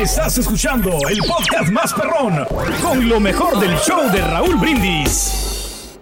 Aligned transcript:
Estás 0.00 0.38
escuchando 0.38 0.98
el 1.10 1.18
podcast 1.18 1.70
más 1.70 1.92
perrón 1.92 2.46
con 2.80 3.06
lo 3.06 3.20
mejor 3.20 3.60
del 3.60 3.76
show 3.80 4.10
de 4.10 4.22
Raúl 4.22 4.56
Brindis. 4.56 5.98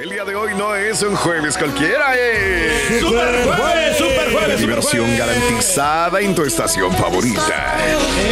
El 0.00 0.08
día 0.08 0.24
de 0.24 0.36
hoy 0.36 0.52
no 0.56 0.76
es 0.76 1.02
un 1.02 1.16
jueves 1.16 1.58
cualquiera, 1.58 2.14
es. 2.14 3.00
¡Super 3.00 3.44
jueves, 3.44 3.98
super 3.98 4.32
jueves, 4.32 4.60
Diversión 4.60 5.18
garantizada 5.18 6.20
en 6.20 6.32
tu 6.32 6.44
estación 6.44 6.92
favorita. 6.92 7.74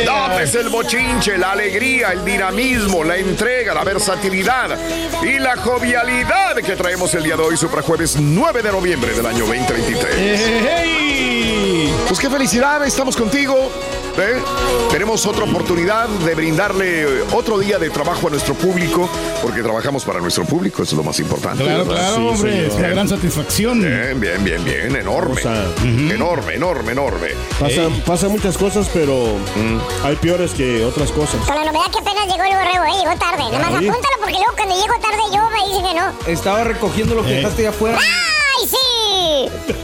Date 0.06 0.60
el 0.60 0.68
bochinche, 0.68 1.36
la 1.36 1.50
alegría, 1.50 2.12
el 2.12 2.24
dinamismo, 2.24 3.02
la 3.02 3.16
entrega, 3.16 3.74
la 3.74 3.82
versatilidad 3.82 4.78
y 5.20 5.40
la 5.40 5.56
jovialidad 5.56 6.54
que 6.56 6.76
traemos 6.76 7.12
el 7.14 7.24
día 7.24 7.36
de 7.36 7.42
hoy, 7.42 7.56
Super 7.56 7.80
Jueves 7.80 8.18
9 8.20 8.62
de 8.62 8.70
noviembre 8.70 9.12
del 9.14 9.26
año 9.26 9.46
2023. 9.46 11.90
Pues 12.06 12.20
qué 12.20 12.30
felicidad, 12.30 12.86
estamos 12.86 13.16
contigo. 13.16 13.72
¿Eh? 14.18 14.42
Tenemos 14.90 15.26
otra 15.26 15.44
oportunidad 15.44 16.08
de 16.08 16.34
brindarle 16.34 17.22
otro 17.32 17.58
día 17.58 17.78
de 17.78 17.90
trabajo 17.90 18.26
a 18.28 18.30
nuestro 18.30 18.54
público, 18.54 19.08
porque 19.42 19.62
trabajamos 19.62 20.04
para 20.04 20.20
nuestro 20.20 20.44
público, 20.44 20.82
eso 20.82 20.92
es 20.92 20.96
lo 20.98 21.02
más 21.04 21.18
importante. 21.20 21.64
Claro, 21.64 21.84
¿verdad? 21.86 22.08
claro, 22.14 22.28
hombre, 22.28 22.66
es 22.66 22.74
una 22.74 22.88
gran 22.88 23.08
satisfacción. 23.08 23.80
Bien, 23.80 24.20
bien, 24.20 24.44
bien, 24.44 24.64
bien, 24.64 24.96
enorme. 24.96 25.40
Enorme, 25.82 26.54
enorme, 26.54 26.92
enorme. 26.92 27.28
Pasan, 27.58 27.92
pasan 28.06 28.30
muchas 28.32 28.56
cosas, 28.58 28.88
pero 28.92 29.36
Mm. 29.56 30.06
hay 30.06 30.16
peores 30.16 30.52
que 30.52 30.84
otras 30.84 31.10
cosas. 31.12 31.40
Con 31.46 31.54
la 31.56 31.64
novedad 31.64 31.90
que 31.90 31.98
apenas 31.98 32.26
llegó 32.26 32.44
el 32.44 32.54
borrego, 32.54 32.84
¿eh? 32.84 32.98
Llegó 33.02 33.16
tarde. 33.18 33.42
Nada 33.50 33.70
más 33.70 33.80
Ahí. 33.80 33.88
apúntalo 33.88 34.16
porque 34.20 34.34
luego 34.34 34.52
cuando 34.56 34.74
llego 34.74 34.94
tarde 35.00 35.22
yo 35.34 35.50
me 35.50 35.68
dicen 35.68 35.84
que 35.86 36.00
no. 36.00 36.32
Estaba 36.32 36.64
recogiendo 36.64 37.14
lo 37.14 37.22
que 37.24 37.32
Eh. 37.32 37.36
dejaste 37.36 37.62
allá 37.62 37.70
afuera. 37.70 37.98
¡Ay, 37.98 38.68
sí! 38.68 39.74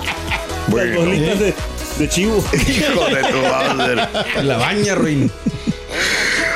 Las 0.74 0.96
bolitas 0.96 1.38
de, 1.38 1.54
de 1.98 2.08
chivo. 2.08 2.44
Hijo 2.52 3.06
de 3.06 3.22
tu 3.24 3.38
madre. 3.42 4.08
La 4.42 4.56
baña, 4.56 4.94
Ruin. 4.94 5.30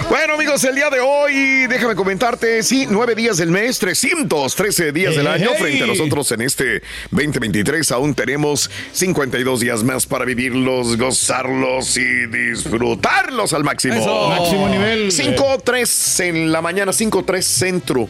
Bueno, 0.09 0.35
amigos, 0.35 0.63
el 0.65 0.75
día 0.75 0.91
de 0.91 1.01
hoy, 1.01 1.67
déjame 1.69 1.95
comentarte, 1.95 2.63
sí, 2.63 2.87
nueve 2.89 3.15
días 3.15 3.39
del 3.39 3.51
mes, 3.51 3.79
313 3.79 4.93
días 4.93 5.17
del 5.17 5.27
año. 5.27 5.51
hey. 5.53 5.59
Frente 5.59 5.85
a 5.85 5.87
nosotros 5.87 6.31
en 6.33 6.43
este 6.43 6.83
2023, 7.13 7.91
aún 7.93 8.15
tenemos 8.15 8.71
52 8.93 9.61
días 9.61 9.83
más 9.85 10.07
para 10.07 10.25
vivirlos, 10.25 10.99
gozarlos 10.99 11.97
y 11.97 12.27
disfrutarlos 12.27 13.53
al 13.55 13.65
máximo. 13.65 13.95
Eso. 13.95 14.29
Máximo 14.29 14.69
nivel. 14.69 15.11
5-3 15.11 16.25
en 16.25 16.53
la 16.53 16.61
mañana, 16.61 16.93
5-3 16.93 17.41
centro. 17.41 18.09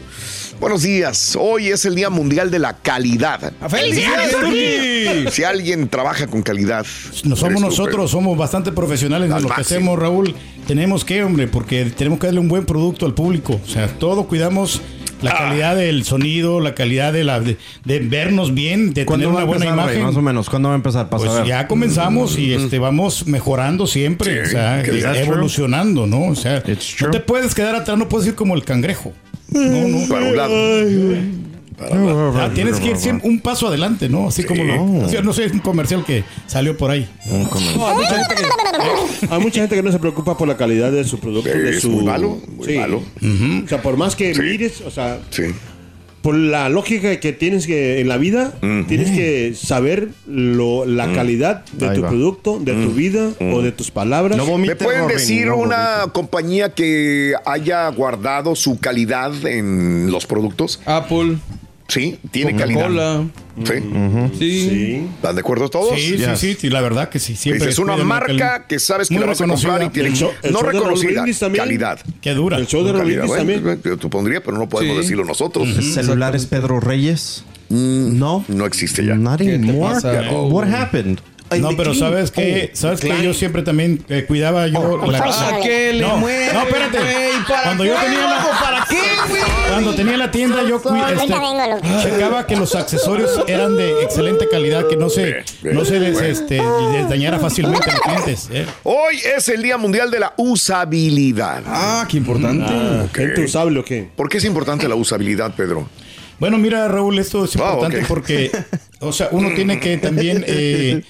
Buenos 0.59 0.83
días. 0.83 1.37
Hoy 1.39 1.67
es 1.69 1.83
el 1.85 1.95
Día 1.95 2.09
Mundial 2.09 2.49
de 2.49 2.59
la 2.59 2.73
Calidad. 2.77 3.51
¡Felicidades! 3.69 5.33
Si 5.33 5.43
alguien 5.43 5.89
trabaja 5.89 6.27
con 6.27 6.41
calidad, 6.41 6.85
No 7.25 7.35
somos 7.35 7.61
nosotros, 7.61 8.11
somos 8.11 8.37
bastante 8.37 8.71
profesionales 8.71 9.29
en 9.31 9.41
lo 9.43 9.49
que 9.49 9.61
hacemos, 9.61 9.99
Raúl. 9.99 10.35
Tenemos 10.67 11.03
que, 11.03 11.23
hombre, 11.23 11.47
porque 11.47 11.85
tenemos 11.85 12.19
que 12.19 12.27
darle 12.27 12.39
un 12.39 12.47
buen 12.47 12.65
producto 12.65 13.05
al 13.05 13.13
público. 13.13 13.59
O 13.63 13.67
sea, 13.67 13.87
todo 13.87 14.27
cuidamos 14.27 14.81
la 15.21 15.31
Ah. 15.31 15.37
calidad 15.49 15.75
del 15.75 16.05
sonido, 16.05 16.61
la 16.61 16.73
calidad 16.75 17.11
de 17.11 17.23
la 17.25 17.39
de, 17.41 17.57
de 17.83 17.99
vernos 17.99 18.53
bien, 18.53 18.87
de 18.87 18.93
tener 18.93 19.05
¿Cuándo 19.05 19.27
va 19.29 19.35
una 19.35 19.43
buena 19.45 19.65
empezar, 19.65 19.85
Rey? 19.87 19.95
imagen. 19.97 20.03
Más 20.07 20.15
o 20.15 20.21
menos. 20.21 20.49
¿Cuándo 20.49 20.69
va 20.69 20.75
a 20.75 20.77
empezar? 20.77 21.09
Pues 21.09 21.31
ya 21.45 21.67
comenzamos 21.67 22.37
y 22.37 22.53
este 22.53 22.79
vamos 22.79 23.27
mejorando 23.27 23.85
siempre, 23.87 24.45
Sí, 24.45 24.49
o 24.49 24.51
sea, 24.51 24.81
evolucionando, 25.21 26.07
¿no? 26.07 26.27
O 26.27 26.35
sea, 26.35 26.63
It's 26.65 27.01
no 27.01 27.11
te 27.11 27.19
puedes 27.19 27.53
quedar 27.53 27.75
atrás, 27.75 27.97
no 27.97 28.07
puedes 28.07 28.27
ir 28.29 28.35
como 28.35 28.55
el 28.55 28.63
cangrejo. 28.63 29.13
No, 29.53 29.87
no. 29.87 30.07
Para 30.07 30.25
un 30.25 30.35
lado. 30.35 30.53
Ah, 32.39 32.49
tienes 32.53 32.79
que 32.79 32.91
ir 32.91 32.97
siempre 32.97 33.27
un 33.27 33.39
paso 33.39 33.67
adelante, 33.67 34.07
¿no? 34.07 34.27
Así 34.27 34.43
como 34.43 34.63
lo, 34.63 35.05
o 35.05 35.09
sea, 35.09 35.21
no 35.21 35.33
sé, 35.33 35.45
es 35.45 35.51
un 35.51 35.59
comercial 35.59 36.05
que 36.05 36.23
salió 36.47 36.77
por 36.77 36.91
ahí. 36.91 37.07
No, 37.25 37.35
hay, 37.87 37.95
mucha 37.95 38.15
gente 38.15 38.35
que, 38.35 39.27
hay 39.29 39.39
mucha 39.41 39.61
gente 39.61 39.75
que 39.75 39.83
no 39.83 39.91
se 39.91 39.99
preocupa 39.99 40.37
por 40.37 40.47
la 40.47 40.55
calidad 40.55 40.91
de 40.91 41.03
su 41.03 41.19
producto. 41.19 41.49
de 41.49 41.71
Es 41.71 41.81
su, 41.81 41.89
muy 41.89 42.05
malo, 42.05 42.39
muy 42.55 42.77
malo. 42.77 43.01
O 43.63 43.67
sea, 43.67 43.81
por 43.81 43.97
más 43.97 44.15
que 44.15 44.33
Sí. 44.33 44.41
mires, 44.41 44.81
o 44.81 44.91
sea, 44.91 45.19
Sí. 45.29 45.43
Por 46.23 46.35
la 46.35 46.69
lógica 46.69 47.19
que 47.19 47.33
tienes 47.33 47.67
que 47.67 47.99
en 48.01 48.07
la 48.07 48.17
vida, 48.17 48.53
tienes 48.87 49.11
que 49.11 49.53
saber 49.55 50.07
lo, 50.25 50.85
la 50.85 51.11
calidad 51.13 51.65
de 51.73 51.89
Ahí 51.89 51.95
tu 51.97 52.01
va. 52.01 52.09
producto, 52.09 52.59
de 52.59 52.73
tu 52.73 52.91
vida 52.93 53.29
o 53.39 53.61
de 53.61 53.71
tus 53.73 53.91
palabras. 53.91 54.37
No 54.37 54.57
¿Me 54.57 54.75
pueden 54.75 55.01
Robin, 55.01 55.15
decir 55.17 55.47
no 55.47 55.57
una 55.57 55.97
vomite. 55.97 56.11
compañía 56.13 56.73
que 56.73 57.33
haya 57.45 57.87
guardado 57.89 58.55
su 58.55 58.79
calidad 58.79 59.31
en 59.45 60.09
los 60.11 60.25
productos? 60.25 60.79
Apple, 60.85 61.35
Sí, 61.89 62.17
tiene 62.31 62.55
calidad. 62.55 63.21
Sí. 63.65 63.73
Sí. 64.39 64.69
Sí. 64.69 65.07
¿Están 65.15 65.35
de 65.35 65.41
acuerdo 65.41 65.69
todos? 65.69 65.95
Sí, 65.99 66.17
sí, 66.17 66.25
sí, 66.35 66.57
sí, 66.59 66.69
la 66.69 66.81
verdad 66.81 67.09
que 67.09 67.19
sí. 67.19 67.35
Siempre 67.35 67.69
Es 67.69 67.77
una 67.79 67.95
la 67.95 68.03
marca 68.03 68.65
que 68.67 68.79
sabes 68.79 69.07
que 69.09 69.13
Muy 69.15 69.21
la 69.21 69.27
vas 69.27 69.41
a 69.41 69.47
comprar 69.47 69.83
y 69.83 69.89
tiene 69.89 70.09
El 70.09 70.15
show- 70.15 70.31
el 70.41 70.51
no 70.53 70.59
show 70.59 70.69
reconocida, 70.69 71.23
calidad. 71.55 71.99
Qué 72.21 72.33
dura. 72.33 72.57
El 72.57 72.67
show 72.67 72.83
de 72.83 72.93
Calidad. 72.93 73.25
Bueno, 73.25 73.53
también. 73.61 73.81
yo 73.83 74.09
pondría, 74.09 74.41
pero 74.41 74.57
no 74.57 74.67
podemos 74.69 74.95
Sí. 74.95 75.01
decirlo 75.03 75.25
nosotros. 75.25 75.67
celulares 75.93 76.45
Pedro 76.47 76.79
Reyes? 76.79 77.43
No. 77.69 78.43
No 78.47 78.65
existe 78.65 79.05
ya. 79.05 79.15
Not 79.15 79.39
¿Qué 79.39 79.45
te 79.45 79.55
anymore. 79.55 79.95
pasa? 79.95 80.23
Oh. 80.31 80.47
What 80.47 80.67
happened? 80.73 81.19
No, 81.59 81.69
pero 81.77 81.93
sabes 81.93 82.31
que, 82.31 82.71
sabes 82.73 82.99
que 83.01 83.23
yo 83.23 83.31
siempre 83.33 83.61
también 83.61 84.03
eh, 84.09 84.25
cuidaba 84.27 84.67
yo 84.67 84.97
la 85.05 85.19
¿Para 85.19 85.59
qué 85.61 85.93
le 85.93 86.01
no, 86.01 86.17
no, 86.19 86.27
espérate. 86.27 86.97
Cuando 87.63 87.85
yo 87.85 87.93
tenía 87.95 88.21
la, 88.21 88.47
Cuando 89.73 89.95
tenía 89.95 90.17
la 90.17 90.29
tienda 90.31 90.63
yo 90.63 90.81
Ahorita 90.83 91.23
este, 91.23 92.09
checaba 92.09 92.45
que 92.45 92.55
los 92.55 92.75
accesorios 92.75 93.41
eran 93.47 93.75
de 93.75 94.03
excelente 94.03 94.47
calidad, 94.49 94.87
que 94.87 94.95
no 94.97 95.09
se 95.09 95.43
no 95.63 95.83
se 95.85 95.99
des- 95.99 96.21
este, 96.21 96.61
les 96.91 97.09
dañara 97.09 97.39
fácilmente 97.39 97.89
a 97.89 97.93
los 97.93 98.01
clientes. 98.01 98.49
¿eh? 98.51 98.65
Hoy 98.83 99.17
es 99.35 99.47
el 99.49 99.63
Día 99.63 99.77
Mundial 99.77 100.11
de 100.11 100.19
la 100.19 100.33
Usabilidad. 100.37 101.63
Ah, 101.65 102.05
qué 102.09 102.17
importante. 102.17 102.71
¿Gente 103.13 103.43
usable 103.45 103.79
o 103.79 103.83
qué? 103.85 104.07
¿Por 104.15 104.29
qué 104.29 104.37
es 104.37 104.45
importante 104.45 104.87
la 104.87 104.95
usabilidad, 104.95 105.55
Pedro? 105.55 105.87
Bueno, 106.39 106.57
mira, 106.57 106.87
Raúl, 106.87 107.17
esto 107.19 107.45
es 107.45 107.55
Ah, 107.55 107.59
importante 107.73 108.05
porque, 108.07 108.51
o 108.99 109.11
sea, 109.11 109.29
uno 109.31 109.49
tiene 109.55 109.79
que 109.79 109.97
también, 109.97 110.43
eh, 110.47 111.03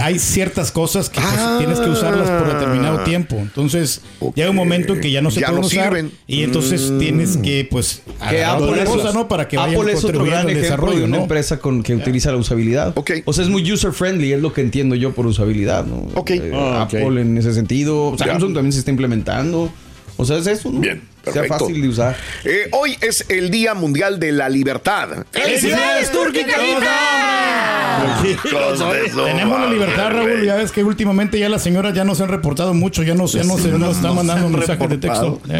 hay 0.00 0.18
ciertas 0.18 0.72
cosas 0.72 1.08
que 1.10 1.20
pues, 1.20 1.58
tienes 1.58 1.78
que 1.80 1.88
usarlas 1.90 2.28
por 2.30 2.52
determinado 2.52 3.00
tiempo. 3.04 3.36
Entonces, 3.36 4.00
llega 4.34 4.50
un 4.50 4.56
momento 4.56 4.94
en 4.94 5.00
que 5.00 5.10
ya 5.10 5.20
no 5.22 5.30
se 5.30 5.40
Ya 5.40 5.46
pueden 5.48 5.60
no 5.60 5.66
usar 5.66 5.84
sirven. 5.86 6.12
y 6.26 6.42
entonces 6.42 6.92
tienes 6.98 7.36
que, 7.36 7.66
pues, 7.70 8.02
Que 8.28 8.44
Apple 8.44 8.82
es- 8.82 8.88
cosa, 8.88 9.12
¿no? 9.12 9.28
Para 9.28 9.48
que 9.48 9.56
vayan 9.56 9.80
Apple 9.80 9.92
es 9.92 10.04
otro 10.04 10.24
gran 10.24 10.40
ejemplo 10.48 10.60
desarrollo, 10.62 10.98
de 10.98 11.04
una 11.04 11.16
¿no? 11.18 11.22
empresa 11.24 11.58
con, 11.58 11.82
que 11.82 11.94
utiliza 11.94 12.30
la 12.32 12.38
usabilidad. 12.38 12.92
Ok. 12.96 13.10
O 13.24 13.32
sea, 13.32 13.44
es 13.44 13.50
muy 13.50 13.70
user 13.70 13.92
friendly, 13.92 14.32
es 14.32 14.40
lo 14.40 14.52
que 14.52 14.60
entiendo 14.60 14.94
yo 14.94 15.12
por 15.12 15.26
usabilidad, 15.26 15.84
¿no? 15.84 16.08
Ok. 16.14 16.30
Eh, 16.30 16.50
Ah, 16.54 16.84
ok. 16.88 16.94
Apple 16.94 17.20
en 17.20 17.36
ese 17.38 17.52
sentido. 17.54 18.14
Samsung 18.18 18.54
también 18.54 18.72
se 18.72 18.78
está 18.80 18.90
implementando. 18.90 19.72
O 20.20 20.24
sea, 20.26 20.36
es 20.36 20.46
eso, 20.46 20.70
¿no? 20.70 20.80
Bien, 20.80 21.00
Sea 21.24 21.32
perfecto. 21.32 21.64
fácil 21.64 21.80
de 21.80 21.88
usar. 21.88 22.14
Eh, 22.44 22.68
hoy 22.72 22.94
es 23.00 23.24
el 23.30 23.50
Día 23.50 23.72
Mundial 23.72 24.20
de 24.20 24.32
la 24.32 24.50
Libertad. 24.50 25.24
¡Felicidades, 25.30 26.12
Turki 26.12 26.40
Tenemos 29.24 29.60
la 29.60 29.70
libertad, 29.70 30.10
Raúl. 30.10 30.44
Ya 30.44 30.56
ves 30.56 30.72
que 30.72 30.84
últimamente 30.84 31.38
ya 31.38 31.48
las 31.48 31.62
señoras 31.62 31.94
ya 31.94 32.04
no 32.04 32.14
se 32.14 32.22
han 32.22 32.28
reportado 32.28 32.74
mucho, 32.74 33.02
ya 33.02 33.14
no, 33.14 33.24
ya 33.26 33.44
no 33.44 33.56
se 33.56 33.68
nos 33.68 33.96
están 33.96 34.14
mandando 34.14 34.50
mensajes 34.50 34.90
de 34.90 34.98
texto. 34.98 35.40
¿eh? 35.48 35.58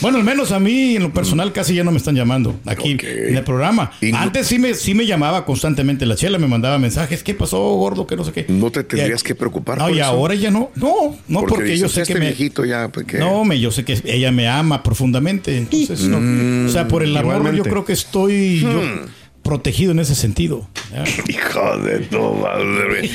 Bueno, 0.00 0.18
al 0.18 0.24
menos 0.24 0.50
a 0.52 0.58
mí 0.58 0.96
en 0.96 1.02
lo 1.04 1.12
personal 1.12 1.52
casi 1.52 1.74
ya 1.74 1.84
no 1.84 1.90
me 1.92 1.98
están 1.98 2.14
llamando 2.16 2.58
aquí 2.66 2.96
en 3.00 3.36
el 3.36 3.44
programa. 3.44 3.92
Y 4.00 4.12
no- 4.12 4.18
Antes 4.18 4.46
sí 4.48 4.58
me, 4.58 4.74
sí 4.74 4.92
me 4.94 5.06
llamaba 5.06 5.44
constantemente 5.44 6.04
la 6.04 6.16
chela, 6.16 6.38
me 6.38 6.46
mandaba 6.48 6.78
mensajes. 6.78 7.22
¿Qué 7.22 7.34
pasó, 7.34 7.58
gordo? 7.74 8.06
Que 8.06 8.16
no 8.16 8.24
sé 8.24 8.32
qué. 8.32 8.46
No 8.48 8.70
te 8.70 8.82
tendrías 8.84 9.22
Ya- 9.22 9.26
que 9.28 9.34
preocupar 9.34 9.78
No, 9.78 9.84
por 9.86 9.94
y 9.96 10.00
eso. 10.00 10.06
ahora 10.08 10.34
ya 10.34 10.50
no. 10.50 10.70
No, 10.74 11.16
no, 11.28 11.40
porque, 11.42 11.78
yo 11.78 11.88
sé 11.88 12.02
este 12.02 12.14
que 12.14 12.18
me. 12.20 12.26
viejito 12.26 12.64
ya, 12.64 12.88
pues, 12.88 13.06
¿qué? 13.06 13.18
No, 13.18 13.44
me, 13.44 13.58
yo 13.60 13.70
sé 13.70 13.84
que 13.84 14.00
ella 14.04 14.32
me 14.32 14.48
ama 14.48 14.82
profundamente. 14.82 15.56
Entonces, 15.56 16.00
no. 16.02 16.18
Mm. 16.20 16.66
o 16.66 16.68
sea, 16.70 16.88
por 16.88 17.02
el 17.02 17.16
amor, 17.16 17.36
Igualmente. 17.36 17.58
yo 17.58 17.64
creo 17.64 17.84
que 17.84 17.92
estoy 17.92 18.60
yo 18.60 18.68
Hmm. 18.82 19.06
Protegido 19.46 19.92
en 19.92 20.00
ese 20.00 20.14
sentido. 20.14 20.66
Hijo 21.28 21.76
de 21.78 21.98
tu 22.00 22.20
madre. 22.34 23.08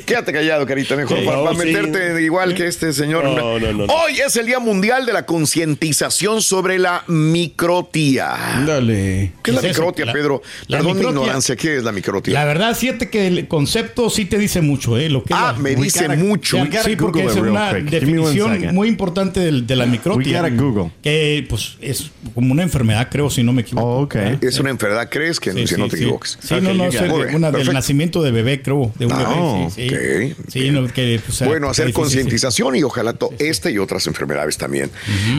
Quédate 0.06 0.32
callado, 0.32 0.66
carita, 0.66 0.96
mejor 0.96 1.18
Sí, 1.18 1.24
para, 1.24 1.38
no, 1.38 1.44
para 1.44 1.58
sí. 1.58 1.64
meterte 1.66 2.22
igual 2.22 2.54
que 2.54 2.66
este 2.66 2.92
señor. 2.92 3.24
No, 3.24 3.34
no, 3.36 3.58
no, 3.58 3.72
no. 3.72 3.84
Hoy 3.92 4.18
es 4.24 4.36
el 4.36 4.46
Día 4.46 4.58
Mundial 4.58 5.04
de 5.06 5.12
la 5.12 5.26
Concientización 5.26 6.42
sobre 6.42 6.78
la 6.78 7.04
microtía. 7.08 8.62
Dale. 8.66 9.32
¿Qué 9.42 9.50
es 9.50 9.56
la 9.56 9.62
microtia, 9.62 10.12
Pedro? 10.12 10.42
Perdón 10.68 10.98
mi 10.98 11.04
ignorancia, 11.04 11.56
¿qué 11.56 11.76
es 11.78 11.82
la 11.84 11.92
microtia? 11.92 12.34
La 12.34 12.44
verdad, 12.44 12.74
fíjate 12.76 13.10
que 13.10 13.26
el 13.26 13.48
concepto 13.48 14.10
sí 14.10 14.24
te 14.24 14.38
dice 14.38 14.60
mucho, 14.60 14.96
¿eh? 14.98 15.08
Lo 15.08 15.22
que 15.24 15.32
es 15.34 15.38
Ah, 15.38 15.52
la- 15.56 15.58
me 15.62 15.74
dice 15.74 16.06
gotta- 16.06 16.16
mucho. 16.16 16.58
Sí, 16.84 16.96
porque 16.96 17.22
Google 17.22 17.32
es 17.34 17.36
una 17.36 17.72
definición 17.74 18.74
muy 18.74 18.88
importante 18.88 19.40
del- 19.40 19.66
de, 19.66 19.76
la. 19.76 19.84
We 19.86 19.98
gotta 19.98 20.50
Google. 20.50 20.90
Que, 21.02 21.44
pues, 21.48 21.76
es 21.80 22.10
como 22.34 22.52
una 22.52 22.62
enfermedad, 22.62 23.08
creo, 23.10 23.30
si 23.30 23.42
no 23.42 23.52
me 23.52 23.62
equivoco. 23.62 23.86
Oh, 23.86 24.02
ok. 24.02 24.14
¿Es 24.40 24.58
una 24.60 24.70
enfermedad, 24.70 25.08
crees? 25.10 25.40
Que 25.40 25.52
Sí, 25.66 25.74
no 25.76 25.88
te 25.88 25.96
sí. 25.96 26.02
equivoques. 26.04 26.38
Sí, 26.40 26.54
no, 26.60 26.74
no, 26.74 26.84
es 26.84 27.00
Muy 27.08 27.22
bien, 27.24 27.34
una 27.34 27.50
del 27.50 27.72
nacimiento 27.72 28.22
de 28.22 28.30
bebé, 28.30 28.62
creo. 28.62 28.92
De 28.98 29.06
un 29.06 29.12
Ah, 29.12 29.18
bebé. 29.18 29.70
Sí, 29.70 29.88
sí. 29.88 30.32
ok. 30.38 30.50
Sí, 30.50 30.70
no, 30.70 30.86
que, 30.88 31.20
pues, 31.24 31.42
Bueno, 31.44 31.68
hacer 31.68 31.92
concientización 31.92 32.76
y 32.76 32.82
ojalá 32.82 33.14
esta 33.38 33.70
y 33.70 33.78
otras 33.78 34.06
enfermedades 34.06 34.56
también 34.58 34.90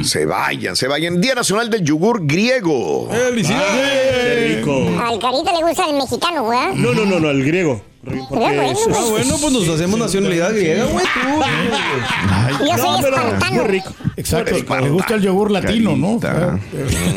se 0.03 0.25
vayan, 0.25 0.75
se 0.75 0.87
vayan. 0.87 1.21
Día 1.21 1.35
Nacional 1.35 1.69
del 1.69 1.83
Yogur 1.83 2.25
Griego. 2.25 3.09
Qué 3.09 4.55
rico. 4.55 4.73
Al 5.01 5.19
carita 5.19 5.51
le 5.53 5.63
gusta 5.67 5.85
el 5.89 5.95
mexicano, 5.95 6.43
güey. 6.43 6.75
No, 6.75 6.93
no, 6.93 7.05
no, 7.05 7.19
no, 7.19 7.29
el 7.29 7.43
griego. 7.45 7.81
Pero 8.09 8.25
Porque 8.27 8.43
bueno, 8.43 8.61
es- 8.63 8.77
güey. 8.85 8.95
Ah, 8.97 9.05
bueno, 9.09 9.35
pues 9.39 9.53
nos 9.53 9.69
hacemos 9.69 9.99
nacionalidad 9.99 10.51
griega, 10.53 10.85
güey. 10.85 11.05
tú. 11.05 12.65
Yo 12.65 12.77
soy 12.77 12.99
espartano. 12.99 13.51
muy 13.55 13.63
rico. 13.67 13.93
Exacto, 14.17 14.55
Espartano. 14.55 14.87
le 14.87 14.91
gusta 14.93 15.15
el 15.15 15.21
yogur 15.21 15.51
latino, 15.51 15.95
¿no? 15.95 16.19
Carita. 16.19 16.59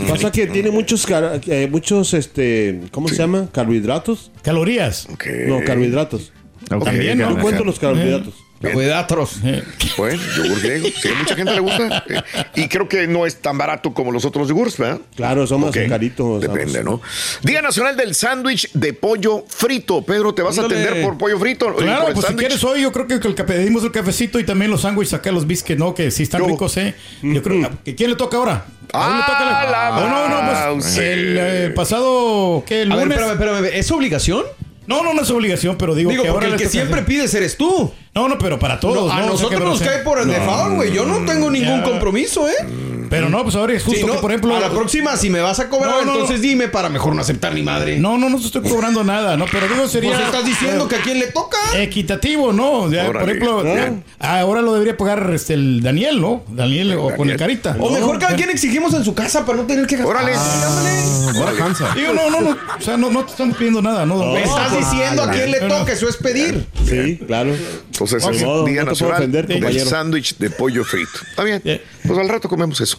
Pasa 0.08 0.30
que 0.30 0.46
tiene 0.46 0.70
muchos, 0.70 1.06
eh, 1.46 1.68
muchos, 1.70 2.14
este, 2.14 2.80
¿cómo 2.90 3.08
se 3.08 3.16
llama? 3.16 3.48
Carbohidratos. 3.52 4.30
Calorías. 4.42 5.08
Ok. 5.12 5.26
No, 5.48 5.60
carbohidratos. 5.64 6.32
También, 6.68 7.18
¿no? 7.18 7.30
No 7.30 7.40
cuento 7.42 7.64
los 7.64 7.78
carbohidratos. 7.78 8.34
Eh, 8.64 9.62
Bueno, 9.96 10.22
yogur 10.36 10.60
griego. 10.60 10.88
Sí, 11.00 11.08
a 11.08 11.14
mucha 11.18 11.34
gente 11.36 11.52
le 11.52 11.60
gusta. 11.60 12.04
Eh, 12.08 12.22
Y 12.54 12.68
creo 12.68 12.88
que 12.88 13.06
no 13.06 13.26
es 13.26 13.36
tan 13.40 13.58
barato 13.58 13.92
como 13.92 14.12
los 14.12 14.24
otros 14.24 14.48
yogures, 14.48 14.76
¿verdad? 14.78 15.00
Claro, 15.16 15.46
son 15.46 15.62
más 15.62 15.70
caritos. 15.72 16.40
Depende, 16.40 16.82
¿no? 16.84 17.00
Día 17.42 17.60
Nacional 17.62 17.96
del 17.96 18.14
Sándwich 18.14 18.70
de 18.72 18.92
Pollo 18.92 19.44
Frito. 19.48 20.02
Pedro, 20.02 20.34
¿te 20.34 20.42
vas 20.42 20.58
a 20.58 20.62
atender 20.66 21.02
por 21.02 21.18
pollo 21.18 21.38
frito? 21.38 21.74
Claro, 21.76 22.06
pues 22.14 22.26
si 22.26 22.34
quieres 22.34 22.62
hoy, 22.64 22.82
yo 22.82 22.92
creo 22.92 23.06
que 23.06 23.14
el 23.14 23.34
que 23.34 23.44
pedimos 23.44 23.82
el 23.84 23.92
cafecito 23.92 24.38
y 24.38 24.44
también 24.44 24.70
los 24.70 24.82
sándwiches 24.82 25.14
acá, 25.14 25.32
los 25.32 25.46
biscuits, 25.46 25.78
¿no? 25.78 25.94
Que 25.94 26.10
sí 26.10 26.22
están 26.24 26.40
Yo. 26.42 26.46
ricos, 26.48 26.76
¿eh? 26.76 26.94
Yo 27.22 27.42
creo 27.42 27.70
que 27.84 27.94
¿quién 27.94 28.10
le 28.10 28.16
toca 28.16 28.36
ahora? 28.36 28.64
¿A 28.92 29.06
dónde 29.08 29.22
Ah, 29.22 29.26
toca 29.26 29.44
la 29.70 29.96
Oh, 29.96 30.08
no, 30.08 30.28
no, 30.28 30.46
pues 30.50 30.58
mouse. 30.84 30.98
el 30.98 31.36
eh, 31.38 31.70
pasado, 31.74 32.62
¿qué? 32.66 32.82
El 32.82 32.92
A 32.92 32.96
ver, 32.96 33.04
lunes. 33.06 33.18
espérame, 33.18 33.54
espérame. 33.56 33.78
¿Es 33.78 33.90
obligación? 33.90 34.44
No, 34.92 35.02
no, 35.02 35.14
no 35.14 35.22
es 35.22 35.30
obligación, 35.30 35.76
pero 35.78 35.94
digo, 35.94 36.10
Digo, 36.10 36.22
que 36.22 36.28
ahora 36.28 36.46
el 36.48 36.56
que 36.56 36.68
siempre 36.68 37.02
pides 37.02 37.32
eres 37.34 37.56
tú. 37.56 37.90
No, 38.14 38.28
no, 38.28 38.36
pero 38.38 38.58
para 38.58 38.78
todos. 38.78 39.06
No, 39.06 39.12
a 39.12 39.20
¿no? 39.20 39.32
O 39.32 39.36
sea, 39.38 39.48
nosotros 39.48 39.60
nos 39.62 39.80
cae 39.80 39.98
por 40.00 40.18
el 40.20 40.28
default, 40.28 40.74
güey. 40.76 40.92
Yo 40.92 41.04
no 41.06 41.24
tengo 41.24 41.50
ningún 41.50 41.78
Ya. 41.80 41.82
compromiso, 41.84 42.46
¿eh? 42.48 43.01
Pero 43.12 43.28
no, 43.28 43.42
pues 43.44 43.54
ahora 43.56 43.74
es 43.74 43.82
justo 43.84 44.00
Si 44.00 44.06
no, 44.06 44.14
que, 44.14 44.18
por 44.20 44.30
ejemplo. 44.30 44.56
a 44.56 44.60
la 44.60 44.70
próxima, 44.70 45.16
si 45.18 45.28
me 45.28 45.40
vas 45.40 45.60
a 45.60 45.68
cobrar, 45.68 45.90
No, 45.90 46.04
no, 46.06 46.12
entonces 46.14 46.38
no. 46.38 46.42
dime 46.42 46.68
para 46.68 46.88
mejor 46.88 47.14
no 47.14 47.20
aceptar 47.20 47.52
ni 47.54 47.62
madre. 47.62 47.98
No, 47.98 48.16
no, 48.16 48.30
no 48.30 48.38
te 48.40 48.46
estoy 48.46 48.62
cobrando 48.62 49.04
nada, 49.04 49.36
¿no? 49.36 49.44
Pero 49.52 49.68
digo, 49.68 49.86
sería. 49.86 50.12
Pues 50.12 50.22
estás 50.24 50.46
diciendo 50.46 50.86
eh, 50.86 50.88
que 50.88 50.96
a 50.96 51.02
quién 51.02 51.18
le 51.18 51.26
toca. 51.26 51.58
Equitativo, 51.74 52.52
¿no? 52.54 52.90
Ya, 52.90 53.04
por 53.06 53.16
Órale. 53.16 53.32
ejemplo, 53.32 53.62
¿No? 53.64 54.02
ahora 54.18 54.62
lo 54.62 54.72
debería 54.72 54.96
pagar 54.96 55.30
este, 55.34 55.52
el 55.54 55.82
Daniel, 55.82 56.20
¿no? 56.22 56.42
Daniel 56.48 56.94
o 56.98 57.14
con 57.14 57.28
el 57.28 57.36
carita. 57.36 57.76
O 57.78 57.90
mejor 57.90 58.18
cada 58.18 58.34
quien 58.34 58.48
exigimos 58.48 58.94
en 58.94 59.04
su 59.04 59.14
casa 59.14 59.44
para 59.44 59.58
no 59.58 59.64
tener 59.66 59.86
que 59.86 59.96
gastar. 59.96 60.16
Órale. 60.16 60.32
Ah, 60.34 61.92
Digo, 61.94 62.12
no, 62.14 62.30
no, 62.30 62.40
no. 62.40 62.50
O 62.78 62.80
sea, 62.80 62.96
no, 62.96 63.10
no 63.10 63.24
te 63.24 63.32
estamos 63.32 63.56
pidiendo 63.56 63.82
nada, 63.82 64.06
¿no? 64.06 64.32
Me 64.32 64.42
estás 64.42 64.76
diciendo 64.76 65.22
a 65.24 65.30
quién 65.30 65.50
le 65.50 65.60
toca, 65.60 65.92
eso 65.92 66.08
es 66.08 66.16
pedir. 66.16 66.66
Sí, 66.88 67.18
claro. 67.26 67.54
Entonces, 67.92 68.26
Ni 68.28 68.36
es 68.36 68.42
modo, 68.42 68.64
Día 68.64 68.84
no 68.84 68.92
te 68.92 68.98
puedo 68.98 69.12
Nacional 69.12 69.14
ofender, 69.18 69.46
del 69.46 69.58
compañero. 69.60 69.86
sándwich 69.90 70.36
de 70.38 70.50
pollo 70.50 70.84
frito. 70.84 71.10
Está 71.30 71.44
bien. 71.44 71.60
Yeah. 71.62 71.80
Pues 72.06 72.18
al 72.18 72.28
rato 72.28 72.48
comemos 72.48 72.80
eso. 72.80 72.98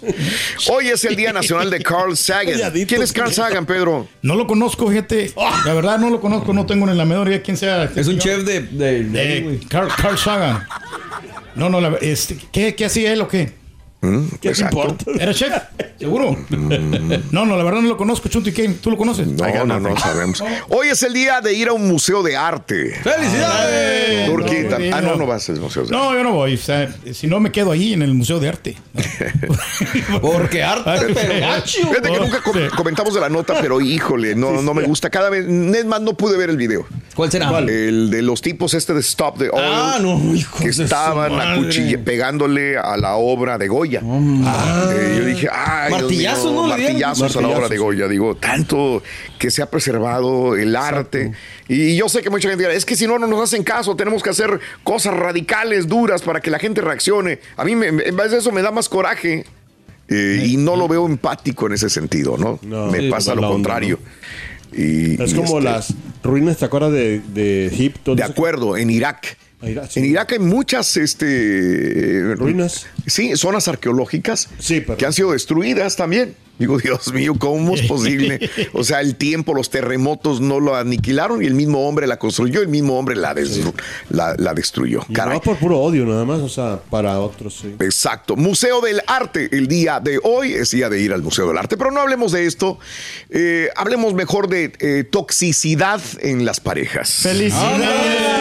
Hoy 0.69 0.89
es 0.89 1.03
el 1.05 1.15
Día 1.15 1.31
Nacional 1.33 1.69
de 1.69 1.81
Carl 1.81 2.15
Sagan. 2.17 2.59
¿Quién 2.87 3.01
es 3.01 3.11
Carl 3.13 3.31
Sagan, 3.33 3.65
Pedro? 3.65 4.07
No 4.21 4.35
lo 4.35 4.47
conozco, 4.47 4.87
fíjate. 4.89 5.31
La 5.65 5.73
verdad, 5.73 5.97
no 5.97 6.09
lo 6.09 6.19
conozco, 6.21 6.53
no 6.53 6.65
tengo 6.65 6.85
ni 6.85 6.95
la 6.95 7.05
menor 7.05 7.27
idea 7.27 7.41
quién 7.41 7.57
sea. 7.57 7.85
Es 7.95 8.07
un 8.07 8.17
chef 8.19 8.43
de. 8.43 8.61
de, 8.61 9.03
de- 9.03 9.37
Eh, 9.37 9.59
Carl, 9.69 9.89
Carl 9.95 10.17
Sagan. 10.17 10.65
No, 11.55 11.69
no, 11.69 11.79
la, 11.81 11.97
este, 12.01 12.37
¿qué, 12.51 12.73
¿qué 12.75 12.85
hacía 12.85 13.13
él 13.13 13.21
o 13.21 13.27
qué? 13.27 13.53
Mm, 14.03 14.27
¿Qué 14.31 14.37
te 14.39 14.49
exacto. 14.49 14.79
importa? 14.81 15.05
¿Era 15.17 15.33
chef? 15.33 15.53
¿Seguro? 15.97 16.35
No, 17.31 17.45
no, 17.45 17.55
la 17.55 17.63
verdad 17.63 17.81
no 17.81 17.87
lo 17.87 17.95
conozco. 17.97 18.27
Chunti, 18.27 18.51
¿quién? 18.51 18.75
¿Tú 18.79 18.91
lo 18.91 18.97
conoces? 18.97 19.27
No, 19.27 19.65
no, 19.65 19.79
no 19.79 19.97
sabemos. 19.97 20.43
Hoy 20.69 20.89
es 20.89 21.01
el 21.03 21.13
día 21.13 21.39
de 21.39 21.53
ir 21.53 21.69
a 21.69 21.73
un 21.73 21.87
museo 21.87 22.21
de 22.21 22.35
arte. 22.35 22.93
¡Felicidades! 23.01 24.25
Turquita. 24.25 24.77
no, 24.79 24.95
ah, 24.97 25.01
no, 25.01 25.15
no. 25.15 25.25
vas 25.25 25.47
al 25.49 25.59
museo 25.61 25.83
de 25.85 25.95
arte. 25.95 26.05
No, 26.05 26.13
yo 26.13 26.23
no 26.23 26.33
voy. 26.33 26.55
O 26.55 26.57
sea, 26.57 26.93
si 27.13 27.27
no 27.27 27.39
me 27.39 27.51
quedo 27.53 27.71
ahí 27.71 27.93
en 27.93 28.01
el 28.01 28.13
Museo 28.13 28.39
de 28.41 28.49
Arte. 28.49 28.77
Porque 30.21 30.63
arte, 30.63 31.13
pero 31.13 31.39
gacho. 31.39 31.79
Fíjate 31.87 32.11
que 32.11 32.19
nunca 32.19 32.41
com- 32.41 32.55
comentamos 32.75 33.13
de 33.13 33.21
la 33.21 33.29
nota, 33.29 33.55
pero 33.61 33.79
híjole, 33.81 34.35
no, 34.35 34.61
no 34.61 34.73
me 34.73 34.83
gusta. 34.83 35.09
Cada 35.09 35.29
vez, 35.29 35.45
es 35.47 35.85
más, 35.85 36.01
no 36.01 36.13
pude 36.15 36.37
ver 36.37 36.49
el 36.49 36.57
video. 36.57 36.85
¿Cuál 37.15 37.31
será? 37.31 37.57
El 37.59 38.09
de 38.09 38.21
los 38.21 38.41
tipos 38.41 38.73
este 38.73 38.93
de 38.93 38.99
Stop 39.01 39.37
the 39.37 39.49
Oil. 39.49 39.63
Ah, 39.65 39.97
no, 40.01 40.19
hijo 40.35 40.57
que 40.59 40.67
de 40.67 40.73
su 40.73 40.83
estaban 40.83 41.31
acuchille- 41.33 42.03
pegándole 42.03 42.77
a 42.77 42.97
la 42.97 43.15
obra 43.15 43.57
de 43.57 43.67
Goya. 43.67 43.92
Eh, 44.01 45.15
yo 45.19 45.25
dije, 45.25 45.47
ay, 45.51 45.91
mío, 45.91 46.53
¿no? 46.53 46.67
Martillazos 46.67 47.35
a 47.35 47.41
la 47.41 47.47
obra 47.49 47.69
de. 47.69 47.77
Goya. 47.77 48.07
Digo, 48.07 48.35
tanto 48.35 49.03
que 49.39 49.51
se 49.51 49.61
ha 49.61 49.69
preservado 49.69 50.55
el 50.55 50.75
arte. 50.75 51.31
Y 51.67 51.95
yo 51.95 52.09
sé 52.09 52.21
que 52.21 52.29
mucha 52.29 52.49
gente 52.49 52.63
dirá, 52.63 52.73
es 52.73 52.85
que 52.85 52.95
si 52.95 53.07
no, 53.07 53.17
no 53.19 53.27
nos 53.27 53.41
hacen 53.41 53.63
caso, 53.63 53.95
tenemos 53.95 54.21
que 54.23 54.29
hacer 54.29 54.59
cosas 54.83 55.13
radicales, 55.15 55.87
duras, 55.87 56.21
para 56.21 56.39
que 56.41 56.49
la 56.51 56.59
gente 56.59 56.81
reaccione. 56.81 57.39
A 57.57 57.63
mí, 57.65 57.75
me, 57.75 57.87
en 57.87 58.15
vez 58.15 58.31
de 58.31 58.37
eso, 58.37 58.51
me 58.51 58.61
da 58.61 58.71
más 58.71 58.89
coraje. 58.89 59.45
eh, 60.09 60.43
y 60.45 60.57
no 60.57 60.75
lo 60.75 60.87
veo 60.87 61.05
empático 61.05 61.67
en 61.67 61.73
ese 61.73 61.89
sentido, 61.89 62.37
¿no? 62.37 62.59
No, 62.61 62.87
me 62.87 62.99
sí, 63.01 63.09
pasa 63.09 63.33
lo 63.35 63.41
onda, 63.41 63.49
contrario. 63.53 63.99
Y, 64.71 65.21
Es 65.21 65.31
y 65.31 65.35
como 65.35 65.59
este, 65.59 65.69
las 65.69 65.93
ruinas, 66.23 66.57
¿te 66.57 66.65
acuerdas 66.65 66.91
de, 66.91 67.21
de 67.33 67.67
Egipto? 67.67 68.15
De 68.15 68.23
acuerdo, 68.23 68.75
en 68.75 68.89
Irak. 68.89 69.37
Irak, 69.69 69.89
sí. 69.89 69.99
En 69.99 70.05
Irak 70.05 70.31
hay 70.33 70.39
muchas 70.39 70.95
este, 70.97 72.35
Ruinas. 72.35 72.85
Sí, 73.07 73.35
zonas 73.35 73.67
arqueológicas 73.67 74.49
Sí, 74.59 74.81
pero- 74.81 74.97
que 74.97 75.05
han 75.05 75.13
sido 75.13 75.31
destruidas 75.31 75.95
también. 75.95 76.35
Digo, 76.59 76.77
Dios 76.83 77.11
mío, 77.11 77.33
¿cómo 77.39 77.73
es 77.73 77.81
posible? 77.81 78.39
O 78.73 78.83
sea, 78.83 79.01
el 79.01 79.15
tiempo, 79.15 79.55
los 79.55 79.69
terremotos 79.71 80.39
no 80.39 80.59
lo 80.59 80.75
aniquilaron 80.75 81.41
y 81.43 81.47
el 81.47 81.55
mismo 81.55 81.87
hombre 81.87 82.05
la 82.05 82.17
construyó, 82.17 82.61
el 82.61 82.67
mismo 82.67 82.97
hombre 82.97 83.15
la, 83.15 83.33
des- 83.33 83.59
la, 84.09 84.35
la 84.37 84.53
destruyó. 84.53 85.01
Y 85.09 85.13
Caray. 85.13 85.35
no 85.37 85.41
por 85.41 85.57
puro 85.57 85.79
odio, 85.79 86.05
nada 86.05 86.25
más, 86.25 86.41
o 86.41 86.49
sea, 86.49 86.79
para 86.91 87.19
otros, 87.19 87.57
sí. 87.61 87.75
Exacto. 87.79 88.35
Museo 88.35 88.81
del 88.81 89.01
Arte. 89.07 89.49
El 89.51 89.67
día 89.67 89.99
de 89.99 90.19
hoy 90.23 90.53
es 90.53 90.69
día 90.71 90.89
de 90.89 91.01
ir 91.01 91.11
al 91.13 91.23
Museo 91.23 91.47
del 91.47 91.57
Arte. 91.57 91.75
Pero 91.75 91.89
no 91.91 92.01
hablemos 92.01 92.31
de 92.31 92.45
esto. 92.45 92.77
Eh, 93.31 93.69
hablemos 93.75 94.13
mejor 94.13 94.47
de 94.47 94.71
eh, 94.79 95.03
toxicidad 95.09 96.01
en 96.21 96.45
las 96.45 96.59
parejas. 96.59 97.09
¡Felicidades! 97.23 98.32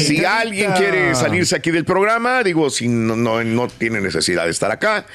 Si 0.00 0.24
alguien 0.24 0.72
quiere 0.72 1.14
salirse 1.14 1.56
aquí 1.56 1.70
del 1.70 1.84
programa, 1.84 2.42
digo, 2.42 2.70
si 2.70 2.88
no, 2.88 3.16
no, 3.16 3.42
no 3.44 3.68
tiene 3.68 4.00
necesidad 4.00 4.44
de 4.44 4.50
estar 4.50 4.70
acá, 4.70 5.06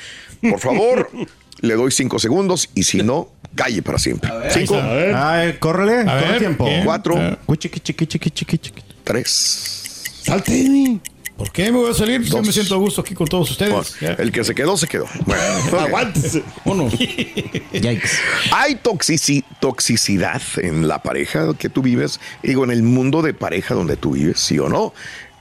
por 0.42 0.60
favor, 0.60 1.10
le 1.62 1.74
doy 1.76 1.92
cinco 1.92 2.20
segundos 2.20 2.70
y 2.76 2.84
si 2.84 3.02
no, 3.04 3.30
calle 3.56 3.82
para 3.82 3.98
siempre. 3.98 4.30
Cinco, 4.50 4.76
A 4.76 4.88
ver, 4.94 5.16
Ay, 5.16 5.54
córrele, 5.60 6.02
A 6.10 6.20
corre 6.20 6.30
ver, 6.32 6.40
tiempo. 6.40 6.68
cuatro, 6.84 7.38
chiqui, 7.58 7.80
chiqui, 7.80 8.06
chiqui. 8.08 8.84
tres. 9.04 10.12
salte. 10.24 11.00
¿Por 11.38 11.52
qué 11.52 11.70
me 11.72 11.78
voy 11.80 11.92
a 11.92 11.94
salir? 11.94 12.22
Yo 12.22 12.38
Dos. 12.38 12.48
me 12.48 12.54
siento 12.54 12.76
a 12.76 12.78
gusto 12.78 13.02
aquí 13.02 13.14
con 13.14 13.28
todos 13.28 13.52
ustedes. 13.52 13.72
Bueno, 14.00 14.16
el 14.20 14.32
que 14.32 14.44
se 14.46 14.56
quedó, 14.56 14.78
se 14.78 14.88
quedó. 14.88 15.06
Bueno. 15.26 15.42
Aguántese. 15.80 16.44
Uno. 16.64 16.90
Yikes. 17.74 18.10
Hay 18.54 18.76
toxici- 18.76 19.44
toxicidad 19.60 20.42
en 20.58 20.88
la 20.88 21.04
pareja 21.04 21.54
que 21.58 21.68
tú 21.68 21.82
vives, 21.82 22.22
digo, 22.42 22.64
en 22.64 22.72
el 22.72 22.84
mundo 22.84 23.22
de 23.22 23.34
pareja 23.34 23.74
donde 23.76 23.98
tú 23.98 24.12
vives, 24.12 24.40
sí 24.40 24.58
o 24.60 24.70
no. 24.70 24.94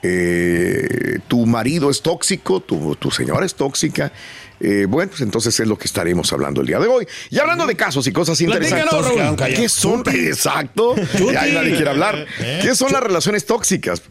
Eh, 0.03 1.19
tu 1.29 1.47
marido 1.47 1.89
es 1.91 2.03
tóxico, 2.03 2.61
tu, 2.61 2.95
tu 2.97 3.11
señora 3.11 3.47
es 3.47 3.55
tóxica. 3.55 4.13
Eh, 4.67 4.87
bueno, 4.87 5.11
pues 5.11 5.21
entonces 5.21 5.59
es 5.61 5.67
lo 5.69 5.77
que 5.77 5.85
estaremos 5.85 6.33
hablando 6.33 6.63
el 6.63 6.67
día 6.67 6.79
de 6.79 6.87
hoy. 6.87 7.07
Y 7.31 7.39
hablando 7.39 7.67
de 7.67 7.77
casos 7.77 8.07
y 8.07 8.13
cosas 8.13 8.41
interesantes. 8.41 8.89
Raúl. 8.91 9.37
¿Qué 9.37 9.69
son? 9.69 10.03
Exacto. 10.15 10.95
Ya 11.33 11.45
nadie 11.47 11.75
quiere 11.75 11.91
hablar. 11.91 12.27
¿Qué 12.63 12.75
son 12.75 12.93
las 12.93 13.03
relaciones 13.03 13.45
tóxicas? 13.45 14.03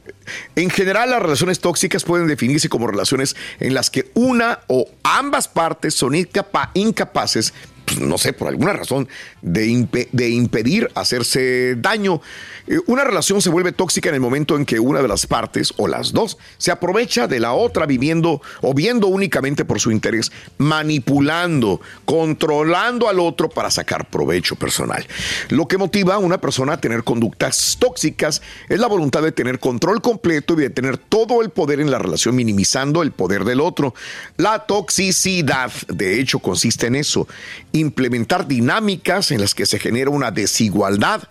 En 0.55 0.69
general, 0.69 1.09
las 1.09 1.21
relaciones 1.21 1.59
tóxicas 1.59 2.03
pueden 2.03 2.27
definirse 2.27 2.69
como 2.69 2.87
relaciones 2.87 3.35
en 3.59 3.73
las 3.73 3.89
que 3.89 4.11
una 4.13 4.59
o 4.67 4.87
ambas 5.03 5.47
partes 5.47 5.95
son 5.95 6.13
incapa- 6.13 6.69
incapaces 6.75 7.53
pues, 7.85 7.99
no 7.99 8.17
sé, 8.17 8.31
por 8.31 8.47
alguna 8.47 8.71
razón, 8.71 9.09
de, 9.43 9.67
impe- 9.67 10.09
de 10.11 10.29
impedir 10.29 10.89
hacerse 10.95 11.75
daño. 11.77 12.21
Eh, 12.65 12.79
Una 12.87 13.03
relación 13.03 13.41
se 13.41 13.49
vuelve 13.49 13.73
tóxica 13.73 14.09
en 14.09 14.15
el 14.15 14.21
momento 14.21 14.55
en 14.55 14.65
que 14.65 14.79
una 14.79 15.01
de 15.01 15.07
las 15.07 15.27
partes, 15.27 15.73
o 15.77 15.87
las 15.87 16.13
dos, 16.13 16.37
se 16.57 16.71
aprovecha 16.71 17.27
de 17.27 17.39
la 17.39 17.53
otra 17.53 17.85
viviendo 17.85 18.41
o 18.61 18.73
viendo 18.73 19.07
únicamente 19.07 19.65
por 19.65 19.79
su 19.79 19.91
interés, 19.91 20.31
manipulando, 20.57 21.81
controlando 22.05 23.09
al 23.09 23.19
otro 23.19 23.49
para 23.49 23.69
sacar 23.69 24.09
provecho 24.09 24.55
personal. 24.55 25.05
Lo 25.49 25.67
que 25.67 25.77
motiva 25.77 26.15
a 26.15 26.19
una 26.19 26.39
persona 26.39 26.73
a 26.73 26.81
tener 26.81 27.03
conductas 27.03 27.77
tóxicas 27.79 28.41
es 28.69 28.79
la 28.79 28.87
voluntad 28.87 29.21
de 29.21 29.33
tener 29.33 29.59
control 29.59 30.01
completo 30.01 30.53
y 30.53 30.61
de 30.61 30.69
tener 30.69 30.97
todo 30.97 31.41
el 31.41 31.49
poder 31.49 31.81
en 31.81 31.91
la 31.91 31.99
relación, 31.99 32.35
minimizando 32.35 33.01
el 33.01 33.11
poder 33.11 33.43
del 33.43 33.59
otro. 33.59 33.93
La 34.37 34.59
toxicidad, 34.59 35.71
de 35.89 36.19
hecho, 36.19 36.39
consiste 36.39 36.87
en 36.87 36.95
eso, 36.95 37.27
implementar 37.73 38.47
dinámicas 38.47 39.31
en 39.33 39.41
las 39.41 39.55
que 39.55 39.65
se 39.65 39.79
genera 39.79 40.11
una 40.11 40.31
desigualdad 40.31 41.23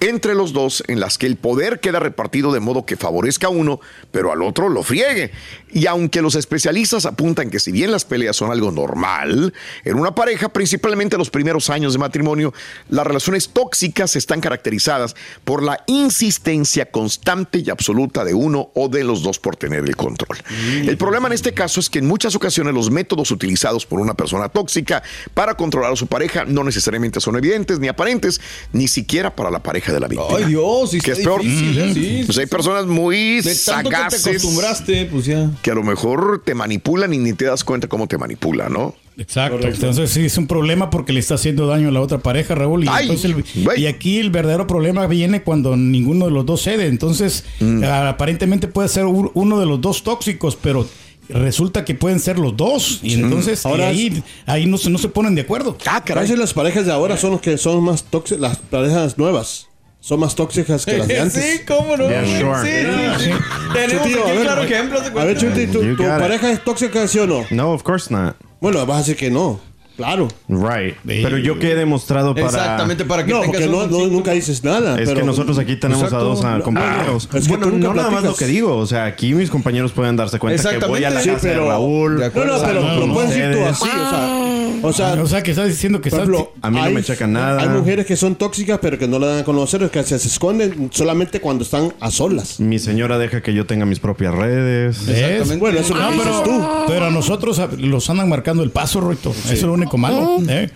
entre 0.00 0.34
los 0.34 0.52
dos, 0.52 0.82
en 0.88 1.00
las 1.00 1.18
que 1.18 1.26
el 1.26 1.36
poder 1.36 1.80
queda 1.80 2.00
repartido 2.00 2.52
de 2.52 2.60
modo 2.60 2.86
que 2.86 2.96
favorezca 2.96 3.48
a 3.48 3.50
uno, 3.50 3.80
pero 4.10 4.32
al 4.32 4.42
otro 4.42 4.68
lo 4.68 4.82
friegue. 4.82 5.30
Y 5.70 5.86
aunque 5.86 6.22
los 6.22 6.34
especialistas 6.34 7.06
apuntan 7.06 7.50
que 7.50 7.60
si 7.60 7.72
bien 7.72 7.90
las 7.90 8.04
peleas 8.04 8.36
son 8.36 8.50
algo 8.50 8.70
normal, 8.70 9.52
en 9.84 9.98
una 9.98 10.14
pareja, 10.14 10.48
principalmente 10.48 11.18
los 11.18 11.30
primeros 11.30 11.70
años 11.70 11.92
de 11.92 11.98
matrimonio, 11.98 12.54
las 12.88 13.06
relaciones 13.06 13.50
tóxicas 13.50 14.16
están 14.16 14.40
caracterizadas 14.40 15.14
por 15.44 15.62
la 15.62 15.82
insistencia 15.86 16.90
constante 16.90 17.58
y 17.58 17.70
absoluta 17.70 18.24
de 18.24 18.34
uno 18.34 18.70
o 18.74 18.88
de 18.88 19.04
los 19.04 19.22
dos 19.22 19.38
por 19.38 19.56
tener 19.56 19.84
el 19.84 19.96
control. 19.96 20.38
El 20.86 20.96
problema 20.96 21.26
en 21.26 21.34
este 21.34 21.52
caso 21.52 21.80
es 21.80 21.90
que 21.90 21.98
en 21.98 22.06
muchas 22.06 22.34
ocasiones 22.34 22.72
los 22.74 22.90
métodos 22.90 23.30
utilizados 23.30 23.84
por 23.84 24.00
una 24.00 24.14
persona 24.14 24.48
tóxica 24.48 25.02
para 25.34 25.54
controlar 25.54 25.92
a 25.92 25.96
su 25.96 26.06
pareja 26.06 26.44
no 26.44 26.64
necesariamente 26.64 27.20
son 27.20 27.36
evidentes 27.42 27.78
ni 27.80 27.88
aparentes, 27.88 28.40
ni 28.72 28.88
siquiera 28.88 29.34
para 29.34 29.50
la 29.50 29.62
pareja 29.62 29.92
de 29.92 30.00
la 30.00 30.08
víctima. 30.08 30.38
Ay, 30.38 30.44
Dios, 30.44 30.90
sí 30.90 31.00
que 31.00 31.10
está 31.10 31.22
es 31.22 31.26
peor. 31.26 31.42
difícil, 31.42 31.78
¿eh? 31.78 31.90
Sí, 31.94 32.22
pues 32.24 32.34
sí, 32.36 32.40
hay 32.40 32.46
sí. 32.46 32.50
personas 32.50 32.86
muy 32.86 33.40
De 33.40 33.54
tanto 33.54 33.90
que 33.90 33.96
te 33.96 34.00
sagaces 34.00 34.26
acostumbraste, 34.26 35.06
pues 35.06 35.24
ya. 35.26 35.50
que 35.62 35.70
a 35.70 35.74
lo 35.74 35.82
mejor 35.82 36.42
te 36.44 36.54
manipulan 36.54 37.12
y 37.12 37.18
ni 37.18 37.32
te 37.32 37.46
das 37.46 37.64
cuenta 37.64 37.88
cómo 37.88 38.06
te 38.06 38.16
manipula, 38.18 38.68
¿no? 38.68 38.94
Exacto. 39.18 39.66
Entonces 39.68 40.08
sí 40.10 40.24
es 40.24 40.38
un 40.38 40.46
problema 40.46 40.88
porque 40.88 41.12
le 41.12 41.20
está 41.20 41.34
haciendo 41.34 41.66
daño 41.66 41.88
a 41.88 41.92
la 41.92 42.00
otra 42.00 42.18
pareja, 42.18 42.54
Raúl. 42.54 42.84
Y, 42.84 42.88
Ay, 42.90 43.02
entonces 43.10 43.30
el- 43.56 43.78
y 43.78 43.86
aquí 43.86 44.18
el 44.18 44.30
verdadero 44.30 44.66
problema 44.66 45.06
viene 45.06 45.42
cuando 45.42 45.76
ninguno 45.76 46.24
de 46.24 46.30
los 46.30 46.46
dos 46.46 46.62
cede. 46.62 46.86
Entonces, 46.86 47.44
Mm. 47.60 47.84
aparentemente 47.84 48.68
puede 48.68 48.88
ser 48.88 49.04
uno 49.04 49.60
de 49.60 49.66
los 49.66 49.80
dos 49.82 50.02
tóxicos, 50.02 50.56
pero 50.56 50.88
resulta 51.28 51.84
que 51.84 51.94
pueden 51.94 52.20
ser 52.20 52.38
los 52.38 52.56
dos. 52.56 53.00
Y 53.02 53.14
entonces 53.14 53.64
y 53.64 53.68
Ahora 53.68 53.88
ahí, 53.88 54.22
ahí 54.46 54.66
no, 54.66 54.78
se, 54.78 54.90
no 54.90 54.98
se 54.98 55.08
ponen 55.08 55.34
de 55.34 55.42
acuerdo. 55.42 55.76
Ah, 55.86 56.02
A 56.06 56.14
veces 56.20 56.38
las 56.38 56.52
parejas 56.54 56.86
de 56.86 56.92
ahora 56.92 57.16
son 57.16 57.32
los 57.32 57.40
que 57.40 57.56
son 57.58 57.82
más 57.82 58.04
tóxicas, 58.04 58.40
las 58.40 58.56
parejas 58.58 59.18
nuevas 59.18 59.68
son 60.00 60.18
más 60.18 60.34
tóxicas 60.34 60.84
que 60.84 60.98
las 60.98 61.06
de 61.06 61.20
antes. 61.20 61.42
Sí, 61.44 61.60
cómo 61.66 61.96
no. 61.96 62.08
Yeah, 62.08 62.24
sure. 62.24 62.62
Sí, 62.62 62.88
sí, 63.18 63.24
sí. 63.24 63.30
Tenemos 63.72 64.02
Chutillo, 64.02 64.20
aquí 64.22 64.30
a 64.30 64.34
ver, 64.34 64.42
claro 64.42 64.62
ejemplo. 64.64 64.98
haz 65.00 65.14
de 65.14 65.20
A 65.20 65.24
ver. 65.24 65.38
Chuti, 65.38 65.66
¿tu, 65.68 65.80
tu 65.96 66.02
it. 66.02 66.08
pareja 66.08 66.50
es 66.50 66.64
tóxica, 66.64 67.06
sí 67.06 67.18
o 67.20 67.26
no? 67.26 67.44
No, 67.50 67.72
of 67.72 67.82
course 67.84 68.12
not. 68.12 68.36
Bueno, 68.60 68.84
vas 68.84 68.96
a 68.96 68.98
decir 69.00 69.16
que 69.16 69.30
no. 69.30 69.60
Claro. 69.96 70.28
Right. 70.48 70.94
Pero 71.04 71.38
yo 71.38 71.58
que 71.58 71.72
he 71.72 71.74
demostrado 71.74 72.34
para. 72.34 72.46
Exactamente, 72.46 73.04
para 73.04 73.24
que 73.24 73.32
No, 73.32 73.40
tengas 73.40 73.60
porque 73.60 73.68
no, 73.68 73.86
no- 73.86 74.06
nunca 74.08 74.32
dices 74.32 74.62
nada. 74.64 74.98
Es 74.98 75.08
pero- 75.08 75.20
que 75.20 75.26
nosotros 75.26 75.58
aquí 75.58 75.76
tenemos 75.76 76.04
Exacto. 76.04 76.24
a 76.24 76.28
dos 76.28 76.44
ah, 76.44 76.58
No, 76.58 76.64
compañeros. 76.64 77.28
no, 77.32 77.38
es 77.38 77.46
que 77.48 77.56
bueno, 77.56 77.70
no 77.76 77.94
nada 77.94 78.10
más 78.10 78.22
lo 78.22 78.30
platicas. 78.30 78.38
que 78.38 78.46
digo. 78.46 78.76
O 78.76 78.86
sea, 78.86 79.04
aquí 79.04 79.34
mis 79.34 79.50
compañeros 79.50 79.92
pueden 79.92 80.16
darse 80.16 80.38
cuenta 80.38 80.70
que 80.78 80.86
voy 80.86 81.04
a 81.04 81.10
la 81.10 81.20
Sí, 81.20 81.28
casa 81.30 81.40
pero- 81.42 81.62
de 81.64 81.68
Raúl. 81.68 82.14
No, 82.18 82.24
no, 82.24 82.30
pero 82.62 83.06
lo 83.06 83.12
puedes 83.14 83.30
decir 83.30 83.52
tú 83.52 83.64
así, 83.66 83.88
o 83.88 84.10
sea. 84.10 84.38
O 84.84 84.92
sea, 84.92 85.12
o 85.22 85.26
sea, 85.28 85.42
que 85.44 85.52
estás 85.52 85.68
diciendo 85.68 86.00
que 86.00 86.10
por 86.10 86.20
estás. 86.20 86.34
ejemplo, 86.34 86.52
A 86.60 86.68
mí 86.70 86.80
no 86.82 86.90
me 86.90 87.02
checan 87.04 87.32
nada. 87.32 87.62
Hay 87.62 87.68
mujeres 87.68 88.04
que 88.04 88.16
son 88.16 88.34
tóxicas, 88.34 88.80
pero 88.82 88.98
que 88.98 89.06
no 89.06 89.20
la 89.20 89.28
dan 89.28 89.38
a 89.40 89.44
conocer, 89.44 89.88
que 89.90 90.02
se, 90.02 90.18
se 90.18 90.26
esconden 90.26 90.90
solamente 90.92 91.40
cuando 91.40 91.62
están 91.62 91.92
a 92.00 92.10
solas. 92.10 92.58
Mi 92.58 92.80
señora 92.80 93.16
deja 93.18 93.42
que 93.42 93.54
yo 93.54 93.64
tenga 93.64 93.86
mis 93.86 94.00
propias 94.00 94.34
redes. 94.34 95.06
¿Ves? 95.06 95.56
Bueno, 95.60 95.78
eso 95.78 95.94
No, 95.94 96.00
lo 96.00 96.10
dices 96.12 96.26
pero, 96.26 96.42
tú. 96.42 96.66
pero 96.88 97.04
a 97.06 97.10
nosotros 97.10 97.60
a- 97.60 97.68
los 97.78 98.10
andan 98.10 98.28
marcando 98.28 98.64
el 98.64 98.70
paso, 98.70 99.00
Roito. 99.00 99.30
Eso 99.30 99.52
es 99.52 99.62
lo 99.62 99.76
único 99.82 99.98
malo. 99.98 100.38
¿eh? 100.48 100.70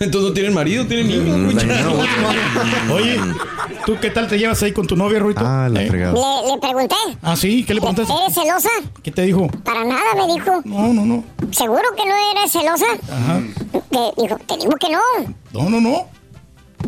Entonces 0.00 0.28
no 0.28 0.32
tienen 0.34 0.54
marido, 0.54 0.86
tienen 0.86 1.08
niños. 1.08 1.54
Mm. 1.54 2.90
Oye, 2.92 3.18
¿tú 3.84 3.96
qué 4.00 4.10
tal 4.10 4.28
te 4.28 4.38
llevas 4.38 4.62
ahí 4.62 4.70
con 4.72 4.86
tu 4.86 4.94
novia, 4.96 5.18
Roito? 5.18 5.40
Ah, 5.44 5.68
la 5.68 5.82
¿Eh? 5.82 5.88
fregada. 5.88 6.12
Le, 6.14 6.20
le 6.52 6.58
pregunté. 6.60 6.94
Ah, 7.20 7.34
sí, 7.34 7.64
¿qué 7.64 7.74
le 7.74 7.80
preguntaste? 7.80 8.12
¿Eres 8.12 8.32
celosa? 8.34 8.68
¿Qué 9.02 9.10
te 9.10 9.22
dijo? 9.22 9.48
Para 9.64 9.82
nada, 9.84 10.14
me 10.14 10.28
dijo. 10.32 10.60
No, 10.64 10.92
no, 10.92 11.04
no. 11.04 11.24
¿Seguro 11.50 11.82
que 11.96 12.04
no 12.06 12.14
eres 12.32 12.52
celosa? 12.52 12.86
Ajá. 13.10 13.40
Te 13.90 14.12
dijo, 14.22 14.36
te 14.46 14.56
digo 14.58 14.76
que 14.78 14.88
no. 14.90 15.00
No, 15.52 15.68
no, 15.68 15.80
no. 15.80 16.06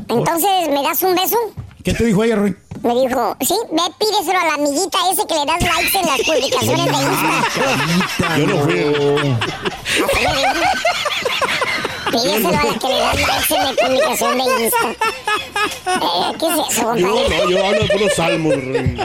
Entonces, 0.09 0.69
¿me 0.69 0.81
das 0.83 1.03
un 1.03 1.17
beso? 1.17 1.37
¿Qué 1.83 1.93
te 1.95 2.05
dijo 2.05 2.23
ella, 2.23 2.37
Roy? 2.37 2.55
Me 2.83 2.95
dijo, 2.95 3.37
sí, 3.41 3.55
ve, 3.73 3.83
pídeselo 3.99 4.39
a 4.39 4.45
la 4.47 4.55
amiguita 4.55 4.99
ese 5.13 5.27
que 5.27 5.35
le 5.35 5.45
das 5.47 5.61
likes 5.63 5.99
en 5.99 6.07
las 6.07 6.21
publicaciones 6.21 6.87
de 6.87 6.93
Insta. 7.97 8.29
Yo 8.39 8.47
no 8.47 8.57
fui. 8.59 8.75
Pídeselo 12.11 12.49
a 12.49 12.53
la 12.53 12.79
que 12.79 12.89
le 12.89 13.57
en 13.57 13.65
la 13.65 13.73
publicación 13.87 14.39
de 14.39 14.65
Insta. 14.65 14.91
Eh, 14.91 16.37
¿Qué 16.39 16.47
es 16.47 16.53
eso, 16.77 16.97
Yo, 16.97 17.07
no, 17.29 17.51
yo 17.51 17.67
hablo 17.67 17.83
de 17.83 17.89
puros 17.89 18.13
salmos. 18.15 18.55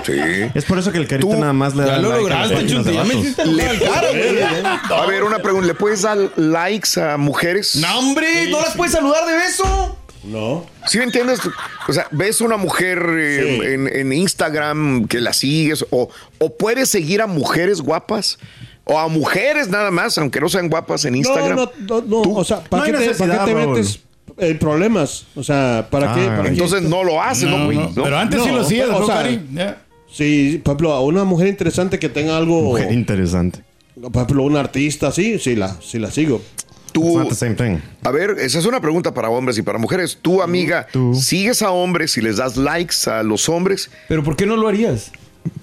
Sí. 0.05 0.13
Es 0.53 0.65
por 0.65 0.79
eso 0.79 0.91
que 0.91 0.97
el 0.97 1.07
carita 1.07 1.35
nada 1.35 1.53
más 1.53 1.75
le 1.75 1.85
Ya 1.85 1.91
da 1.93 1.97
lo 2.00 2.09
like 2.09 2.21
lograste, 2.21 2.55
de 2.55 2.67
Chunti. 2.67 2.93
Ya 2.93 3.03
me 3.03 3.13
hiciste 3.15 3.43
cara, 3.43 4.07
güey. 4.12 5.00
A 5.01 5.05
ver, 5.05 5.24
una 5.24 5.39
pregunta. 5.39 5.67
¿Le 5.67 5.74
puedes 5.74 6.01
dar 6.03 6.17
likes 6.35 7.00
a 7.00 7.17
mujeres? 7.17 7.75
No, 7.75 8.00
hombre, 8.00 8.50
no 8.50 8.62
las 8.62 8.75
puedes 8.75 8.93
saludar 8.93 9.25
de 9.25 9.33
beso. 9.33 9.97
No. 10.24 10.65
¿Sí 10.88 10.97
me 10.97 11.03
entiendes? 11.03 11.39
O 11.88 11.93
sea, 11.93 12.07
ves 12.12 12.41
una 12.41 12.57
mujer 12.57 13.05
eh, 13.17 13.57
Sí. 13.62 13.67
en, 13.74 13.88
en 13.95 14.12
Instagram 14.13 15.07
que 15.07 15.21
la 15.21 15.33
sigues 15.33 15.85
o, 15.91 16.09
o 16.39 16.57
puedes 16.57 16.89
seguir 16.89 17.21
a 17.21 17.27
mujeres 17.27 17.81
guapas 17.81 18.39
o 18.86 18.98
a 18.98 19.08
mujeres 19.08 19.68
nada 19.68 19.92
más, 19.92 20.18
aunque 20.18 20.39
no 20.39 20.48
sean 20.50 20.70
guapas 20.70 21.06
en 21.06 21.15
Instagram. 21.15 21.56
No, 21.58 21.72
no, 21.88 22.01
no, 22.01 22.24
no, 22.24 22.32
O 22.34 22.44
sea, 22.44 22.62
¿para 22.63 22.88
No 22.88 22.98
qué 22.98 23.06
te, 23.08 23.15
para 23.15 23.46
qué 23.46 23.54
te 23.54 23.56
metes 23.68 24.00
en 24.38 24.60
problemas? 24.60 25.25
O 25.36 25.44
sea, 25.44 25.88
¿para 25.89 26.13
qué? 26.13 26.22
Ah, 26.22 26.38
¿Para 26.38 26.44
qué? 26.44 26.50
Entonces 26.50 26.82
no 26.84 27.04
lo 27.04 27.22
haces, 27.22 27.50
¿no, 27.50 27.65
güey? 27.65 27.77
no, 27.77 27.89
¿No? 27.96 28.04
Pero 28.04 28.18
antes 28.18 28.44
sí 28.44 28.50
lo 28.50 28.62
hacías, 28.62 28.89
o 28.89 29.00
¿no, 29.00 29.06
sea. 29.08 29.84
Sí, 30.12 30.62
por 30.63 30.72
ejemplo, 30.74 30.94
a 30.94 31.01
una 31.01 31.24
mujer 31.25 31.48
interesante 31.48 32.00
que 32.00 32.08
tenga 32.10 32.38
algo. 32.38 32.62
Mujer 32.62 32.92
interesante. 32.92 33.60
Por 34.00 34.12
ejemplo, 34.15 34.44
un 34.44 34.56
artista, 34.56 35.12
sí, 35.12 35.39
sí 35.39 35.56
la, 35.56 35.75
sí 35.82 36.00
la 36.00 36.12
sigo. 36.12 36.38
It's 36.38 36.94
Tú, 36.94 37.18
not 37.18 37.27
the 37.27 37.36
same 37.36 37.56
thing. 37.56 37.80
a 38.04 38.12
ver, 38.12 38.38
esa 38.39 38.60
es 38.60 38.65
una 38.65 38.80
pregunta 38.80 39.13
para 39.13 39.30
hombres 39.30 39.58
y 39.58 39.62
para 39.62 39.77
mujeres. 39.77 40.18
Tú, 40.22 40.42
amiga, 40.42 40.88
Tú. 40.94 41.13
¿sigues 41.13 41.62
a 41.62 41.72
hombres 41.72 42.15
y 42.18 42.22
les 42.22 42.38
das 42.38 42.56
likes 42.56 43.10
a 43.10 43.22
los 43.24 43.50
hombres? 43.50 43.89
Pero 44.08 44.24
¿por 44.24 44.38
qué 44.38 44.46
no 44.46 44.56
lo 44.56 44.70
harías? 44.70 45.12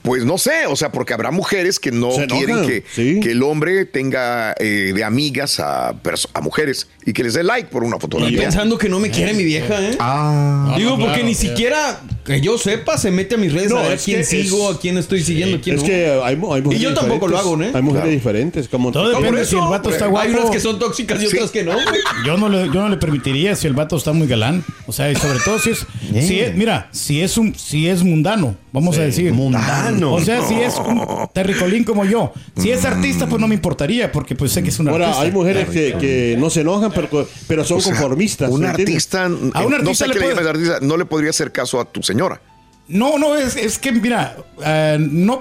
Pues 0.03 0.25
no 0.25 0.37
sé, 0.37 0.67
o 0.67 0.75
sea, 0.75 0.91
porque 0.91 1.15
habrá 1.15 1.31
mujeres 1.31 1.79
que 1.79 1.93
no 1.93 2.11
quieren 2.29 2.67
que, 2.67 2.85
sí. 2.93 3.21
que 3.21 3.31
el 3.33 3.43
hombre 3.45 3.87
tenga 3.87 4.53
eh, 4.59 4.93
de 4.95 5.05
amigas 5.05 5.61
a, 5.61 5.91
a 6.35 6.41
mujeres 6.41 6.89
y 7.07 7.13
que 7.13 7.23
les 7.23 7.35
dé 7.35 7.45
like 7.45 7.69
por 7.69 7.85
una 7.85 7.97
Y 7.97 8.01
fotografía. 8.01 8.41
pensando 8.43 8.79
que 8.79 8.89
no 8.89 8.99
me 8.99 9.11
quiere 9.11 9.33
mi 9.35 9.45
vieja, 9.45 9.81
¿eh? 9.81 9.97
Ah. 10.01 10.75
Digo, 10.77 10.91
no, 10.91 10.97
porque 10.99 11.13
claro, 11.15 11.27
ni 11.29 11.35
siquiera 11.35 12.01
que 12.25 12.41
yo 12.41 12.59
sepa 12.59 12.99
se 12.99 13.11
mete 13.13 13.37
a 13.37 13.39
mis 13.39 13.53
redes 13.53 13.71
No, 13.71 13.79
a 13.79 13.83
ver 13.83 13.93
es 13.93 14.03
quién 14.05 14.19
que 14.19 14.25
sigo, 14.25 14.71
es- 14.71 14.77
a 14.77 14.81
quién 14.81 14.99
estoy 14.99 15.23
siguiendo, 15.23 15.59
a 15.59 15.61
quién 15.61 15.77
Es 15.77 15.83
no. 15.83 15.89
que 15.89 16.21
hay, 16.25 16.37
mu- 16.37 16.53
hay 16.53 16.63
mujeres 16.63 16.83
yo 16.83 16.95
tampoco 16.95 17.29
lo 17.29 17.39
hago, 17.39 17.63
¿eh? 17.63 17.71
Hay 17.75 17.83
mujeres 17.83 18.03
Claro. 18.03 18.11
diferentes. 18.11 18.69
Como 18.69 18.91
Todo 18.91 19.13
por 19.13 19.23
depende 19.23 19.45
si 19.45 19.55
el 19.57 19.63
vato 19.63 19.91
está 19.91 20.07
guapo. 20.07 20.27
Hay 20.29 20.35
unas 20.35 20.51
que 20.51 20.59
son 20.61 20.79
tóxicas 20.81 21.23
y 21.23 21.29
Sí. 21.29 21.37
otras 21.37 21.51
que 21.53 21.63
no, 21.63 21.73
güey. 21.73 22.01
Yo 22.27 22.37
no, 22.37 22.49
le, 22.49 22.67
yo 22.67 22.75
no 22.81 22.89
le 22.89 22.97
permitiría 22.97 23.55
si 23.55 23.67
el 23.69 23.73
vato 23.75 23.97
está 23.97 24.13
muy 24.13 24.27
galán. 24.27 24.65
O 24.87 24.93
sea, 24.93 25.11
y 25.13 25.17
sobre 25.17 25.39
todo 25.41 25.59
si 25.61 25.71
es, 25.71 25.87
si 26.27 26.41
es- 26.41 26.55
mira, 26.57 26.89
si 26.93 27.21
es 27.21 27.37
un, 27.39 27.55
si 27.55 27.89
es 27.89 28.03
mundano, 28.03 28.57
vamos 28.73 28.99
a 28.99 29.03
decir. 29.03 29.33
Mundano. 29.33 29.92
O 30.01 30.21
sea, 30.21 30.43
si 30.47 30.55
es 30.55 30.75
un 30.77 31.03
terricolín 31.33 31.85
como 31.85 32.05
yo. 32.05 32.33
Si 32.57 32.71
es 32.71 32.85
artista, 32.85 33.27
pues 33.27 33.41
no 33.41 33.49
me 33.49 33.55
importaría, 33.55 34.11
porque 34.13 34.35
pues 34.35 34.53
sé 34.53 34.63
que 34.63 34.69
es 34.71 34.79
un 34.79 34.89
Ahora, 34.89 35.07
artista. 35.07 35.25
hay 35.25 35.33
mujeres 35.33 35.69
que, 35.69 35.95
que 35.99 36.37
no 36.39 36.51
se 36.51 36.61
enojan, 36.63 36.93
pero, 36.95 37.27
pero 37.47 37.65
son 37.65 37.79
O 37.79 37.81
sea, 37.81 37.93
conformistas. 37.93 38.51
Un 38.51 38.65
artista, 38.65 39.25
A 39.25 39.29
un 39.29 39.51
no 39.53 39.77
artista 39.77 40.05
sé 40.05 40.09
le 40.09 40.13
qué 40.15 40.19
le 40.21 40.25
puede- 40.27 40.37
llamas 40.37 40.51
artista, 40.55 40.79
no 40.81 40.97
le 40.97 41.05
podría 41.05 41.31
hacer 41.31 41.53
caso 41.53 41.81
a 41.81 41.85
tu 41.85 42.03
señora. 42.03 42.41
No, 42.89 43.19
no, 43.19 43.37
es, 43.37 43.57
es 43.57 43.79
que, 43.79 43.93
mira, 43.93 44.37
eh, 44.65 44.97
no, 45.01 45.41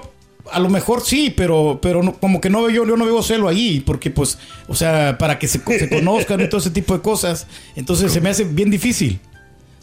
a 0.50 0.58
lo 0.58 0.68
mejor 0.70 1.02
sí, 1.04 1.32
pero, 1.36 1.78
pero 1.82 2.02
no- 2.02 2.14
como 2.14 2.40
que 2.40 2.48
no 2.50 2.62
veo, 2.62 2.70
yo, 2.70 2.86
yo 2.86 2.96
no 2.96 3.04
veo 3.04 3.22
celo 3.22 3.48
ahí, 3.48 3.80
porque 3.80 4.10
pues, 4.10 4.38
o 4.68 4.74
sea, 4.74 5.18
para 5.18 5.38
que 5.38 5.48
se, 5.48 5.58
se 5.58 5.88
conozcan 5.88 6.40
y 6.40 6.48
todo 6.48 6.60
ese 6.60 6.70
tipo 6.70 6.94
de 6.94 7.00
cosas, 7.02 7.46
entonces 7.76 8.12
se 8.12 8.20
me 8.20 8.30
hace 8.30 8.44
bien 8.44 8.70
difícil. 8.70 9.20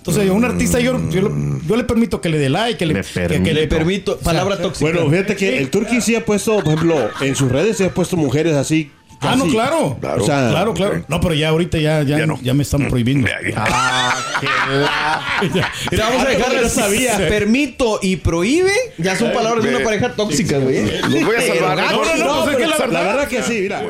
Entonces, 0.09 0.29
a 0.29 0.33
un 0.33 0.45
artista 0.45 0.79
yo, 0.79 0.99
yo, 1.09 1.21
lo- 1.21 1.59
yo 1.67 1.75
le 1.75 1.83
permito 1.83 2.19
que 2.21 2.29
le 2.29 2.37
dé 2.37 2.49
like, 2.49 2.77
que 2.77 2.85
le, 2.85 2.93
Le 2.95 3.01
que- 3.01 3.09
que 3.13 3.19
permito. 3.27 3.53
Le 3.53 3.67
permito, 3.67 4.17
palabra 4.19 4.57
tóxica. 4.57 4.89
Bueno, 4.91 5.09
fíjate 5.09 5.35
que 5.35 5.57
el 5.57 5.69
Turkey 5.69 6.01
sí 6.01 6.15
ha 6.15 6.25
puesto, 6.25 6.55
por 6.63 6.73
ejemplo, 6.73 7.09
en 7.21 7.35
sus 7.35 7.51
redes 7.51 7.77
sí 7.77 7.83
ha 7.83 7.93
puesto 7.93 8.17
mujeres 8.17 8.55
así. 8.55 8.91
Ah, 9.21 9.35
no, 9.37 9.47
claro. 9.47 9.97
Claro. 9.99 10.23
O 10.23 10.25
sea, 10.25 10.47
Claro, 10.49 10.73
claro. 10.73 11.03
No, 11.09 11.19
pero 11.19 11.33
ya 11.33 11.49
ahorita 11.49 11.77
ya, 11.77 12.03
ya, 12.03 12.19
Ya 12.19 12.25
no. 12.25 12.39
ya 12.41 12.53
me 12.53 12.63
están 12.63 12.87
prohibiendo. 12.87 13.27
Ah, 13.57 14.15
Ya. 15.53 15.71
Mira, 15.91 16.05
vamos 16.09 16.25
a 16.25 16.29
dejar 16.29 16.53
yo 16.53 16.61
de 16.63 16.69
sabía. 16.69 17.17
permito 17.17 17.99
y 18.01 18.15
prohíbe. 18.15 18.71
Ya 18.97 19.15
son 19.17 19.31
palabras 19.33 19.63
de 19.63 19.75
una 19.75 19.83
pareja 19.83 20.13
tóxica, 20.15 20.57
güey. 20.59 20.85
Los 21.01 21.25
voy 21.25 21.35
a 21.35 21.41
salvar. 21.41 21.77
No, 21.91 22.05
no, 22.05 22.15
no, 22.25 22.43
pues 22.45 22.55
es 22.55 22.61
que 22.61 22.67
la 22.67 22.77
La 22.77 22.85
verdad. 22.85 23.05
verdad 23.15 23.27
que 23.27 23.43
sí, 23.43 23.59
mira. 23.61 23.83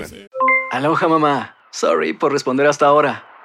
Aloha 0.72 1.08
mamá. 1.08 1.56
Sorry 1.72 2.14
por 2.14 2.32
responder 2.32 2.66
hasta 2.66 2.88
ahora. 2.88 3.24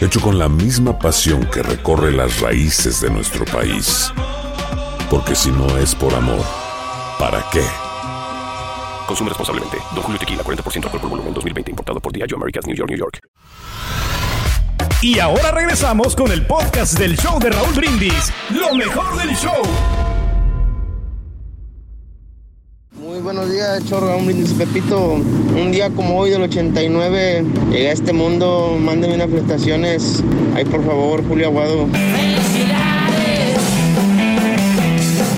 hecho 0.00 0.20
con 0.20 0.38
la 0.38 0.48
misma 0.48 0.98
pasión 0.98 1.46
que 1.46 1.62
recorre 1.62 2.12
las 2.12 2.40
raíces 2.40 3.00
de 3.00 3.10
nuestro 3.10 3.44
país. 3.44 4.12
Porque 5.10 5.34
si 5.34 5.50
no 5.50 5.78
es 5.78 5.94
por 5.94 6.14
amor, 6.14 6.44
¿para 7.18 7.44
qué? 7.52 7.62
Consume 9.06 9.30
responsablemente. 9.30 9.78
Don 9.94 10.02
Julio 10.02 10.18
Tequila, 10.18 10.42
40% 10.42 10.84
alcohol 10.84 11.00
por 11.00 11.10
volumen, 11.10 11.32
2020. 11.32 11.70
Importado 11.70 12.00
por 12.00 12.12
Diageo 12.12 12.36
Americas, 12.36 12.66
New 12.66 12.76
York, 12.76 12.90
New 12.90 12.98
York. 12.98 13.20
Y 15.00 15.18
ahora 15.18 15.50
regresamos 15.50 16.16
con 16.16 16.32
el 16.32 16.46
podcast 16.46 16.98
del 16.98 17.16
show 17.16 17.38
de 17.38 17.50
Raúl 17.50 17.74
Brindis. 17.74 18.32
Lo 18.50 18.74
mejor 18.74 19.16
del 19.16 19.36
show. 19.36 20.05
Muy 22.98 23.20
buenos 23.20 23.52
días, 23.52 23.84
chorro, 23.84 24.16
un 24.16 24.24
brindis 24.24 24.54
Pepito. 24.54 25.12
Un 25.12 25.70
día 25.70 25.90
como 25.90 26.18
hoy 26.18 26.30
del 26.30 26.42
89, 26.42 27.44
llegué 27.70 27.88
a 27.88 27.92
este 27.92 28.14
mundo, 28.14 28.78
mándenme 28.80 29.16
unas 29.16 29.28
prestaciones. 29.28 30.24
Ahí 30.54 30.64
por 30.64 30.82
favor, 30.82 31.22
Julio 31.28 31.48
Aguado. 31.48 31.86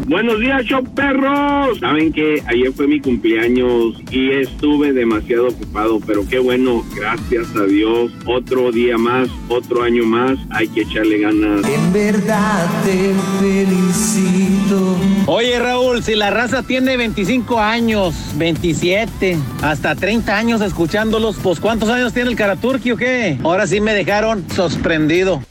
Buenos 0.08 0.40
días, 0.40 0.64
show 0.64 0.82
perros. 0.94 1.80
Saben 1.80 2.10
que 2.14 2.42
ayer 2.46 2.72
fue 2.72 2.86
mi 2.86 2.98
cumpleaños 2.98 3.94
y 4.10 4.30
estuve 4.30 4.94
demasiado 4.94 5.48
ocupado, 5.48 6.00
pero 6.00 6.26
qué 6.26 6.38
bueno, 6.38 6.82
gracias 6.96 7.54
a 7.54 7.64
Dios. 7.64 8.10
Otro 8.24 8.72
día 8.72 8.96
más, 8.96 9.28
otro 9.50 9.82
año 9.82 10.06
más, 10.06 10.38
hay 10.48 10.66
que 10.68 10.80
echarle 10.80 11.18
ganas. 11.18 11.62
En 11.68 11.92
verdad 11.92 12.66
te 12.84 13.12
felicito. 13.38 14.96
Oye 15.26 15.58
Raúl, 15.58 16.02
si 16.02 16.14
la 16.14 16.30
raza 16.30 16.62
tiene 16.62 16.96
25 16.96 17.60
años, 17.60 18.14
27, 18.36 19.36
hasta 19.60 19.94
30 19.94 20.34
años 20.34 20.62
escuchándolos, 20.62 21.36
pues 21.42 21.60
¿cuántos 21.60 21.90
años 21.90 22.14
tiene 22.14 22.30
el 22.30 22.36
Karaturki 22.36 22.92
o 22.92 22.96
qué? 22.96 23.38
Ahora 23.44 23.66
sí 23.66 23.82
me 23.82 23.92
dejaron 23.92 24.42
sorprendido. 24.56 25.42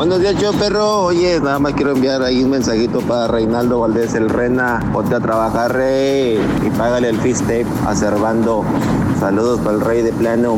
Buenos 0.00 0.20
días, 0.20 0.34
yo 0.40 0.54
perro. 0.54 1.02
Oye, 1.02 1.38
nada 1.40 1.58
más 1.58 1.74
quiero 1.74 1.90
enviar 1.90 2.22
ahí 2.22 2.42
un 2.42 2.48
mensajito 2.48 3.02
para 3.02 3.28
Reinaldo 3.28 3.80
Valdés 3.80 4.14
el 4.14 4.30
Rena. 4.30 4.80
Ponte 4.94 5.14
a 5.14 5.20
trabajar, 5.20 5.74
rey. 5.74 6.40
Y 6.66 6.70
págale 6.70 7.10
el 7.10 7.20
fist 7.20 7.42
tape 7.42 7.66
a. 7.86 7.94
Saludos 7.94 9.60
para 9.60 9.76
el 9.76 9.80
rey 9.82 10.00
de 10.00 10.12
plano. 10.14 10.56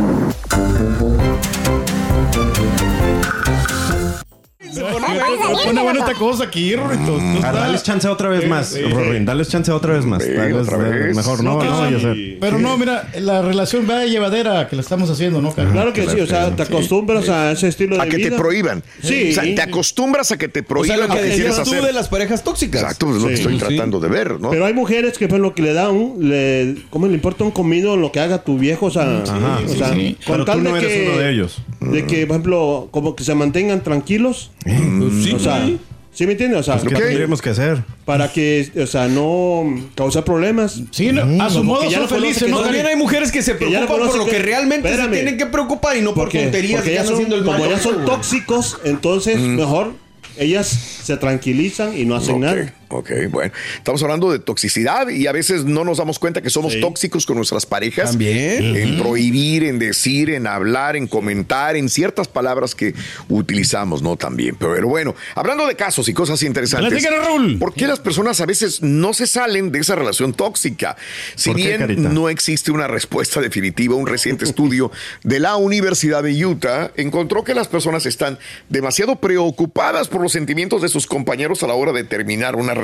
Pone 5.01 5.83
buena 5.83 6.01
esta 6.01 6.15
cosa 6.15 6.45
aquí, 6.45 6.75
Rorrito. 6.75 7.19
Estás- 7.19 7.55
dales 7.55 7.83
chance 7.83 8.09
otra 8.09 8.29
vez 8.29 8.49
más, 8.49 8.75
Eh, 8.75 8.85
eh, 8.87 8.91
Rorín, 8.91 9.25
dales 9.25 9.49
chance 9.49 9.71
otra 9.73 9.95
vez 9.95 10.05
más. 10.05 10.23
Sí, 10.23 10.31
Tal 10.35 10.53
vez, 10.53 10.63
otra 10.69 10.77
eh, 10.89 10.91
vez. 11.07 11.17
Mejor 11.17 11.43
no, 11.43 11.63
no, 11.63 11.79
vaya 11.81 11.97
a 11.97 12.01
ser. 12.01 12.17
Pero 12.41 12.59
no, 12.59 12.77
mira, 12.77 13.09
la 13.21 13.43
relación 13.43 13.87
va 13.89 14.05
llevadera 14.05 14.69
que 14.69 14.77
la 14.77 14.83
estamos 14.83 15.11
haciendo, 15.11 15.41
¿no, 15.41 15.53
Carlos? 15.55 15.73
Claro 15.73 15.93
que 15.93 16.09
sí, 16.09 16.21
o 16.21 16.27
sea, 16.27 16.55
te 16.55 16.63
acostumbras 16.63 17.29
a 17.29 17.53
ese 17.53 17.69
estilo 17.69 17.97
de 17.97 18.03
A 18.03 18.07
que 18.07 18.17
vida. 18.17 18.31
te 18.31 18.37
prohíban. 18.37 18.83
Sí. 19.03 19.31
O 19.31 19.35
sea, 19.35 19.43
te 19.43 19.63
acostumbras 19.63 20.33
a 20.33 20.39
que 20.39 20.49
te 20.49 20.61
O 20.61 20.63
sea, 20.63 20.69
prohíban 20.69 21.01
lo 21.01 21.07
que 21.09 21.13
quieres 21.21 21.37
decías 21.39 21.57
tú 21.65 21.71
hacer. 21.73 21.85
de 21.85 21.93
las 21.93 22.09
parejas 22.09 22.45
tóxicas. 22.45 22.83
Exacto, 22.83 23.15
es 23.17 23.23
lo 23.23 23.29
que 23.29 23.35
estoy 23.35 23.59
tratando 23.59 24.01
de 24.01 24.09
ver, 24.09 24.41
¿no? 24.41 24.51
Pero 24.51 24.67
hay 24.67 24.75
mujeres 24.75 25.19
que 25.19 25.29
pues 25.29 25.41
lo 25.41 25.55
que 25.55 25.63
le 25.63 25.73
da 25.73 25.91
un, 25.91 26.29
le, 26.29 26.77
¿cómo 26.91 27.07
le 27.07 27.15
importa 27.15 27.45
un 27.45 27.51
comino 27.51 27.97
lo 27.97 28.13
que 28.13 28.21
haga 28.21 28.43
tu 28.45 28.59
viejo? 28.59 28.87
O 28.87 28.91
sea, 28.91 29.23
Ajá, 29.23 29.61
o 29.65 29.69
sea, 29.69 29.95
con 30.27 30.45
tal 30.45 30.63
de 30.65 30.71
eres 30.71 30.87
que, 30.93 31.07
uno 31.09 31.19
de 31.19 31.31
ellos. 31.31 31.59
De 31.81 32.05
que, 32.07 32.27
por 32.27 32.35
ejemplo, 32.37 32.89
como 32.91 33.15
que 33.17 33.25
se 33.25 33.35
mantengan 33.35 33.83
tranquilos. 33.83 34.51
Pues 34.83 35.35
o 35.35 35.39
sea, 35.39 35.69
¿sí 36.13 36.27
me 36.27 36.33
entiendes? 36.33 36.61
O 36.61 36.63
sea, 36.63 36.79
¿Qué 36.81 36.95
tendríamos 36.95 37.41
que 37.41 37.51
hacer? 37.51 37.83
para 38.05 38.33
que, 38.33 38.71
o 38.83 38.87
sea, 38.87 39.09
no 39.09 39.65
causar 39.95 40.25
problemas. 40.25 40.81
Sí, 40.91 41.13
no, 41.13 41.23
a 41.43 41.49
su 41.51 41.59
Como 41.59 41.75
modo 41.75 41.91
son 41.91 42.09
felices, 42.09 42.49
¿no? 42.51 42.61
También 42.61 42.87
hay 42.87 42.97
mujeres 42.97 43.31
que 43.33 43.43
se 43.43 43.57
Que 43.57 43.71
ya 43.71 43.81
no 43.81 43.87
preocupan 43.87 44.09
por 44.11 44.19
lo 44.19 44.25
que 44.27 44.31
que- 44.33 44.39
realmente 44.43 44.89
Espérame. 44.89 45.11
se 45.11 45.15
tienen 45.17 45.39
que 45.39 45.47
preocupar 45.47 45.97
y 45.97 46.01
no 46.03 46.15
por 46.15 46.25
Porque, 46.25 46.43
tonterías 46.43 46.81
porque 46.81 46.91
que 46.93 46.99
andan 46.99 47.07
son, 47.07 47.15
haciendo 47.15 47.37
el 47.37 47.45
como 47.45 47.67
ya 47.67 47.79
son 47.79 48.05
tóxicos, 48.05 48.79
entonces 48.85 49.39
mejor 49.39 49.93
ellas 50.39 50.67
se 50.69 51.17
tranquilizan 51.19 51.97
y 51.97 52.05
no 52.07 52.17
hacen 52.17 52.37
Ok, 52.37 52.41
nada. 52.41 52.75
Ok, 52.93 53.11
bueno. 53.31 53.53
Estamos 53.77 54.03
hablando 54.03 54.31
de 54.31 54.39
toxicidad 54.39 55.09
y 55.09 55.27
a 55.27 55.33
veces 55.33 55.65
no 55.65 55.85
nos 55.85 55.99
damos 55.99 56.19
cuenta 56.19 56.43
que 56.43 56.51
somos 56.51 56.79
tóxicos 56.81 57.27
con 57.27 57.37
nuestras 57.37 57.65
parejas. 57.67 58.11
También. 58.11 58.77
En 58.77 58.99
prohibir, 58.99 59.65
en 59.65 59.79
decir, 59.79 60.31
en 60.31 60.47
hablar, 60.47 60.97
en 60.97 61.07
comentar, 61.07 61.77
en 61.77 61.89
ciertas 61.89 62.29
palabras 62.29 62.75
que 62.75 62.95
utilizamos, 63.29 64.03
¿no? 64.03 64.17
También. 64.17 64.57
Pero 64.57 64.89
bueno, 64.89 65.15
hablando 65.35 65.67
de 65.67 65.75
casos 65.75 66.09
y 66.09 66.15
cosas 66.15 66.43
interesantes. 66.43 67.03
Raúl. 67.03 67.59
¿Por 67.59 67.75
qué 67.75 67.87
las 67.87 67.99
personas 67.99 68.41
a 68.41 68.47
veces 68.47 68.83
no 68.83 69.15
se 69.15 69.27
salen 69.27 69.73
de 69.73 69.81
esa 69.81 69.95
relación 69.95 70.35
tóxica? 70.35 70.97
Si 71.35 71.51
¿Por 71.51 71.57
qué, 71.61 71.79
bien 71.79 72.15
no 72.15 72.29
existe 72.29 72.71
una 72.71 72.87
respuesta 72.87 73.41
definitiva, 73.41 73.95
un 73.95 74.07
reciente 74.07 74.45
estudio 74.45 74.91
de 75.23 75.41
la 75.41 75.57
Universidad 75.57 76.23
de 76.23 76.45
Utah 76.45 76.93
encontró 76.97 77.45
que 77.45 77.55
las 77.55 77.69
personas 77.69 78.07
están 78.07 78.39
demasiado 78.69 79.17
preocupadas 79.17 80.09
por 80.09 80.21
los 80.21 80.33
sentimientos 80.33 80.83
de 80.83 80.89
sus 80.89 81.07
compañeros 81.07 81.63
a 81.63 81.67
la 81.67 81.75
hora 81.75 81.93
de 81.93 82.05
terminar 82.05 82.57
una 82.57 82.75
relación. 82.75 82.82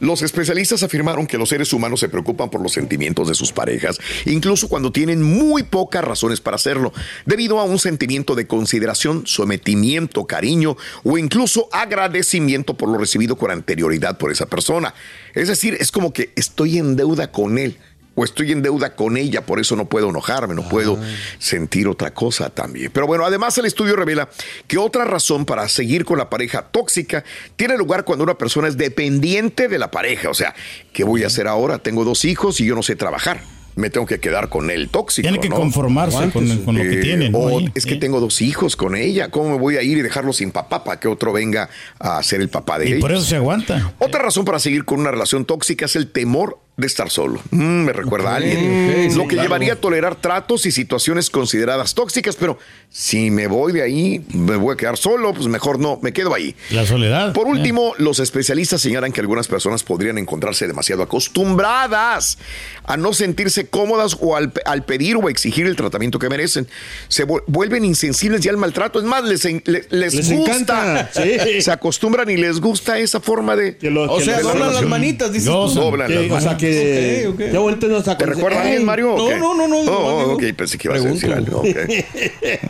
Los 0.00 0.22
especialistas 0.22 0.82
afirmaron 0.82 1.26
que 1.26 1.36
los 1.36 1.50
seres 1.50 1.74
humanos 1.74 2.00
se 2.00 2.08
preocupan 2.08 2.48
por 2.48 2.62
los 2.62 2.72
sentimientos 2.72 3.28
de 3.28 3.34
sus 3.34 3.52
parejas, 3.52 3.98
incluso 4.24 4.66
cuando 4.66 4.90
tienen 4.92 5.22
muy 5.22 5.62
pocas 5.62 6.02
razones 6.02 6.40
para 6.40 6.54
hacerlo, 6.54 6.94
debido 7.26 7.60
a 7.60 7.64
un 7.64 7.78
sentimiento 7.78 8.34
de 8.34 8.46
consideración, 8.46 9.26
sometimiento, 9.26 10.26
cariño 10.26 10.78
o 11.04 11.18
incluso 11.18 11.68
agradecimiento 11.70 12.74
por 12.74 12.88
lo 12.88 12.96
recibido 12.96 13.36
con 13.36 13.50
anterioridad 13.50 14.16
por 14.16 14.32
esa 14.32 14.46
persona. 14.46 14.94
Es 15.34 15.48
decir, 15.48 15.76
es 15.78 15.92
como 15.92 16.14
que 16.14 16.32
estoy 16.34 16.78
en 16.78 16.96
deuda 16.96 17.30
con 17.30 17.58
él 17.58 17.76
o 18.20 18.24
estoy 18.24 18.52
en 18.52 18.60
deuda 18.60 18.94
con 18.94 19.16
ella, 19.16 19.46
por 19.46 19.60
eso 19.60 19.76
no 19.76 19.86
puedo 19.88 20.10
enojarme, 20.10 20.54
no 20.54 20.68
puedo 20.68 20.98
sentir 21.38 21.88
otra 21.88 22.12
cosa 22.12 22.50
también. 22.50 22.90
Pero 22.92 23.06
bueno, 23.06 23.24
además 23.24 23.56
el 23.56 23.64
estudio 23.64 23.96
revela 23.96 24.28
que 24.66 24.76
otra 24.76 25.06
razón 25.06 25.46
para 25.46 25.66
seguir 25.68 26.04
con 26.04 26.18
la 26.18 26.28
pareja 26.28 26.62
tóxica 26.70 27.24
tiene 27.56 27.78
lugar 27.78 28.04
cuando 28.04 28.24
una 28.24 28.34
persona 28.36 28.68
es 28.68 28.76
dependiente 28.76 29.68
de 29.68 29.78
la 29.78 29.90
pareja. 29.90 30.28
O 30.28 30.34
sea, 30.34 30.54
¿qué 30.92 31.02
voy 31.04 31.24
a 31.24 31.28
hacer 31.28 31.46
ahora? 31.48 31.78
Tengo 31.78 32.04
dos 32.04 32.24
hijos 32.26 32.60
y 32.60 32.66
yo 32.66 32.74
no 32.74 32.82
sé 32.82 32.94
trabajar. 32.96 33.40
Me 33.76 33.88
tengo 33.88 34.04
que 34.04 34.18
quedar 34.18 34.48
con 34.48 34.68
el 34.68 34.88
tóxico. 34.90 35.22
Tiene 35.26 35.40
que 35.40 35.48
¿no? 35.48 35.54
conformarse 35.56 36.30
con, 36.32 36.46
con 36.64 36.76
lo 36.76 36.82
que 36.82 36.98
Eh, 36.98 37.02
tiene. 37.02 37.30
¿no? 37.30 37.38
o 37.38 37.58
Ahí, 37.60 37.70
es 37.74 37.86
que 37.86 37.94
¿eh? 37.94 37.98
tengo 37.98 38.18
dos 38.20 38.42
hijos 38.42 38.74
con 38.74 38.96
ella. 38.96 39.30
¿Cómo 39.30 39.50
me 39.50 39.58
voy 39.58 39.76
a 39.76 39.82
ir 39.82 39.96
y 39.96 40.02
dejarlo 40.02 40.32
sin 40.32 40.50
papá 40.50 40.82
para 40.82 40.98
que 40.98 41.06
otro 41.06 41.32
venga 41.32 41.70
a 42.00 42.20
ser 42.24 42.40
el 42.40 42.48
papá 42.48 42.78
de 42.80 42.88
Y 42.88 42.92
ella? 42.94 43.00
por 43.00 43.12
eso 43.12 43.22
se 43.22 43.36
aguanta. 43.36 43.94
Otra 43.98 44.20
razón 44.22 44.44
para 44.44 44.58
seguir 44.58 44.84
con 44.84 44.98
una 45.00 45.12
relación 45.12 45.44
tóxica 45.44 45.84
es 45.86 45.94
el 45.94 46.10
temor 46.10 46.58
de 46.80 46.86
estar 46.86 47.10
solo. 47.10 47.40
Mm, 47.50 47.84
me 47.84 47.92
recuerda 47.92 48.32
a 48.32 48.36
alguien. 48.36 49.10
sí, 49.10 49.16
Lo 49.16 49.24
que 49.24 49.34
claro. 49.36 49.42
llevaría 49.48 49.74
a 49.74 49.76
tolerar 49.76 50.16
tratos 50.16 50.66
y 50.66 50.70
situaciones 50.72 51.30
consideradas 51.30 51.94
tóxicas, 51.94 52.36
pero 52.36 52.58
si 52.88 53.30
me 53.30 53.46
voy 53.46 53.72
de 53.72 53.82
ahí, 53.82 54.24
me 54.32 54.56
voy 54.56 54.74
a 54.74 54.76
quedar 54.76 54.96
solo, 54.96 55.32
pues 55.34 55.46
mejor 55.46 55.78
no, 55.78 55.98
me 56.02 56.12
quedo 56.12 56.34
ahí. 56.34 56.54
La 56.70 56.84
soledad. 56.86 57.32
Por 57.32 57.46
¿eh? 57.46 57.50
último, 57.50 57.94
los 57.98 58.18
especialistas 58.18 58.80
señalan 58.80 59.12
que 59.12 59.20
algunas 59.20 59.46
personas 59.48 59.82
podrían 59.84 60.18
encontrarse 60.18 60.66
demasiado 60.66 61.02
acostumbradas 61.02 62.38
a 62.84 62.96
no 62.96 63.12
sentirse 63.12 63.68
cómodas 63.68 64.16
o 64.20 64.36
al, 64.36 64.52
al 64.64 64.84
pedir 64.84 65.16
o 65.16 65.28
exigir 65.28 65.66
el 65.66 65.76
tratamiento 65.76 66.18
que 66.18 66.28
merecen. 66.28 66.66
Se 67.08 67.26
vu- 67.26 67.42
vuelven 67.46 67.84
insensibles 67.84 68.40
ya 68.40 68.50
al 68.50 68.56
maltrato. 68.56 68.98
Es 68.98 69.04
más, 69.04 69.24
les, 69.24 69.44
en- 69.44 69.62
les, 69.66 69.90
Les 69.90 70.14
gusta. 70.32 70.52
encanta, 70.52 71.10
sí. 71.14 71.60
Se 71.62 71.70
acostumbran 71.70 72.28
y 72.30 72.36
les 72.36 72.60
gusta 72.60 72.98
esa 72.98 73.20
forma 73.20 73.54
de... 73.56 73.76
Que 73.76 73.90
lo- 73.90 74.10
O 74.10 74.18
que 74.18 74.24
sea, 74.24 74.40
doblan 74.40 74.74
las 74.74 74.86
manitas, 74.86 75.32
dices 75.32 75.46
soy- 75.48 75.74
Doblan 75.74 76.08
que- 76.08 76.14
las 76.14 76.24
o 76.24 76.40
sea 76.40 76.46
manos. 76.52 76.62
Que 76.70 77.50
ya 77.52 77.58
vuelta 77.58 77.86
nos 77.86 78.04
¿Te 78.04 78.26
recuerda 78.26 78.58
a 78.60 78.62
alguien, 78.62 78.84
Mario? 78.84 79.14
No, 79.16 79.36
no, 79.36 79.54
no, 79.54 79.68
no, 79.68 79.76
Oh, 79.90 80.20
amigo. 80.20 80.34
ok, 80.34 80.42
pensé 80.56 80.78
que 80.78 80.88
ibas 80.88 81.04
a 81.04 81.08
decir 81.08 81.32
algo. 81.32 81.62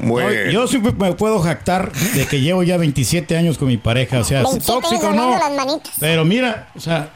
Bueno. 0.01 0.31
No, 0.47 0.51
Yo 0.51 0.67
siempre 0.67 0.93
me 0.93 1.13
puedo 1.15 1.39
jactar 1.41 1.93
de 1.93 2.27
que 2.27 2.41
llevo 2.41 2.63
ya 2.63 2.77
27 2.77 3.37
años 3.37 3.59
con 3.59 3.69
mi 3.69 3.77
pareja. 3.77 4.21
O 4.21 4.25
sea, 4.25 4.43
27 4.43 4.67
tóxico 4.67 5.09
o 5.09 5.13
no. 5.13 5.81
Pero 5.99 6.25
mira, 6.25 6.69
o 6.75 6.81
sea, 6.81 7.11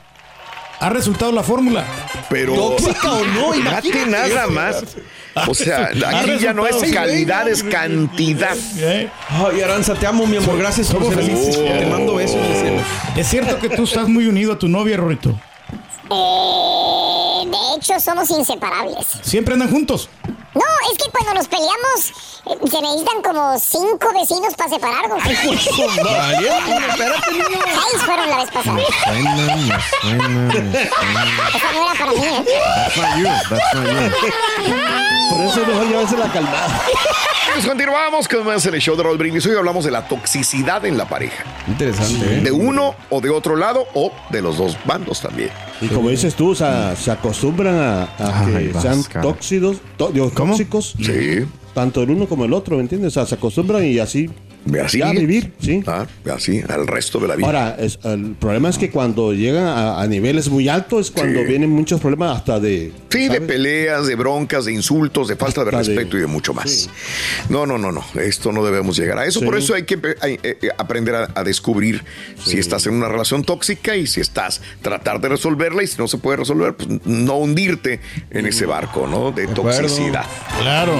ha 0.80 0.90
resultado 0.90 1.32
la 1.32 1.42
fórmula. 1.42 1.84
Pero 2.28 2.54
Tóxica 2.54 3.12
o 3.12 3.24
no, 3.24 3.54
imagínate 3.54 4.06
nada 4.06 4.46
más. 4.48 4.84
O 5.48 5.54
sea, 5.54 5.90
aquí 6.06 6.38
ya 6.40 6.52
no 6.52 6.66
es 6.66 6.76
calidad, 6.92 7.48
es 7.48 7.62
cantidad. 7.64 8.56
¿eh? 8.78 9.08
Ay, 9.28 9.60
Aranza, 9.62 9.94
te 9.94 10.06
amo, 10.06 10.26
mi 10.26 10.36
amor. 10.36 10.58
Gracias 10.58 10.92
por 10.92 11.12
ser. 11.12 11.24
Te 11.80 11.86
mando 11.86 12.14
besos. 12.16 12.38
Es 13.16 13.26
cierto 13.28 13.58
que 13.58 13.68
tú 13.68 13.84
estás 13.84 14.08
muy 14.08 14.26
unido 14.26 14.52
a 14.52 14.58
tu 14.58 14.68
novia, 14.68 14.96
Rorito. 14.96 15.38
Eh, 16.10 17.46
de 17.46 17.76
hecho, 17.76 18.00
somos 18.00 18.30
inseparables. 18.30 19.06
Siempre 19.22 19.54
andan 19.54 19.70
juntos. 19.70 20.08
No, 20.54 20.62
es 20.92 20.98
que 20.98 21.10
cuando 21.10 21.34
nos 21.34 21.48
peleamos 21.48 22.12
eh, 22.46 22.68
se 22.70 22.80
necesitan 22.82 23.22
como 23.22 23.58
cinco 23.58 24.12
vecinos 24.18 24.54
para 24.56 24.70
separarnos. 24.70 25.18
Ay, 25.24 25.36
pues, 25.46 25.62
su 25.64 25.82
madre. 26.02 26.48
Espérate, 26.90 27.32
niño. 27.32 27.58
Seis 27.64 28.02
fueron 28.04 28.30
la 28.30 28.36
vez 28.36 28.50
pasada. 28.50 28.78
Suena, 29.04 29.34
me 29.34 29.46
suena, 30.00 30.28
me 30.28 30.52
suena. 30.52 30.78
Esa 31.54 31.72
no 31.72 31.90
era 31.90 31.94
para 31.98 32.12
mí, 32.12 32.24
¿eh? 32.24 32.44
That's 32.46 32.96
not 32.96 33.16
you, 33.18 33.24
that's 33.24 33.74
not 33.74 34.66
you. 34.66 34.74
Por 35.30 35.40
eso 35.46 35.62
es 35.62 35.66
mejor 35.68 35.86
llevarse 35.88 36.16
la 36.16 36.32
calmada. 36.32 36.80
Pues 37.54 37.66
continuamos 37.66 38.26
con 38.28 38.44
más 38.44 38.66
en 38.66 38.74
el 38.74 38.80
show 38.80 38.96
de 38.96 39.02
Raúl 39.04 39.16
Brindis. 39.18 39.46
Hoy 39.46 39.56
hablamos 39.56 39.84
de 39.84 39.90
la 39.90 40.06
toxicidad 40.08 40.84
en 40.86 40.98
la 40.98 41.08
pareja. 41.08 41.44
Interesante, 41.68 42.38
¿eh? 42.38 42.40
De 42.40 42.50
uno 42.52 42.94
o 43.10 43.20
de 43.20 43.30
otro 43.30 43.56
lado 43.56 43.86
o 43.94 44.12
de 44.30 44.42
los 44.42 44.58
dos 44.58 44.76
bandos 44.84 45.20
también. 45.20 45.50
Y 45.80 45.88
como 45.88 46.08
dices 46.10 46.34
tú, 46.34 46.50
o 46.50 46.54
sea, 46.54 46.94
se 46.96 47.10
acostumbran 47.10 47.78
a, 47.78 48.02
a 48.04 48.44
que 48.46 48.56
Ay, 48.56 48.72
sean 48.80 48.98
vasca. 48.98 49.20
tóxidos, 49.20 49.76
tó- 49.96 50.08
digo, 50.10 50.30
Sí. 51.00 51.46
Tanto 51.74 52.02
el 52.02 52.10
uno 52.10 52.26
como 52.26 52.44
el 52.44 52.52
otro, 52.52 52.76
¿me 52.76 52.82
entiendes? 52.82 53.12
O 53.12 53.14
sea, 53.14 53.26
se 53.26 53.34
acostumbran 53.34 53.84
y 53.84 53.98
así. 53.98 54.30
Así. 54.84 54.98
Ya 54.98 55.10
vivir, 55.12 55.52
sí. 55.60 55.82
Ah, 55.86 56.06
así, 56.34 56.62
al 56.68 56.86
resto 56.86 57.18
de 57.20 57.28
la 57.28 57.36
vida. 57.36 57.46
Ahora, 57.46 57.76
es- 57.78 57.98
el 58.04 58.34
problema 58.38 58.68
es 58.70 58.78
que 58.78 58.90
cuando 58.90 59.32
llegan 59.32 59.64
a, 59.64 60.00
a 60.00 60.06
niveles 60.06 60.48
muy 60.48 60.68
altos 60.68 61.06
es 61.06 61.10
cuando 61.12 61.40
Sí. 61.40 61.46
vienen 61.46 61.70
muchos 61.70 62.00
problemas 62.00 62.38
hasta 62.38 62.58
de... 62.60 62.92
Sí, 63.10 63.28
de 63.28 63.40
peleas, 63.40 64.06
de 64.06 64.14
broncas, 64.16 64.64
de 64.64 64.72
insultos, 64.72 65.28
de 65.28 65.36
falta 65.36 65.62
de 65.64 65.70
Hasta 65.76 65.82
de- 65.90 65.96
respeto 65.96 66.16
y 66.16 66.20
de 66.20 66.26
mucho 66.26 66.52
más. 66.54 66.88
No, 67.48 67.64
no, 67.66 67.78
no, 67.78 67.92
no. 67.92 68.04
Esto 68.20 68.50
no 68.52 68.64
debemos 68.64 68.96
llegar 68.96 69.18
a 69.18 69.26
eso. 69.26 69.38
Sí. 69.40 69.44
Por 69.46 69.56
eso 69.56 69.74
hay 69.74 69.84
que 69.84 69.98
hay, 70.20 70.34
eh, 70.42 70.58
eh, 70.62 70.68
aprender 70.78 71.14
a, 71.14 71.28
a 71.34 71.44
descubrir 71.44 72.02
si 72.44 72.58
estás 72.58 72.86
en 72.86 72.94
una 72.94 73.08
relación 73.08 73.44
tóxica 73.44 73.94
y 73.96 74.06
si 74.06 74.20
estás 74.20 74.60
tratar 74.82 75.20
de 75.20 75.28
resolverla 75.28 75.82
y 75.82 75.86
si 75.86 75.96
no 75.98 76.08
se 76.08 76.18
puede 76.18 76.38
resolver, 76.38 76.74
pues 76.74 76.88
no 77.04 77.36
hundirte 77.36 78.00
en 78.30 78.46
ese 78.46 78.66
barco, 78.66 79.06
¿no? 79.06 79.30
De, 79.30 79.46
toxicidad. 79.46 80.24
Claro. 80.60 80.94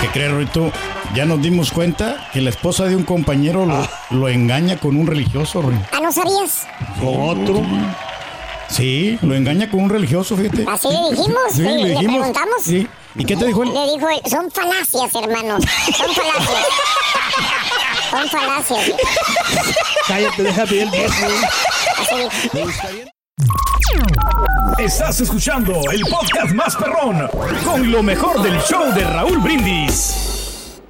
¿Qué 0.00 0.08
crees, 0.08 0.30
Ruito? 0.32 0.70
Ya 1.14 1.24
nos 1.24 1.40
dimos 1.42 1.72
cuenta 1.72 2.28
que 2.32 2.40
la 2.40 2.50
esposa 2.50 2.84
de 2.84 2.94
un 2.94 3.02
compañero 3.04 3.66
lo, 3.66 3.74
Ah. 3.74 3.88
lo 4.10 4.28
engaña 4.28 4.76
con 4.76 4.96
un 4.96 5.06
religioso, 5.06 5.62
Ruito. 5.62 5.84
Ah, 5.92 6.00
¿no 6.00 6.12
sabías? 6.12 6.66
Con 7.00 7.20
otro. 7.28 7.62
Sí, 8.68 9.18
lo 9.22 9.34
engaña 9.34 9.70
con 9.70 9.80
un 9.80 9.90
religioso, 9.90 10.36
fíjate. 10.36 10.64
Así 10.70 10.88
le 10.88 11.10
dijimos, 11.16 11.40
Sí, 11.52 11.62
le, 11.62 11.76
le 11.76 11.88
dijimos. 11.90 12.16
preguntamos. 12.18 12.62
Sí. 12.62 12.86
¿Y 13.16 13.24
qué 13.24 13.36
te 13.36 13.46
dijo 13.46 13.62
él? 13.64 13.72
Le 13.74 13.92
dijo 13.92 14.06
son 14.30 14.50
falacias, 14.50 15.14
hermano. 15.14 15.58
Son 15.96 16.14
falacias. 16.14 16.64
Son 18.10 18.28
falacias. 18.28 18.92
Cállate, 20.06 20.42
deja 20.42 20.64
bien. 20.66 20.88
Así 20.88 22.14
dijo. 22.52 22.70
Estás 24.78 25.20
escuchando 25.20 25.80
el 25.92 26.00
podcast 26.02 26.54
más 26.54 26.76
perrón 26.76 27.28
con 27.64 27.90
lo 27.90 28.02
mejor 28.02 28.42
del 28.42 28.58
show 28.60 28.92
de 28.94 29.04
Raúl 29.04 29.38
Brindis. 29.38 30.80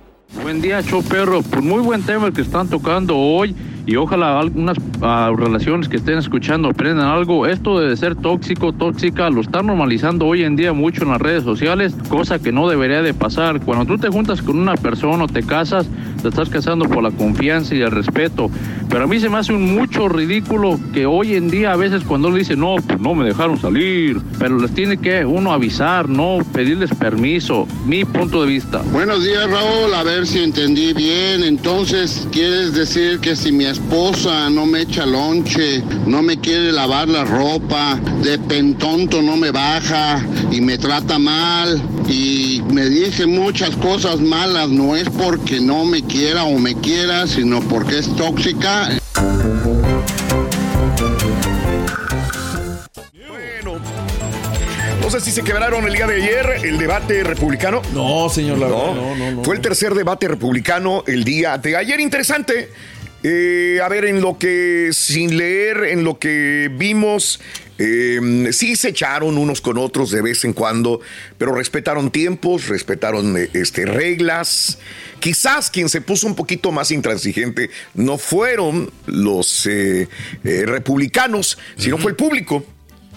Buen 0.42 0.60
día, 0.60 0.82
show 0.82 1.02
perro. 1.02 1.42
Pues 1.42 1.62
muy 1.62 1.80
buen 1.80 2.02
tema 2.04 2.26
el 2.28 2.32
que 2.32 2.42
están 2.42 2.68
tocando 2.68 3.16
hoy 3.16 3.54
y 3.88 3.96
ojalá 3.96 4.38
algunas 4.38 4.76
ah, 5.00 5.32
relaciones 5.34 5.88
que 5.88 5.96
estén 5.96 6.18
escuchando 6.18 6.68
aprendan 6.68 7.06
algo. 7.06 7.46
Esto 7.46 7.80
de 7.80 7.96
ser 7.96 8.14
tóxico, 8.16 8.74
tóxica, 8.74 9.30
lo 9.30 9.40
están 9.40 9.66
normalizando 9.66 10.26
hoy 10.26 10.42
en 10.44 10.56
día 10.56 10.74
mucho 10.74 11.04
en 11.04 11.08
las 11.08 11.22
redes 11.22 11.42
sociales, 11.42 11.94
cosa 12.10 12.38
que 12.38 12.52
no 12.52 12.68
debería 12.68 13.00
de 13.00 13.14
pasar. 13.14 13.62
Cuando 13.62 13.86
tú 13.86 13.96
te 13.96 14.08
juntas 14.08 14.42
con 14.42 14.58
una 14.58 14.74
persona 14.74 15.24
o 15.24 15.26
te 15.26 15.42
casas, 15.42 15.88
te 16.20 16.28
estás 16.28 16.50
casando 16.50 16.86
por 16.86 17.02
la 17.02 17.10
confianza 17.10 17.74
y 17.74 17.80
el 17.80 17.90
respeto. 17.90 18.50
Pero 18.90 19.04
a 19.04 19.06
mí 19.06 19.20
se 19.20 19.30
me 19.30 19.38
hace 19.38 19.54
un 19.54 19.74
mucho 19.74 20.08
ridículo 20.08 20.78
que 20.92 21.06
hoy 21.06 21.34
en 21.34 21.48
día 21.50 21.72
a 21.72 21.76
veces 21.76 22.02
cuando 22.04 22.30
le 22.30 22.40
dicen, 22.40 22.60
no, 22.60 22.76
pues 22.86 23.00
no 23.00 23.14
me 23.14 23.24
dejaron 23.24 23.58
salir, 23.58 24.20
pero 24.38 24.58
les 24.58 24.72
tiene 24.72 24.98
que 24.98 25.24
uno 25.24 25.52
avisar, 25.52 26.10
no 26.10 26.38
pedirles 26.52 26.94
permiso. 26.94 27.66
Mi 27.86 28.04
punto 28.04 28.42
de 28.42 28.48
vista. 28.48 28.82
Buenos 28.92 29.24
días, 29.24 29.48
Raúl. 29.48 29.94
A 29.94 30.02
ver 30.02 30.26
si 30.26 30.40
entendí 30.40 30.92
bien. 30.92 31.42
Entonces, 31.42 32.28
¿quieres 32.32 32.74
decir 32.74 33.18
que 33.20 33.34
si 33.34 33.50
mi 33.50 33.64
esposa 33.78 34.50
no 34.50 34.66
me 34.66 34.82
echa 34.82 35.06
lonche, 35.06 35.82
no 36.06 36.20
me 36.20 36.38
quiere 36.38 36.72
lavar 36.72 37.08
la 37.08 37.24
ropa, 37.24 37.98
de 38.22 38.36
pentonto 38.38 39.22
no 39.22 39.36
me 39.36 39.50
baja 39.52 40.20
y 40.50 40.60
me 40.60 40.76
trata 40.78 41.18
mal 41.18 41.80
y 42.08 42.60
me 42.72 42.86
dice 42.86 43.26
muchas 43.26 43.76
cosas 43.76 44.20
malas, 44.20 44.68
no 44.68 44.96
es 44.96 45.08
porque 45.08 45.60
no 45.60 45.84
me 45.84 46.02
quiera 46.02 46.44
o 46.44 46.58
me 46.58 46.74
quiera, 46.74 47.26
sino 47.26 47.60
porque 47.60 47.98
es 47.98 48.14
tóxica? 48.16 48.88
No 55.00 55.10
sé 55.10 55.20
si 55.20 55.30
se 55.30 55.42
quebraron 55.42 55.86
el 55.86 55.94
día 55.94 56.06
de 56.06 56.16
ayer 56.16 56.60
el 56.64 56.76
debate 56.78 57.22
republicano. 57.24 57.80
No, 57.94 58.28
señor, 58.28 58.58
la 58.58 58.68
No, 58.68 58.76
verdad, 58.76 58.94
no, 58.94 59.16
no, 59.16 59.30
no. 59.30 59.44
Fue 59.44 59.54
el 59.54 59.62
tercer 59.62 59.94
debate 59.94 60.28
republicano 60.28 61.02
el 61.06 61.24
día 61.24 61.56
de 61.56 61.76
ayer. 61.76 61.98
Interesante. 62.00 62.70
Eh, 63.22 63.80
a 63.82 63.88
ver, 63.88 64.04
en 64.04 64.20
lo 64.20 64.38
que, 64.38 64.90
sin 64.92 65.36
leer, 65.36 65.84
en 65.84 66.04
lo 66.04 66.18
que 66.18 66.70
vimos, 66.72 67.40
eh, 67.78 68.48
sí 68.50 68.74
se 68.74 68.88
echaron 68.88 69.38
unos 69.38 69.60
con 69.60 69.78
otros 69.78 70.10
de 70.10 70.20
vez 70.20 70.44
en 70.44 70.52
cuando, 70.52 71.00
pero 71.38 71.54
respetaron 71.54 72.10
tiempos, 72.10 72.68
respetaron 72.68 73.36
este, 73.54 73.86
reglas. 73.86 74.78
Quizás 75.20 75.70
quien 75.70 75.88
se 75.88 76.00
puso 76.00 76.26
un 76.26 76.34
poquito 76.34 76.72
más 76.72 76.90
intransigente 76.90 77.70
no 77.94 78.18
fueron 78.18 78.90
los 79.06 79.66
eh, 79.66 80.08
eh, 80.44 80.64
republicanos, 80.66 81.56
sino 81.76 81.98
fue 81.98 82.10
el 82.12 82.16
público. 82.16 82.64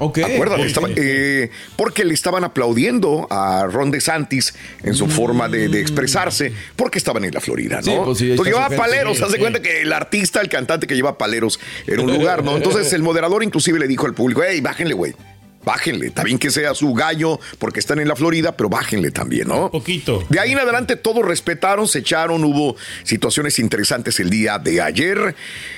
Ok. 0.04 0.18
Acuérdate, 0.20 0.66
estaba- 0.66 0.90
eh, 0.96 1.52
porque 1.76 2.04
le 2.04 2.14
estaban 2.16 2.44
aplaudiendo 2.44 3.28
a 3.30 3.68
Ron 3.72 3.92
DeSantis 3.92 4.56
en 4.84 4.96
su 4.96 5.08
forma 5.08 5.48
de, 5.48 5.68
de 5.70 5.80
expresarse, 5.80 6.52
porque 6.76 6.98
estaban 6.98 7.24
en 7.24 7.34
la 7.34 7.40
Florida, 7.40 7.78
¿no? 7.78 7.82
Sí, 7.84 7.92
pues 8.04 8.18
sí, 8.18 8.26
llevaba 8.50 8.70
paleros, 8.76 9.18
sí, 9.18 9.24
haz 9.24 9.32
de 9.32 9.38
cuenta 9.38 9.62
que 9.62 9.82
el 9.84 9.94
artista, 9.94 10.42
el 10.42 10.50
cantante 10.50 10.88
que 10.88 10.96
lleva 10.96 11.18
paleros 11.20 11.60
en 11.86 12.00
un 12.00 12.12
lugar, 12.12 12.44
¿no? 12.44 12.58
Entonces 12.58 12.92
el 12.94 13.04
moderador 13.04 13.44
inclusive 13.44 13.78
le 13.78 13.88
dijo 13.88 14.08
al 14.08 14.14
público, 14.16 14.42
hey, 14.48 14.60
bájenle, 14.62 14.94
güey. 14.96 15.14
Bájenle, 15.64 16.08
está 16.08 16.24
bien 16.24 16.40
que 16.40 16.50
sea 16.50 16.74
su 16.74 16.94
gallo 16.94 17.40
porque 17.60 17.80
están 17.80 18.00
en 18.00 18.08
la 18.08 18.16
Florida, 18.16 18.58
pero 18.58 18.70
bájenle 18.70 19.12
también, 19.12 19.48
¿no? 19.48 19.70
Poquito. 19.70 20.24
De 20.30 20.40
ahí 20.40 20.54
en 20.54 20.60
adelante 20.60 20.96
todos 20.96 21.24
respetaron, 21.24 21.88
se 21.88 22.00
echaron, 22.00 22.44
hubo 22.44 22.76
situaciones 23.04 23.60
interesantes 23.60 24.20
el 24.20 24.30
día 24.30 24.58
de 24.58 24.82
ayer. 24.82 25.36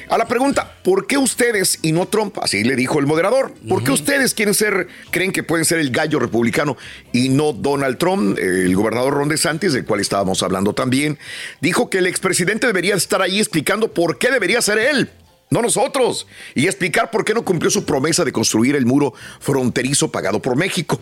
A 0.10 0.18
la 0.18 0.28
pregunta, 0.28 0.78
¿por 0.84 1.06
qué 1.06 1.18
ustedes 1.18 1.80
y 1.82 1.92
no 1.92 2.08
Trump? 2.08 2.38
Así 2.42 2.64
le 2.64 2.76
dijo 2.76 3.00
el 3.00 3.08
moderador. 3.08 3.54
¿Por 3.68 3.84
qué 3.84 3.92
ustedes 3.92 4.34
quieren 4.34 4.54
ser, 4.54 4.88
creen 5.12 5.32
que 5.32 5.44
pueden 5.44 5.66
ser 5.66 5.80
el 5.80 5.90
gallo 5.92 6.20
republicano 6.20 6.78
y 7.12 7.30
no 7.30 7.52
Donald 7.52 7.98
Trump? 7.98 8.38
El 8.40 8.76
gobernador 8.76 9.14
Ron 9.14 9.30
DeSantis, 9.30 9.74
del 9.74 9.86
cual 9.86 10.00
estábamos 10.00 10.44
hablando 10.44 10.74
también, 10.74 11.18
dijo 11.60 11.90
que 11.90 11.98
el 11.98 12.08
expresidente 12.08 12.68
debería 12.68 12.96
estar 12.96 13.22
ahí 13.22 13.40
explicando 13.40 13.94
por 13.94 14.18
qué 14.18 14.32
debería 14.32 14.62
ser 14.62 14.78
él. 14.78 15.10
No 15.54 15.62
nosotros. 15.62 16.26
Y 16.56 16.66
explicar 16.66 17.12
por 17.12 17.24
qué 17.24 17.34
no 17.36 17.46
cumplió 17.46 17.70
su 17.70 17.86
promesa 17.86 18.26
de 18.26 18.32
construir 18.32 18.76
el 18.76 18.86
muro 18.88 19.14
fronterizo 19.40 20.12
pagado 20.12 20.42
por 20.42 20.56
México. 20.56 21.00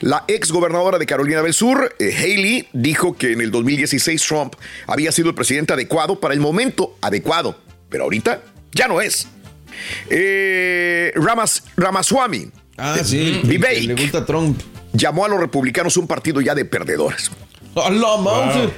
La 0.00 0.24
ex 0.26 0.50
gobernadora 0.50 0.98
de 0.98 1.06
Carolina 1.06 1.42
del 1.42 1.52
Sur, 1.54 1.94
eh, 1.98 2.14
Haley, 2.16 2.68
dijo 2.72 3.14
que 3.16 3.32
en 3.32 3.40
el 3.42 3.50
2016 3.50 4.22
Trump 4.26 4.54
había 4.86 5.12
sido 5.12 5.28
el 5.28 5.34
presidente 5.34 5.74
adecuado 5.74 6.18
para 6.18 6.32
el 6.34 6.40
momento 6.40 6.96
adecuado, 7.02 7.58
pero 7.90 8.04
ahorita 8.04 8.42
ya 8.72 8.88
no 8.88 9.00
es. 9.02 9.28
Eh, 10.10 11.12
Ramas, 11.14 11.64
Ramaswamy, 11.76 12.50
Ah, 12.76 12.96
eh, 12.98 13.04
sí. 13.04 13.40
Vivek, 13.44 13.84
Le 13.84 13.94
gusta 13.94 14.24
Trump. 14.26 14.60
llamó 14.92 15.24
a 15.24 15.28
los 15.28 15.38
republicanos 15.40 15.96
un 15.96 16.06
partido 16.06 16.40
ya 16.40 16.54
de 16.54 16.64
perdedores. 16.64 17.30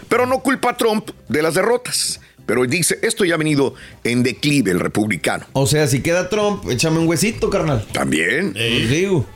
Pero 0.08 0.26
no 0.26 0.40
culpa 0.40 0.70
a 0.70 0.76
Trump 0.76 1.10
de 1.28 1.42
las 1.42 1.54
derrotas. 1.54 2.20
Pero 2.46 2.64
dice, 2.64 2.98
esto 3.02 3.24
ya 3.24 3.34
ha 3.34 3.38
venido 3.38 3.74
en 4.04 4.22
declive 4.22 4.70
el 4.70 4.78
republicano. 4.80 5.46
O 5.52 5.66
sea, 5.66 5.86
si 5.88 6.00
queda 6.00 6.28
Trump, 6.28 6.64
échame 6.70 6.98
un 7.00 7.08
huesito, 7.08 7.50
carnal. 7.50 7.86
También. 7.92 8.54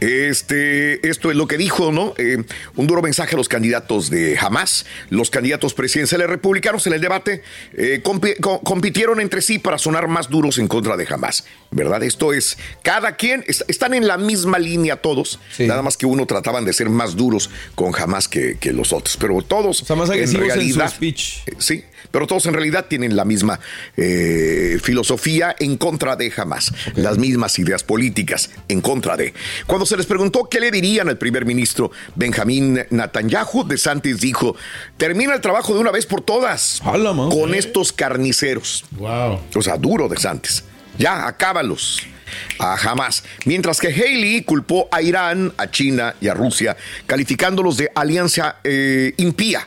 Este, 0.00 1.06
esto 1.08 1.30
es 1.30 1.36
lo 1.36 1.46
que 1.46 1.56
dijo, 1.56 1.92
¿no? 1.92 2.14
Eh, 2.18 2.38
un 2.76 2.86
duro 2.86 3.02
mensaje 3.02 3.34
a 3.34 3.38
los 3.38 3.48
candidatos 3.48 4.10
de 4.10 4.38
Hamas. 4.38 4.86
Los 5.08 5.30
candidatos 5.30 5.74
presidenciales 5.74 6.28
republicanos 6.28 6.86
en 6.86 6.92
el 6.92 7.00
debate 7.00 7.42
eh, 7.76 8.00
compi- 8.02 8.38
co- 8.40 8.60
compitieron 8.60 9.20
entre 9.20 9.42
sí 9.42 9.58
para 9.58 9.78
sonar 9.78 10.06
más 10.08 10.28
duros 10.28 10.58
en 10.58 10.68
contra 10.68 10.96
de 10.96 11.06
Hamas. 11.10 11.44
¿Verdad? 11.72 12.02
Esto 12.02 12.32
es, 12.32 12.58
cada 12.82 13.16
quien, 13.16 13.44
est- 13.46 13.62
están 13.68 13.94
en 13.94 14.06
la 14.06 14.18
misma 14.18 14.58
línea 14.58 14.96
todos. 14.96 15.38
Nada 15.58 15.82
más 15.82 15.96
que 15.96 16.06
uno 16.06 16.26
trataban 16.26 16.64
de 16.64 16.72
ser 16.72 16.90
más 16.90 17.16
duros 17.16 17.50
con 17.74 17.92
Hamas 17.94 18.28
que, 18.28 18.56
que 18.60 18.72
los 18.72 18.92
otros. 18.92 19.16
Pero 19.16 19.40
todos. 19.42 19.82
O 19.82 19.84
sea, 19.84 19.96
más 19.96 20.10
en 20.10 20.20
en 20.20 20.28
su 20.28 20.38
realidad, 20.38 20.90
speech. 20.90 21.38
eh, 21.46 21.52
Sí, 21.58 21.84
pero 22.10 22.26
todos 22.26 22.46
en 22.46 22.54
realidad 22.54 22.86
tienen 22.88 23.16
la 23.16 23.24
misma 23.24 23.60
eh, 23.96 24.78
filosofía 24.82 25.54
en 25.58 25.76
contra 25.76 26.16
de 26.16 26.32
Hamas, 26.36 26.72
las 26.94 27.18
mismas 27.18 27.58
ideas 27.58 27.82
políticas 27.82 28.50
en 28.68 28.80
contra 28.80 29.16
de. 29.16 29.34
Cuando 29.66 29.86
se 29.86 29.96
les 29.96 30.06
preguntó 30.06 30.48
qué 30.48 30.60
le 30.60 30.70
dirían 30.70 31.08
al 31.08 31.18
primer 31.18 31.44
ministro 31.44 31.90
Benjamín 32.14 32.80
Netanyahu, 32.90 33.66
De 33.66 33.78
Santis 33.78 34.20
dijo: 34.20 34.56
termina 34.96 35.34
el 35.34 35.40
trabajo 35.40 35.74
de 35.74 35.80
una 35.80 35.90
vez 35.90 36.06
por 36.06 36.20
todas 36.20 36.80
con 36.82 37.54
estos 37.54 37.92
carniceros. 37.92 38.84
Wow. 38.92 39.40
O 39.54 39.62
sea, 39.62 39.76
duro 39.76 40.08
De 40.08 40.16
Santis. 40.16 40.64
Ya, 40.98 41.26
acábalos. 41.26 42.02
a 42.58 42.76
Hamas. 42.76 43.24
Mientras 43.44 43.80
que 43.80 43.88
Haley 43.88 44.42
culpó 44.42 44.88
a 44.92 45.02
Irán, 45.02 45.52
a 45.56 45.70
China 45.70 46.14
y 46.20 46.28
a 46.28 46.34
Rusia, 46.34 46.76
calificándolos 47.06 47.76
de 47.76 47.90
alianza 47.94 48.56
eh, 48.64 49.14
impía. 49.16 49.66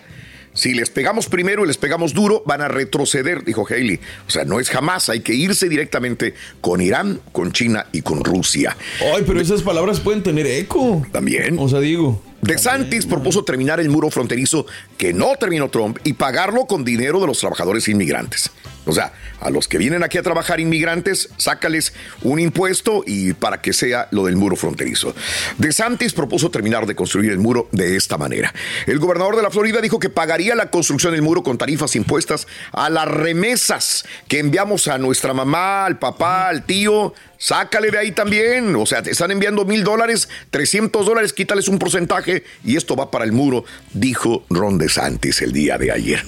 Si 0.53 0.73
les 0.73 0.89
pegamos 0.89 1.27
primero 1.27 1.63
y 1.63 1.67
les 1.67 1.77
pegamos 1.77 2.13
duro, 2.13 2.43
van 2.45 2.61
a 2.61 2.67
retroceder, 2.67 3.43
dijo 3.43 3.65
Haley. 3.67 3.99
O 4.27 4.29
sea, 4.29 4.45
no 4.45 4.59
es 4.59 4.69
jamás, 4.69 5.09
hay 5.09 5.21
que 5.21 5.33
irse 5.33 5.67
directamente 5.67 6.33
con 6.61 6.81
Irán, 6.81 7.19
con 7.31 7.51
China 7.51 7.87
y 7.91 8.01
con 8.01 8.23
Rusia. 8.23 8.77
Ay, 9.15 9.23
pero 9.25 9.39
esas 9.39 9.61
palabras 9.63 9.99
pueden 9.99 10.23
tener 10.23 10.45
eco. 10.45 11.05
También. 11.11 11.57
O 11.59 11.67
sea, 11.67 11.79
digo. 11.79 12.21
De 12.41 12.57
Santis 12.57 13.05
propuso 13.05 13.45
terminar 13.45 13.79
el 13.79 13.89
muro 13.89 14.11
fronterizo 14.11 14.65
que 14.97 15.13
no 15.13 15.33
terminó 15.39 15.69
Trump 15.69 15.97
y 16.03 16.13
pagarlo 16.13 16.65
con 16.65 16.83
dinero 16.83 17.21
de 17.21 17.27
los 17.27 17.39
trabajadores 17.39 17.87
inmigrantes. 17.87 18.51
O 18.85 18.93
sea, 18.93 19.13
a 19.39 19.49
los 19.49 19.67
que 19.67 19.77
vienen 19.77 20.03
aquí 20.03 20.17
a 20.17 20.23
trabajar 20.23 20.59
inmigrantes, 20.59 21.29
sácales 21.37 21.93
un 22.21 22.39
impuesto 22.39 23.03
y 23.05 23.33
para 23.33 23.61
que 23.61 23.73
sea 23.73 24.07
lo 24.11 24.25
del 24.25 24.35
muro 24.35 24.55
fronterizo. 24.55 25.15
De 25.57 25.71
Santis 25.71 26.13
propuso 26.13 26.51
terminar 26.51 26.85
de 26.85 26.95
construir 26.95 27.31
el 27.31 27.39
muro 27.39 27.69
de 27.71 27.95
esta 27.95 28.17
manera. 28.17 28.53
El 28.85 28.99
gobernador 28.99 29.35
de 29.35 29.43
la 29.43 29.51
Florida 29.51 29.81
dijo 29.81 29.99
que 29.99 30.09
pagaría 30.09 30.55
la 30.55 30.69
construcción 30.69 31.13
del 31.13 31.21
muro 31.21 31.43
con 31.43 31.57
tarifas 31.57 31.95
impuestas 31.95 32.47
a 32.71 32.89
las 32.89 33.07
remesas 33.07 34.05
que 34.27 34.39
enviamos 34.39 34.87
a 34.87 34.97
nuestra 34.97 35.33
mamá, 35.33 35.85
al 35.85 35.99
papá, 35.99 36.49
al 36.49 36.65
tío. 36.65 37.13
Sácale 37.43 37.91
de 37.91 37.97
ahí 37.97 38.11
también. 38.13 38.73
O 38.77 38.85
sea, 38.85 39.03
te 39.03 39.11
están 39.11 39.29
enviando 39.29 39.65
mil 39.65 39.83
dólares, 39.83 40.29
300 40.51 41.05
dólares, 41.05 41.33
quítales 41.33 41.67
un 41.67 41.77
porcentaje 41.77 42.45
y 42.63 42.77
esto 42.77 42.95
va 42.95 43.11
para 43.11 43.25
el 43.25 43.33
muro, 43.33 43.65
dijo 43.91 44.45
Ron 44.49 44.77
DeSantis 44.77 45.41
el 45.41 45.51
día 45.51 45.77
de 45.77 45.91
ayer. 45.91 46.23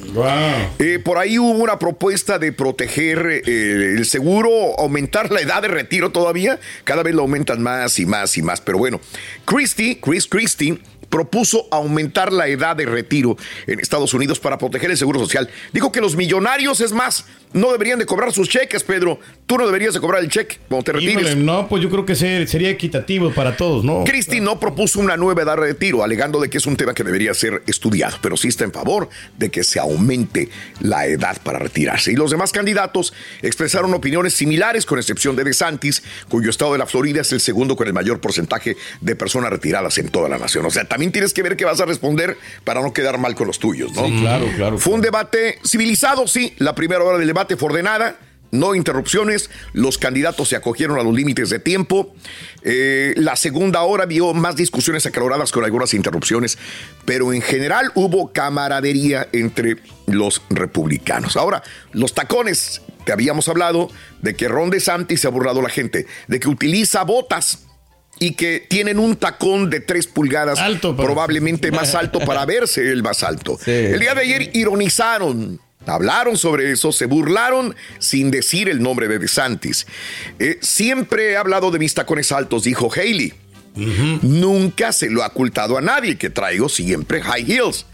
Eh, 0.78 1.00
por 1.00 1.18
ahí 1.18 1.40
hubo 1.40 1.52
una 1.52 1.80
propuesta 1.80 2.38
de 2.38 2.52
proteger 2.52 3.44
eh, 3.46 3.96
el 3.98 4.06
seguro, 4.06 4.50
aumentar 4.78 5.32
la 5.32 5.40
edad 5.40 5.62
de 5.62 5.70
retiro 5.70 6.12
todavía. 6.12 6.60
Cada 6.84 7.02
vez 7.02 7.16
lo 7.16 7.22
aumentan 7.22 7.64
más 7.64 7.98
y 7.98 8.06
más 8.06 8.38
y 8.38 8.42
más. 8.42 8.60
Pero 8.60 8.78
bueno, 8.78 9.00
Christie, 9.46 10.02
Chris 10.02 10.28
Christie, 10.28 10.80
propuso 11.10 11.68
aumentar 11.72 12.32
la 12.34 12.48
edad 12.48 12.76
de 12.76 12.86
retiro 12.86 13.38
en 13.68 13.80
Estados 13.80 14.14
Unidos 14.14 14.40
para 14.40 14.58
proteger 14.58 14.92
el 14.92 14.98
seguro 14.98 15.20
social. 15.20 15.50
Dijo 15.74 15.92
que 15.92 16.02
los 16.02 16.16
millonarios, 16.16 16.82
es 16.82 16.92
más, 16.92 17.26
no 17.54 17.72
deberían 17.72 18.00
de 18.00 18.06
cobrar 18.06 18.34
sus 18.34 18.50
cheques, 18.50 18.84
Pedro. 18.84 19.20
Tú 19.46 19.58
no 19.58 19.66
deberías 19.66 19.94
de 19.94 20.00
cobrar 20.00 20.22
el 20.24 20.30
cheque 20.30 20.58
cuando 20.68 20.84
te 20.84 20.92
retires. 20.94 21.22
Híjole, 21.28 21.36
no, 21.36 21.68
pues 21.68 21.82
yo 21.84 21.90
creo 21.90 22.06
que 22.06 22.16
ser- 22.16 22.48
sería 22.48 22.70
equitativo 22.70 23.32
para 23.34 23.56
todos, 23.56 23.84
¿no? 23.86 24.04
Christie 24.04 24.42
no 24.42 24.60
propuso 24.60 25.00
una 25.00 25.16
nueva 25.16 25.44
edad 25.44 25.56
de 25.56 25.62
retiro, 25.68 26.04
alegando 26.04 26.40
de 26.42 26.50
que 26.50 26.58
es 26.58 26.66
un 26.66 26.76
tema 26.76 26.94
que 26.94 27.04
debería 27.04 27.34
ser 27.34 27.64
estudiado, 27.68 28.18
pero 28.22 28.36
sí 28.36 28.50
está 28.50 28.64
en 28.66 28.72
favor 28.74 29.10
de 29.38 29.50
que 29.50 29.64
se 29.64 29.80
aumente 29.80 30.50
la 30.82 31.06
edad 31.08 31.38
para 31.44 31.60
retirarse. 31.60 32.12
Y 32.12 32.16
los 32.16 32.32
demás 32.32 32.52
candidatos 32.52 33.14
expresaron 33.42 33.94
opiniones 33.94 34.34
similares, 34.34 34.86
con 34.86 35.00
excepción 35.00 35.36
de 35.36 35.44
DeSantis, 35.46 36.04
cuyo 36.30 36.50
estado 36.50 36.74
de 36.74 36.80
la 36.80 36.86
Florida 36.86 37.22
es 37.22 37.32
el 37.32 37.40
segundo 37.40 37.76
con 37.76 37.88
el 37.88 37.94
mayor 37.94 38.20
porcentaje 38.20 38.76
de 39.02 39.16
personas 39.16 39.50
retiradas 39.52 39.98
en 39.98 40.10
toda 40.10 40.28
la 40.28 40.38
nación. 40.38 40.66
O 40.66 40.72
sea, 40.72 40.86
también 40.96 41.12
tienes 41.12 41.34
que 41.34 41.44
ver 41.44 41.58
qué 41.58 41.66
vas 41.66 41.82
a 41.82 41.86
responder 41.86 42.38
para 42.64 42.82
no 42.82 42.94
quedar 42.94 43.18
mal 43.18 43.36
con 43.36 43.48
los 43.48 43.60
tuyos, 43.60 43.92
¿no? 43.92 44.06
Sí, 44.06 44.18
claro, 44.22 44.48
claro. 44.56 44.78
Fue 44.78 44.94
un 44.94 45.02
debate 45.02 45.60
civilizado, 45.68 46.26
sí. 46.26 46.54
La 46.58 46.74
primera 46.74 47.04
hora 47.04 47.18
del 47.18 47.28
debate 47.28 47.58
fue 47.58 47.68
ordenada. 47.68 48.18
No 48.52 48.76
interrupciones, 48.76 49.50
los 49.74 49.98
candidatos 49.98 50.48
se 50.48 50.56
acogieron 50.56 50.98
a 50.98 51.04
los 51.04 51.14
límites 51.14 51.50
de 51.50 51.60
tiempo. 51.60 52.16
Eh, 52.64 53.14
la 53.18 53.36
segunda 53.36 53.82
hora 53.82 54.06
vio 54.06 54.34
más 54.34 54.56
discusiones 54.56 55.06
acaloradas 55.06 55.52
con 55.52 55.66
algunas 55.66 55.94
interrupciones, 55.94 56.58
pero 57.04 57.34
en 57.34 57.42
general 57.42 57.92
hubo 57.94 58.32
camaradería 58.32 59.28
entre 59.34 59.76
los 60.08 60.44
republicanos. 60.50 61.36
Ahora, 61.36 61.62
los 61.92 62.14
tacones, 62.14 62.84
te 63.04 63.12
habíamos 63.12 63.50
hablado 63.50 63.90
de 64.22 64.34
que 64.38 64.48
Ron 64.48 64.70
DeSantis 64.70 65.20
se 65.20 65.28
ha 65.28 65.32
burlado 65.32 65.60
a 65.60 65.64
la 65.64 65.70
gente, 65.70 66.08
de 66.30 66.40
que 66.40 66.48
utiliza 66.48 67.04
botas 67.04 67.66
y 68.20 68.34
que 68.36 68.66
tienen 68.70 68.98
un 69.00 69.16
tacón 69.18 69.70
de 69.70 69.80
3 69.82 70.08
pulgadas, 70.08 70.60
probablemente 70.96 71.72
más 71.72 71.96
alto 71.96 72.20
para 72.20 72.46
verse 72.46 72.90
el 72.92 73.04
más 73.04 73.24
alto. 73.24 73.58
El 73.94 74.00
día 74.00 74.14
de 74.16 74.22
ayer 74.22 74.50
ironizaron, 74.54 75.60
hablaron 75.86 76.38
sobre 76.38 76.72
eso, 76.72 76.92
se 76.92 77.06
burlaron 77.06 77.76
sin 78.00 78.32
decir 78.32 78.70
el 78.70 78.82
nombre 78.82 79.08
de 79.08 79.20
DeSantis. 79.20 79.86
Eh, 80.40 80.58
siempre 80.62 81.32
he 81.32 81.38
hablado 81.38 81.72
de 81.72 81.80
mis 81.80 81.94
tacones 81.94 82.32
altos, 82.32 82.64
dijo 82.64 82.90
Haley. 82.92 83.34
Nunca 84.22 84.92
se 84.94 85.10
lo 85.10 85.24
ha 85.24 85.28
ocultado 85.28 85.78
a 85.78 85.82
nadie 85.82 86.18
que 86.18 86.30
traigo 86.30 86.70
siempre 86.70 87.22
high 87.22 87.44
heels. 87.52 87.86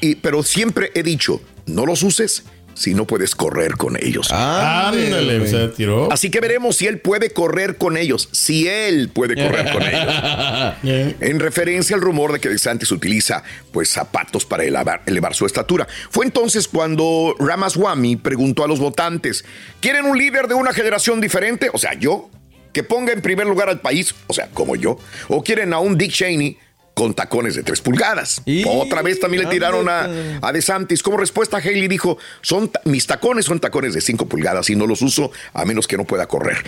Y- 0.00 0.14
pero 0.16 0.42
siempre 0.44 0.92
he 0.94 1.02
dicho, 1.02 1.40
no 1.66 1.84
los 1.86 2.02
uses 2.04 2.44
si 2.74 2.94
no 2.94 3.06
puedes 3.06 3.34
correr 3.34 3.76
con 3.76 3.96
ellos. 4.00 4.30
Ándale, 4.32 5.40
o 5.40 5.46
sea, 5.46 5.70
tiró. 5.72 6.12
Así 6.12 6.30
que 6.30 6.40
veremos 6.40 6.76
si 6.76 6.86
él 6.86 7.00
puede 7.00 7.30
correr 7.30 7.76
con 7.76 7.96
ellos, 7.96 8.28
si 8.32 8.68
él 8.68 9.08
puede 9.08 9.34
correr 9.34 9.72
con 9.72 9.82
ellos. 9.82 11.14
En 11.20 11.40
referencia 11.40 11.96
al 11.96 12.02
rumor 12.02 12.32
de 12.32 12.40
que 12.40 12.48
DeSantis 12.48 12.90
utiliza 12.92 13.42
pues 13.72 13.90
zapatos 13.90 14.44
para 14.44 14.64
elevar, 14.64 15.02
elevar 15.06 15.34
su 15.34 15.46
estatura. 15.46 15.86
Fue 16.10 16.24
entonces 16.24 16.68
cuando 16.68 17.34
Ramaswamy 17.38 18.16
preguntó 18.16 18.64
a 18.64 18.68
los 18.68 18.80
votantes, 18.80 19.44
¿quieren 19.80 20.04
un 20.06 20.18
líder 20.18 20.48
de 20.48 20.54
una 20.54 20.72
generación 20.72 21.20
diferente? 21.20 21.70
O 21.72 21.78
sea, 21.78 21.94
yo, 21.94 22.30
que 22.72 22.82
ponga 22.82 23.12
en 23.12 23.22
primer 23.22 23.46
lugar 23.46 23.68
al 23.68 23.80
país, 23.80 24.14
o 24.26 24.34
sea, 24.34 24.48
como 24.52 24.76
yo, 24.76 24.98
o 25.28 25.42
quieren 25.42 25.72
a 25.72 25.78
un 25.78 25.96
Dick 25.96 26.12
Cheney 26.12 26.58
con 26.94 27.14
tacones 27.14 27.56
de 27.56 27.62
tres 27.62 27.80
pulgadas. 27.80 28.42
Otra 28.66 29.02
vez 29.02 29.20
también 29.20 29.44
le 29.44 29.50
tiraron 29.50 29.88
a, 29.88 30.08
a 30.40 30.52
DeSantis. 30.52 31.02
Como 31.02 31.16
respuesta, 31.16 31.58
Haley 31.58 31.88
dijo, 31.88 32.18
son 32.40 32.70
mis 32.84 33.06
tacones 33.06 33.44
son 33.44 33.60
tacones 33.60 33.94
de 33.94 34.00
5 34.00 34.26
pulgadas 34.26 34.70
y 34.70 34.76
no 34.76 34.86
los 34.86 35.02
uso 35.02 35.30
a 35.52 35.64
menos 35.64 35.86
que 35.86 35.96
no 35.96 36.04
pueda 36.04 36.26
correr. 36.26 36.64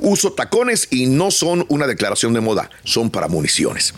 Uso 0.00 0.32
tacones 0.32 0.88
y 0.90 1.06
no 1.06 1.30
son 1.30 1.64
una 1.68 1.86
declaración 1.86 2.32
de 2.34 2.40
moda, 2.40 2.70
son 2.84 3.10
para 3.10 3.28
municiones. 3.28 3.94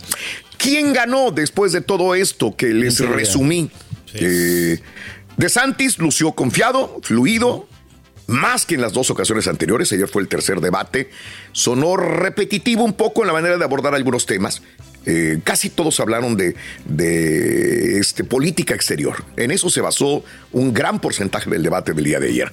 ¿Quién 0.57 0.93
ganó 0.93 1.31
después 1.31 1.71
de 1.71 1.81
todo 1.81 2.15
esto 2.15 2.55
que 2.55 2.67
les 2.67 2.99
resumí? 2.99 3.69
Eh, 4.13 4.79
DeSantis 5.37 5.97
lució 5.97 6.31
confiado, 6.33 6.99
fluido, 7.03 7.67
más 8.27 8.65
que 8.65 8.75
en 8.75 8.81
las 8.81 8.93
dos 8.93 9.09
ocasiones 9.09 9.47
anteriores. 9.47 9.91
Ayer 9.91 10.07
fue 10.07 10.21
el 10.21 10.27
tercer 10.27 10.61
debate. 10.61 11.09
Sonó 11.51 11.97
repetitivo 11.97 12.83
un 12.83 12.93
poco 12.93 13.21
en 13.21 13.27
la 13.27 13.33
manera 13.33 13.57
de 13.57 13.63
abordar 13.63 13.95
algunos 13.95 14.25
temas. 14.25 14.61
Eh, 15.05 15.39
casi 15.43 15.69
todos 15.69 15.99
hablaron 15.99 16.37
de, 16.37 16.55
de, 16.85 17.99
este, 17.99 18.23
política 18.23 18.73
exterior. 18.73 19.23
En 19.35 19.51
eso 19.51 19.69
se 19.69 19.81
basó 19.81 20.23
un 20.51 20.73
gran 20.73 20.99
porcentaje 20.99 21.49
del 21.49 21.63
debate 21.63 21.93
del 21.93 22.03
día 22.05 22.19
de 22.19 22.29
ayer. 22.29 22.51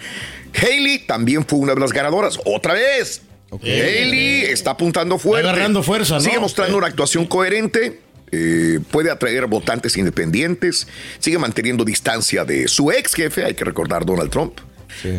Haley 0.55 1.01
también 1.07 1.47
fue 1.47 1.61
una 1.61 1.75
de 1.75 1.81
las 1.81 1.93
ganadoras. 1.93 2.39
Otra 2.45 2.75
vez. 2.75 3.23
Haley 3.63 4.43
está 4.43 4.73
apuntando 4.73 5.19
fuerte. 5.19 5.49
agarrando 5.49 5.83
fuerza, 5.83 6.15
¿no? 6.15 6.21
Sigue 6.21 6.39
mostrando 6.39 6.77
una 6.77 6.87
actuación 6.87 7.27
coherente. 7.27 8.01
eh, 8.33 8.79
puede 8.93 9.11
atraer 9.11 9.47
votantes 9.47 9.97
independientes. 9.97 10.87
Sigue 11.19 11.39
manteniendo 11.39 11.85
distancia 11.85 12.45
de 12.45 12.69
su 12.69 12.93
ex 12.93 13.15
jefe, 13.15 13.45
hay 13.45 13.55
que 13.55 13.65
recordar 13.65 14.05
Donald 14.07 14.31
Trump. 14.31 14.59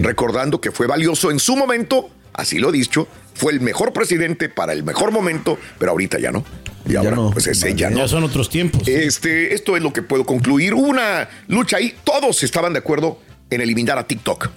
Recordando 0.02 0.62
que 0.62 0.72
fue 0.72 0.86
valioso 0.88 1.32
en 1.32 1.40
su 1.40 1.56
momento, 1.56 2.10
así 2.34 2.60
lo 2.60 2.70
he 2.70 2.72
dicho, 2.72 3.08
fue 3.34 3.52
el 3.54 3.62
mejor 3.62 3.94
presidente 3.94 4.48
para 4.50 4.74
el 4.74 4.84
mejor 4.84 5.12
momento, 5.12 5.58
pero 5.80 5.92
ahorita 5.92 6.20
ya 6.20 6.32
no. 6.32 6.46
Y 6.88 6.96
ahora, 6.96 7.18
pues 7.32 7.48
ese 7.48 7.74
ya 7.76 7.90
no. 7.90 7.98
Ya 7.98 8.08
son 8.08 8.24
otros 8.24 8.50
tiempos. 8.50 8.88
Este, 8.88 9.54
esto 9.54 9.78
es 9.78 9.84
lo 9.84 9.94
que 9.94 10.02
puedo 10.02 10.26
concluir. 10.26 10.74
Hubo 10.74 10.88
Una 10.88 11.30
lucha 11.48 11.78
ahí, 11.78 11.94
todos 12.04 12.44
estaban 12.44 12.74
de 12.74 12.80
acuerdo 12.80 13.20
en 13.50 13.62
eliminar 13.62 13.98
a 13.98 14.08
TikTok. 14.08 14.50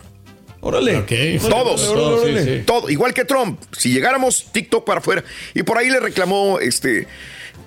Órale. 0.61 1.03
Todos. 1.49 1.89
Órale, 1.89 2.07
órale. 2.41 2.59
Todo. 2.61 2.89
Igual 2.89 3.13
que 3.13 3.25
Trump. 3.25 3.61
Si 3.77 3.91
llegáramos 3.93 4.47
TikTok 4.53 4.85
para 4.85 5.01
afuera. 5.01 5.23
Y 5.55 5.63
por 5.63 5.77
ahí 5.77 5.91
le 5.91 6.01
reclamó 6.01 6.59
este. 6.59 7.07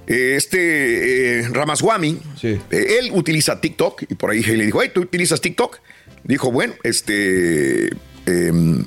eh, 0.07 0.33
Este 0.35 1.39
eh, 1.41 1.47
Ramaswamy, 1.49 2.17
eh, 2.43 2.59
él 2.71 3.11
utiliza 3.13 3.61
TikTok 3.61 4.03
y 4.09 4.15
por 4.15 4.31
ahí 4.31 4.41
le 4.41 4.65
dijo, 4.65 4.81
hey, 4.81 4.89
¿tú 4.93 5.01
utilizas 5.01 5.41
TikTok? 5.41 5.77
Dijo, 6.23 6.51
bueno, 6.51 6.73
este, 6.83 7.89
em, 8.25 8.83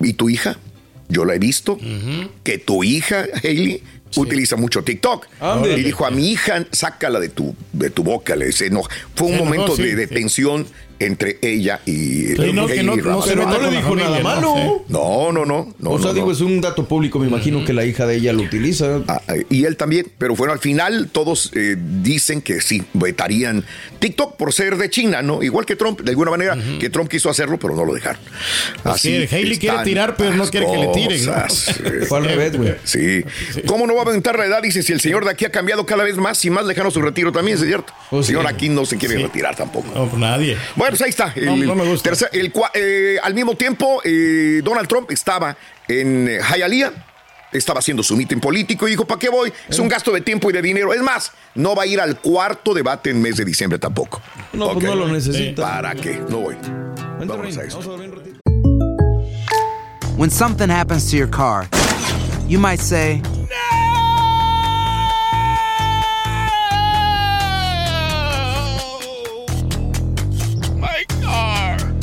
¿y 0.00 0.14
tu 0.14 0.30
hija? 0.30 0.58
Yo 1.08 1.24
la 1.24 1.34
he 1.36 1.38
visto, 1.38 1.78
que 2.42 2.58
tu 2.58 2.82
hija, 2.82 3.26
Hailey, 3.44 3.82
utiliza 4.20 4.56
mucho 4.56 4.82
TikTok. 4.82 5.26
Ándale. 5.40 5.78
Y 5.78 5.82
dijo, 5.84 6.06
a 6.06 6.10
mi 6.10 6.30
hija, 6.30 6.64
sácala 6.72 7.20
de 7.20 7.28
tu, 7.28 7.54
de 7.72 7.90
tu 7.90 8.02
boca. 8.02 8.36
Le 8.36 8.46
dice, 8.46 8.70
no. 8.70 8.82
Fue 9.14 9.28
un 9.28 9.34
Se 9.34 9.38
enojó, 9.38 9.44
momento 9.44 9.76
sí, 9.76 9.82
de, 9.82 9.96
de 9.96 10.08
sí. 10.08 10.14
tensión 10.14 10.66
entre 10.98 11.38
ella 11.42 11.80
y... 11.84 12.26
Sí, 12.28 12.52
no, 12.52 12.66
que 12.66 12.82
no- 12.82 12.96
meta 12.96 13.04
no 13.04 13.58
le 13.58 13.76
dijo 13.76 13.88
familia, 13.88 14.08
nada 14.08 14.18
¿no? 14.18 14.24
malo. 14.24 14.84
No, 14.88 15.32
no, 15.32 15.44
no. 15.44 15.74
no 15.78 15.90
o 15.90 15.98
sea, 15.98 16.08
no, 16.08 16.14
digo, 16.14 16.26
no. 16.26 16.32
es 16.32 16.40
un 16.40 16.60
dato 16.60 16.86
público. 16.86 17.18
Me 17.18 17.26
imagino 17.26 17.64
que 17.64 17.72
la 17.72 17.84
hija 17.84 18.06
de 18.06 18.16
ella 18.16 18.32
lo 18.32 18.42
utiliza. 18.42 19.00
Ah, 19.08 19.20
y 19.50 19.64
él 19.64 19.76
también, 19.76 20.06
pero 20.18 20.34
bueno, 20.34 20.52
al 20.52 20.58
final 20.58 21.08
todos 21.10 21.50
eh, 21.54 21.76
dicen 21.78 22.40
que 22.40 22.60
sí, 22.60 22.82
vetarían 22.92 23.64
TikTok 23.98 24.36
por 24.36 24.52
ser 24.52 24.76
de 24.76 24.90
China, 24.90 25.22
¿no? 25.22 25.42
Igual 25.42 25.66
que 25.66 25.76
Trump, 25.76 26.00
de 26.00 26.10
alguna 26.10 26.30
manera, 26.30 26.56
que 26.80 26.90
Trump 26.90 27.10
quiso 27.10 27.28
hacerlo, 27.28 27.58
pero 27.58 27.74
no 27.74 27.84
lo 27.84 27.94
dejaron. 27.94 28.20
Pues 28.82 29.00
sí, 29.00 29.26
Hailey 29.30 29.58
quiere 29.58 29.76
están 29.76 29.84
tirar, 29.84 30.16
pero 30.16 30.34
no 30.34 30.46
quiere 30.48 30.66
que 30.66 30.78
le 30.78 30.86
tiren, 30.88 31.26
¿no? 31.26 31.32
Fue 32.08 32.18
al 32.18 32.24
revés, 32.24 32.56
güey. 32.56 32.74
Sí. 32.84 33.24
¿Cómo 33.66 33.86
no 33.86 33.94
va 33.94 34.02
a 34.02 34.04
aumentar 34.06 34.38
la 34.38 34.46
edad? 34.46 34.62
Dice, 34.62 34.82
si 34.82 34.92
el 34.92 35.00
señor 35.00 35.24
de 35.24 35.30
aquí 35.30 35.44
ha 35.44 35.50
cambiado 35.50 35.84
cada 35.86 36.04
vez 36.04 36.16
más 36.16 36.42
y 36.44 36.50
más 36.50 36.64
lejano 36.64 36.90
su 36.90 37.02
retiro 37.02 37.32
también, 37.32 37.58
es 37.58 37.64
cierto. 37.64 37.92
el 38.12 38.24
señor 38.24 38.46
aquí 38.46 38.68
no 38.68 38.86
se 38.86 38.96
quiere 38.96 39.18
retirar 39.18 39.56
tampoco. 39.56 39.88
No, 39.94 40.08
pues 40.08 40.20
nadie. 40.20 40.56
Bueno, 40.76 40.85
pues 40.90 41.02
ahí 41.02 41.10
está. 41.10 41.32
No, 41.42 41.56
no 41.56 41.74
me 41.74 41.84
gusta. 41.84 42.10
tercer- 42.10 42.30
el 42.32 42.52
cua- 42.52 42.70
eh, 42.74 43.16
al 43.22 43.34
mismo 43.34 43.54
tiempo, 43.56 44.00
eh, 44.04 44.60
Donald 44.64 44.88
Trump 44.88 45.10
estaba 45.10 45.56
en 45.88 46.28
eh, 46.28 46.38
Hialeah. 46.54 46.92
Estaba 47.52 47.78
haciendo 47.78 48.02
su 48.02 48.16
mitin 48.16 48.40
político 48.40 48.86
y 48.86 48.90
dijo, 48.90 49.06
¿para 49.06 49.18
qué 49.20 49.28
voy? 49.28 49.52
Es 49.68 49.78
un 49.78 49.88
gasto 49.88 50.10
de 50.12 50.20
tiempo 50.20 50.50
y 50.50 50.52
de 50.52 50.60
dinero. 50.60 50.92
Es 50.92 51.00
más, 51.00 51.32
no 51.54 51.74
va 51.76 51.84
a 51.84 51.86
ir 51.86 52.00
al 52.00 52.18
cuarto 52.20 52.74
debate 52.74 53.10
en 53.10 53.22
mes 53.22 53.36
de 53.36 53.44
diciembre 53.44 53.78
tampoco. 53.78 54.20
No, 54.52 54.66
pues 54.74 54.78
Ok. 54.78 54.82
no 54.84 54.94
lo 54.96 55.08
necesita. 55.08 55.62
¿Para 55.62 55.94
qué? 55.94 56.20
No 56.28 56.38
voy. 56.40 56.56
Vamos 57.24 57.56
a 57.56 57.62
esto. 57.62 57.80
When 60.18 60.30
something 60.30 60.68
happens 60.70 61.08
to 61.10 61.16
your 61.16 61.28
car, 61.30 61.66
you 62.48 62.58
might 62.58 62.80
say, 62.80 63.22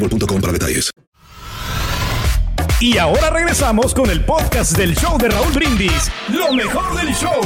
boostmobile.com 0.00 0.40
para 0.40 0.52
detalles. 0.52 0.90
Y 2.80 2.96
ahora 2.96 3.28
regresamos 3.30 3.94
con 3.94 4.08
el 4.10 4.24
podcast 4.24 4.72
del 4.76 4.96
show 4.96 5.18
de 5.18 5.28
Raúl 5.28 5.52
Brindis. 5.52 6.10
Lo 6.28 6.52
mejor 6.52 6.96
del 6.96 7.14
show. 7.14 7.40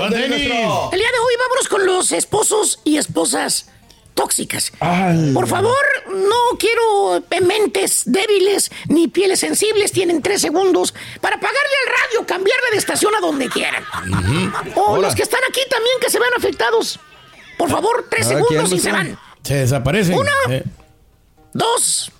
El 0.00 0.10
día 0.10 0.28
de 0.30 1.18
hoy 1.18 1.34
vámonos 1.38 1.68
con 1.68 1.84
los 1.84 2.12
esposos 2.12 2.80
y 2.84 2.96
esposas 2.96 3.70
tóxicas. 4.16 4.72
Por 5.32 5.46
favor, 5.46 5.76
no 6.08 6.58
quiero 6.58 7.22
mentes 7.42 8.02
débiles 8.06 8.72
ni 8.88 9.06
pieles 9.06 9.38
sensibles. 9.38 9.92
Tienen 9.92 10.22
tres 10.22 10.40
segundos 10.40 10.92
para 11.20 11.36
pagarle 11.38 11.76
al 11.86 11.92
radio, 12.02 12.26
cambiarle 12.26 12.70
de 12.72 12.78
estación 12.78 13.14
a 13.14 13.20
donde 13.20 13.48
quieran. 13.48 13.84
O 14.74 14.94
Hola. 14.94 15.06
los 15.06 15.14
que 15.14 15.22
están 15.22 15.40
aquí 15.48 15.60
también 15.70 15.94
que 16.00 16.10
se 16.10 16.18
vean 16.18 16.32
afectados. 16.36 16.98
Por 17.56 17.70
favor, 17.70 18.06
tres 18.10 18.26
segundos 18.26 18.72
y 18.72 18.80
se 18.80 18.90
van. 18.90 19.16
Se 19.42 19.54
desaparecen. 19.54 20.18
Eh, 20.50 20.64
Dos. 21.52 22.10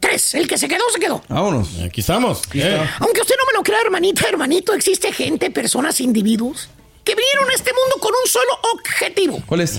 Tres. 0.00 0.34
El 0.34 0.46
que 0.46 0.58
se 0.58 0.68
quedó, 0.68 0.84
se 0.92 1.00
quedó. 1.00 1.22
vámonos. 1.28 1.68
Aquí 1.84 2.00
estamos. 2.00 2.42
Eh. 2.54 2.88
Aunque 3.00 3.20
usted 3.22 3.34
no 3.38 3.46
me 3.46 3.52
lo 3.58 3.62
crea, 3.64 3.80
hermanita, 3.80 4.26
hermanito, 4.28 4.72
existe 4.74 5.12
gente, 5.12 5.50
personas, 5.50 6.00
individuos 6.00 6.68
que 7.04 7.14
vinieron 7.14 7.48
a 7.48 7.54
este 7.54 7.72
mundo 7.72 7.96
con 8.00 8.12
un 8.12 8.30
solo 8.30 8.52
objetivo. 8.74 9.42
¿Cuál 9.46 9.62
es? 9.62 9.78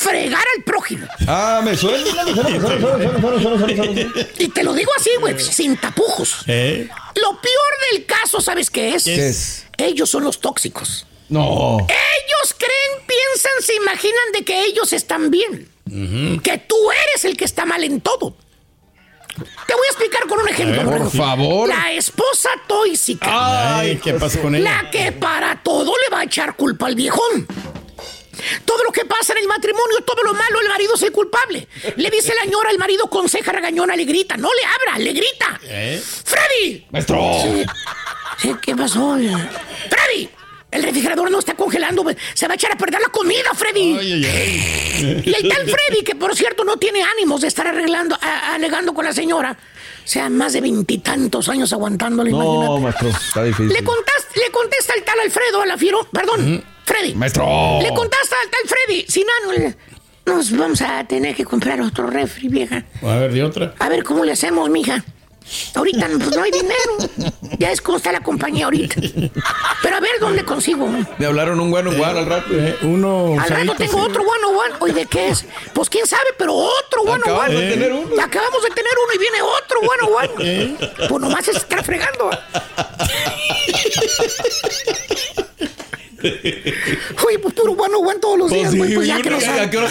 Fregar 0.00 0.44
al 0.56 0.64
prójimo. 0.64 1.06
Ah, 1.26 1.60
me 1.62 1.76
suena. 1.76 1.98
Y 4.38 4.48
te 4.48 4.64
lo 4.64 4.72
digo 4.72 4.90
así, 4.98 5.10
güey, 5.20 5.38
sin 5.38 5.76
tapujos. 5.76 6.38
Eh. 6.46 6.88
Lo 7.16 7.38
peor 7.38 7.72
del 7.92 8.06
caso, 8.06 8.40
¿sabes 8.40 8.70
qué 8.70 8.94
es? 8.94 9.04
¿Qué 9.04 9.28
es? 9.28 9.66
Ellos 9.76 10.08
son 10.08 10.24
los 10.24 10.40
tóxicos. 10.40 11.06
No. 11.28 11.76
Ellos 11.80 12.56
creen, 12.56 13.06
piensan, 13.06 13.52
se 13.60 13.74
imaginan 13.74 14.32
de 14.32 14.42
que 14.42 14.64
ellos 14.64 14.90
están 14.94 15.30
bien. 15.30 15.68
Que 16.42 16.56
tú 16.56 16.76
eres 17.08 17.26
el 17.26 17.36
que 17.36 17.44
está 17.44 17.66
mal 17.66 17.84
en 17.84 18.00
todo. 18.00 18.34
Te 19.66 19.74
voy 19.74 19.86
a 19.86 19.90
explicar 19.90 20.26
con 20.26 20.40
un 20.40 20.48
ejemplo. 20.48 20.90
Ver, 20.90 20.98
por 20.98 21.10
favor. 21.10 21.68
La 21.68 21.92
esposa 21.92 22.48
tóxica. 22.66 23.78
Ay, 23.78 24.00
¿qué 24.02 24.14
pasa 24.14 24.40
con 24.40 24.54
ella? 24.54 24.82
La 24.82 24.90
que 24.90 25.12
para 25.12 25.62
todo 25.62 25.92
le 26.04 26.14
va 26.14 26.20
a 26.20 26.24
echar 26.24 26.56
culpa 26.56 26.86
al 26.86 26.94
viejón. 26.94 27.46
Todo 28.64 28.84
lo 28.84 28.92
que 28.92 29.04
pasa 29.04 29.32
en 29.32 29.38
el 29.40 29.46
matrimonio, 29.48 29.98
todo 30.06 30.22
lo 30.22 30.32
malo, 30.34 30.60
el 30.60 30.68
marido 30.68 30.94
es 30.94 31.02
el 31.02 31.12
culpable. 31.12 31.66
Le 31.96 32.10
dice 32.10 32.34
la 32.34 32.44
ñora 32.50 32.70
al 32.70 32.78
marido 32.78 33.08
con 33.08 33.28
ceja 33.28 33.52
regañona, 33.52 33.96
le 33.96 34.04
grita. 34.04 34.36
No 34.36 34.48
le 34.52 34.64
abra, 34.64 34.98
le 34.98 35.12
grita. 35.12 35.60
¿Eh? 35.64 36.02
¡Freddy! 36.24 36.86
Maestro. 36.90 37.20
Sí. 37.42 37.64
Sí, 38.38 38.54
¿Qué 38.62 38.74
pasó? 38.74 39.16
¡Freddy! 39.88 40.30
El 40.70 40.84
refrigerador 40.84 41.28
no 41.32 41.40
está 41.40 41.54
congelando. 41.54 42.04
Se 42.34 42.46
va 42.46 42.52
a 42.52 42.54
echar 42.54 42.70
a 42.72 42.76
perder 42.76 43.00
la 43.00 43.08
comida, 43.08 43.50
Freddy. 43.54 43.98
Ay, 43.98 44.12
ay, 44.12 44.24
ay. 44.24 45.22
Y 45.26 45.34
el 45.34 45.48
tal 45.52 45.68
Freddy, 45.68 46.04
que 46.04 46.14
por 46.14 46.36
cierto 46.36 46.62
no 46.64 46.76
tiene 46.76 47.02
ánimos 47.02 47.40
de 47.40 47.48
estar 47.48 47.66
arreglando, 47.66 48.16
a- 48.20 48.54
alegando 48.54 48.94
con 48.94 49.04
la 49.04 49.12
señora. 49.12 49.56
O 50.04 50.08
sea, 50.08 50.28
más 50.30 50.52
de 50.52 50.60
veintitantos 50.60 51.48
años 51.48 51.72
aguantándole, 51.72 52.30
No, 52.30 52.78
imagínate. 52.78 52.80
maestro, 52.82 53.08
está 53.08 53.42
difícil. 53.44 53.68
Le, 53.68 53.80
le 53.80 54.50
contesta 54.52 54.94
el 54.94 55.02
tal 55.02 55.18
Alfredo 55.20 55.60
a 55.62 55.66
la 55.66 55.76
fiero, 55.76 56.08
perdón, 56.12 56.64
Freddy. 56.90 57.14
Maestro. 57.14 57.78
Le 57.80 57.88
contesta 57.94 58.36
al 58.42 58.50
tal 58.50 58.60
Freddy, 58.66 59.04
sin 59.08 59.24
ánimo. 59.44 59.74
Nos 60.26 60.56
vamos 60.56 60.82
a 60.82 61.04
tener 61.04 61.34
que 61.34 61.44
comprar 61.44 61.80
otro 61.80 62.06
refri, 62.08 62.48
vieja. 62.48 62.84
A 63.02 63.16
ver, 63.16 63.32
de 63.32 63.44
otra. 63.44 63.74
A 63.78 63.88
ver 63.88 64.02
cómo 64.02 64.24
le 64.24 64.32
hacemos, 64.32 64.68
mija. 64.68 65.04
Ahorita 65.74 66.06
pues, 66.06 66.36
no 66.36 66.42
hay 66.42 66.50
dinero. 66.50 67.32
Ya 67.58 67.72
es 67.72 67.80
como 67.80 67.96
está 67.96 68.12
la 68.12 68.20
compañía 68.20 68.66
ahorita. 68.66 68.96
Pero 69.82 69.96
a 69.96 70.00
ver 70.00 70.12
dónde 70.20 70.44
consigo. 70.44 70.88
Me 71.18 71.26
hablaron 71.26 71.58
un 71.60 71.70
bueno 71.70 71.92
igual 71.92 72.16
al 72.18 72.26
rato. 72.26 72.48
Eh, 72.52 72.76
uno. 72.82 73.36
Al 73.40 73.48
rato 73.48 73.74
tengo 73.76 73.98
sí. 73.98 74.00
otro 74.00 74.22
one 74.22 74.44
one. 74.46 74.74
Oye, 74.80 74.92
¿de 74.92 75.06
qué 75.06 75.28
es? 75.28 75.44
Pues 75.72 75.88
quién 75.88 76.06
sabe, 76.06 76.30
pero 76.38 76.54
otro 76.54 77.02
one 77.02 77.22
Acabamos 77.22 77.60
de 77.60 77.70
tener 77.70 77.92
uno. 77.92 78.22
Acabamos 78.22 78.62
de 78.62 78.70
tener 78.70 78.92
uno 79.04 79.14
y 79.14 79.18
viene 79.18 79.42
otro 79.42 79.80
one 79.80 80.02
one. 80.14 80.30
Eh. 80.48 80.76
Pues 81.08 81.20
nomás 81.20 81.44
se 81.44 81.52
está 81.52 81.82
fregando. 81.82 82.30
Oye, 86.22 87.38
pues 87.38 87.54
puro 87.54 87.72
one 87.72 87.94
one 87.94 88.18
todos 88.20 88.38
los 88.38 88.50
días, 88.50 88.74
güey. 88.74 88.94
Pues 88.94 89.06
ya 89.06 89.20
que 89.20 89.30
no 89.30 89.40
sabe. 89.40 89.60
¿A 89.60 89.70
qué 89.70 89.78
hora 89.78 89.88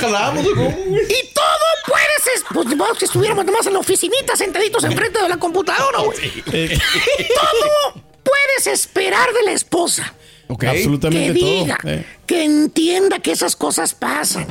cómo, 0.56 0.70
güey? 0.88 1.04
Y 1.04 1.34
todo 1.34 1.66
puedes. 1.88 2.28
es- 2.36 2.44
Pues 2.54 2.68
vamos 2.78 2.98
que 2.98 3.06
estuviéramos 3.06 3.46
nomás 3.46 3.66
en 3.68 3.74
la 3.74 3.80
oficinita, 3.80 4.36
sentaditos 4.36 4.84
enfrente 4.84 5.22
de 5.22 5.30
la 5.30 5.38
computadora, 5.38 6.00
güey. 6.00 6.18
Todo 6.44 8.04
puedes 8.24 8.68
esperar 8.68 9.32
de 9.34 9.44
la 9.44 9.52
esposa. 9.54 10.14
Ok. 10.48 10.64
Absolutamente 10.64 11.34
que 11.34 11.40
todo. 11.40 11.50
diga, 11.64 11.78
Eh. 11.86 12.06
que 12.26 12.44
entienda 12.44 13.20
que 13.20 13.32
esas 13.32 13.56
cosas 13.56 13.94
pasan, 13.94 14.48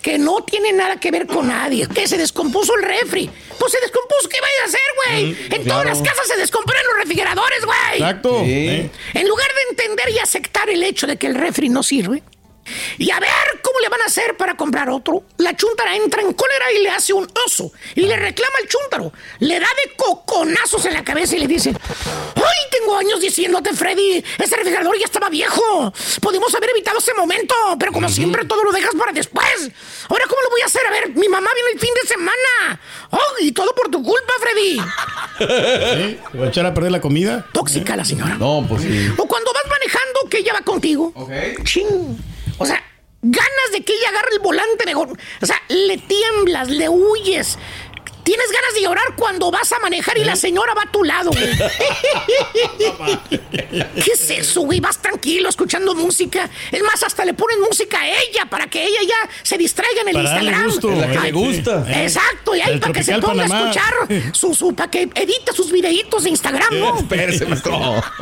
que 0.00 0.18
no 0.18 0.42
tiene 0.42 0.72
nada 0.72 0.98
que 0.98 1.10
ver 1.10 1.26
con 1.26 1.48
nadie, 1.48 1.86
que 1.86 2.08
se 2.08 2.16
descompuso 2.16 2.74
el 2.76 2.82
refri. 2.82 3.30
Pues 3.58 3.72
se 3.72 3.80
descompuso, 3.80 4.28
¿qué 4.28 4.38
vaya 4.40 4.62
a 4.62 4.66
hacer, 4.66 4.80
güey? 4.96 5.36
en 5.50 5.68
todas 5.68 5.86
las 5.86 6.00
casas 6.00 6.26
se 6.26 6.36
descomponen 6.36 6.82
los 6.88 6.96
refrigeradores, 6.98 7.64
güey. 7.64 7.94
Exacto. 7.94 8.40
Sí. 8.44 8.50
Eh. 8.50 8.90
En 9.14 9.28
lugar 9.28 9.48
de 9.48 9.70
entender 9.70 10.10
y 10.10 10.18
aceptar 10.18 10.70
el 10.70 10.82
hecho 10.82 11.06
de 11.06 11.16
que 11.16 11.26
el 11.26 11.34
refri 11.34 11.68
no 11.68 11.82
sirve, 11.82 12.22
y 12.98 13.10
a 13.10 13.20
ver 13.20 13.30
cómo 13.62 13.80
le 13.80 13.88
van 13.88 14.02
a 14.02 14.06
hacer 14.06 14.36
para 14.36 14.56
comprar 14.56 14.90
otro, 14.90 15.24
la 15.38 15.56
chuntara 15.56 15.96
entra 15.96 16.22
en 16.22 16.32
cólera 16.32 16.72
y 16.72 16.82
le 16.82 16.90
hace 16.90 17.12
un 17.12 17.30
oso. 17.46 17.72
Y 17.94 18.02
le 18.02 18.16
reclama 18.16 18.54
al 18.60 18.68
chúntaro. 18.68 19.12
Le 19.40 19.60
da 19.60 19.68
de 19.84 19.94
coconazos 19.96 20.84
en 20.86 20.94
la 20.94 21.04
cabeza 21.04 21.36
y 21.36 21.40
le 21.40 21.46
dice: 21.46 21.70
¡Ay, 21.70 22.70
tengo 22.70 22.96
años 22.96 23.20
diciéndote, 23.20 23.72
Freddy! 23.74 24.24
Ese 24.38 24.56
refrigerador 24.56 24.98
ya 24.98 25.04
estaba 25.04 25.28
viejo. 25.28 25.92
Pudimos 26.20 26.54
haber 26.54 26.70
evitado 26.70 26.98
ese 26.98 27.14
momento, 27.14 27.54
pero 27.78 27.92
como 27.92 28.08
siempre 28.08 28.44
todo 28.44 28.64
lo 28.64 28.72
dejas 28.72 28.94
para 28.94 29.12
después. 29.12 29.70
Ahora, 30.08 30.24
¿cómo 30.28 30.42
lo 30.42 30.50
voy 30.50 30.60
a 30.62 30.66
hacer? 30.66 30.86
A 30.86 30.90
ver, 30.90 31.10
mi 31.10 31.28
mamá 31.28 31.50
viene 31.54 31.70
el 31.72 31.78
fin 31.78 31.90
de 32.02 32.08
semana. 32.08 32.80
¡Oh, 33.10 33.38
y 33.40 33.52
todo 33.52 33.74
por 33.74 33.90
tu 33.90 34.02
culpa, 34.02 34.32
Freddy! 34.40 34.80
¿Te 35.38 36.38
va 36.38 36.46
a 36.46 36.48
echar 36.48 36.66
a 36.66 36.74
perder 36.74 36.92
la 36.92 37.00
comida? 37.00 37.46
Tóxica 37.52 37.96
la 37.96 38.04
señora. 38.04 38.36
No, 38.36 38.64
pues 38.68 38.82
sí. 38.82 39.12
O 39.16 39.26
cuando 39.26 39.52
vas 39.52 39.64
manejando, 39.68 40.28
que 40.28 40.38
ella 40.38 40.52
va 40.52 40.60
contigo. 40.62 41.12
Chin. 41.64 42.18
O 42.60 42.66
sea, 42.66 42.84
ganas 43.22 43.72
de 43.72 43.82
que 43.82 43.94
ella 43.94 44.10
agarre 44.10 44.28
el 44.34 44.40
volante 44.40 44.84
mejor. 44.84 45.16
O 45.40 45.46
sea, 45.46 45.56
le 45.68 45.96
tiemblas, 45.96 46.68
le 46.68 46.90
huyes. 46.90 47.58
Tienes 48.22 48.46
ganas 48.52 48.74
de 48.74 48.82
llorar 48.82 49.14
cuando 49.16 49.50
vas 49.50 49.72
a 49.72 49.78
manejar 49.80 50.18
y 50.18 50.24
la 50.24 50.36
señora 50.36 50.74
va 50.74 50.82
a 50.82 50.92
tu 50.92 51.02
lado, 51.04 51.30
güey. 51.30 51.56
¿Qué 53.30 54.12
es 54.12 54.30
eso, 54.30 54.60
güey? 54.62 54.80
Vas 54.80 54.98
tranquilo 55.00 55.48
escuchando 55.48 55.94
música. 55.94 56.48
Es 56.70 56.82
más, 56.82 57.02
hasta 57.02 57.24
le 57.24 57.32
ponen 57.34 57.60
música 57.60 57.98
a 58.00 58.08
ella 58.08 58.46
para 58.48 58.66
que 58.68 58.84
ella 58.84 59.00
ya 59.02 59.28
se 59.42 59.56
distraiga 59.58 60.02
en 60.02 60.08
el 60.08 60.14
Para 60.14 60.28
Instagram. 60.40 60.64
gusto, 60.64 60.90
la 60.90 61.06
que 61.08 61.12
le 61.14 61.18
Ay, 61.26 61.32
gusta. 61.32 61.84
sí. 61.86 61.92
Exacto, 61.92 62.54
y 62.54 62.60
ahí 62.60 62.72
El 62.74 62.80
para 62.80 62.92
que 62.92 63.02
se 63.02 63.18
ponga 63.18 63.42
a 63.42 63.46
escuchar 63.46 63.94
su, 64.32 64.54
su, 64.54 64.74
para 64.74 64.90
que 64.90 65.02
edite 65.14 65.52
sus 65.54 65.70
videitos 65.72 66.24
de 66.24 66.30
Instagram, 66.30 66.78
¿no? 66.78 66.98
Espérese, 66.98 67.46
maestro. 67.46 68.02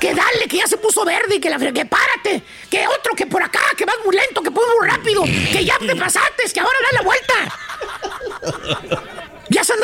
Que 0.00 0.12
dale, 0.14 0.46
que 0.48 0.56
ya 0.58 0.66
se 0.66 0.76
puso 0.76 1.04
verde 1.04 1.36
y 1.36 1.40
que 1.40 1.48
la 1.48 1.58
que 1.58 1.86
párate, 1.86 2.42
que 2.68 2.86
otro 2.88 3.14
que 3.14 3.24
por 3.26 3.42
acá, 3.42 3.60
que 3.76 3.84
vas 3.84 3.94
muy 4.04 4.14
lento, 4.14 4.42
que 4.42 4.50
puedes 4.50 4.70
muy 4.78 4.88
rápido, 4.88 5.22
que 5.22 5.64
ya 5.64 5.78
te 5.78 5.94
pasaste, 5.96 6.42
que 6.52 6.60
ahora 6.60 6.76
da 6.82 6.88
la 6.98 7.02
vuelta. 7.02 7.34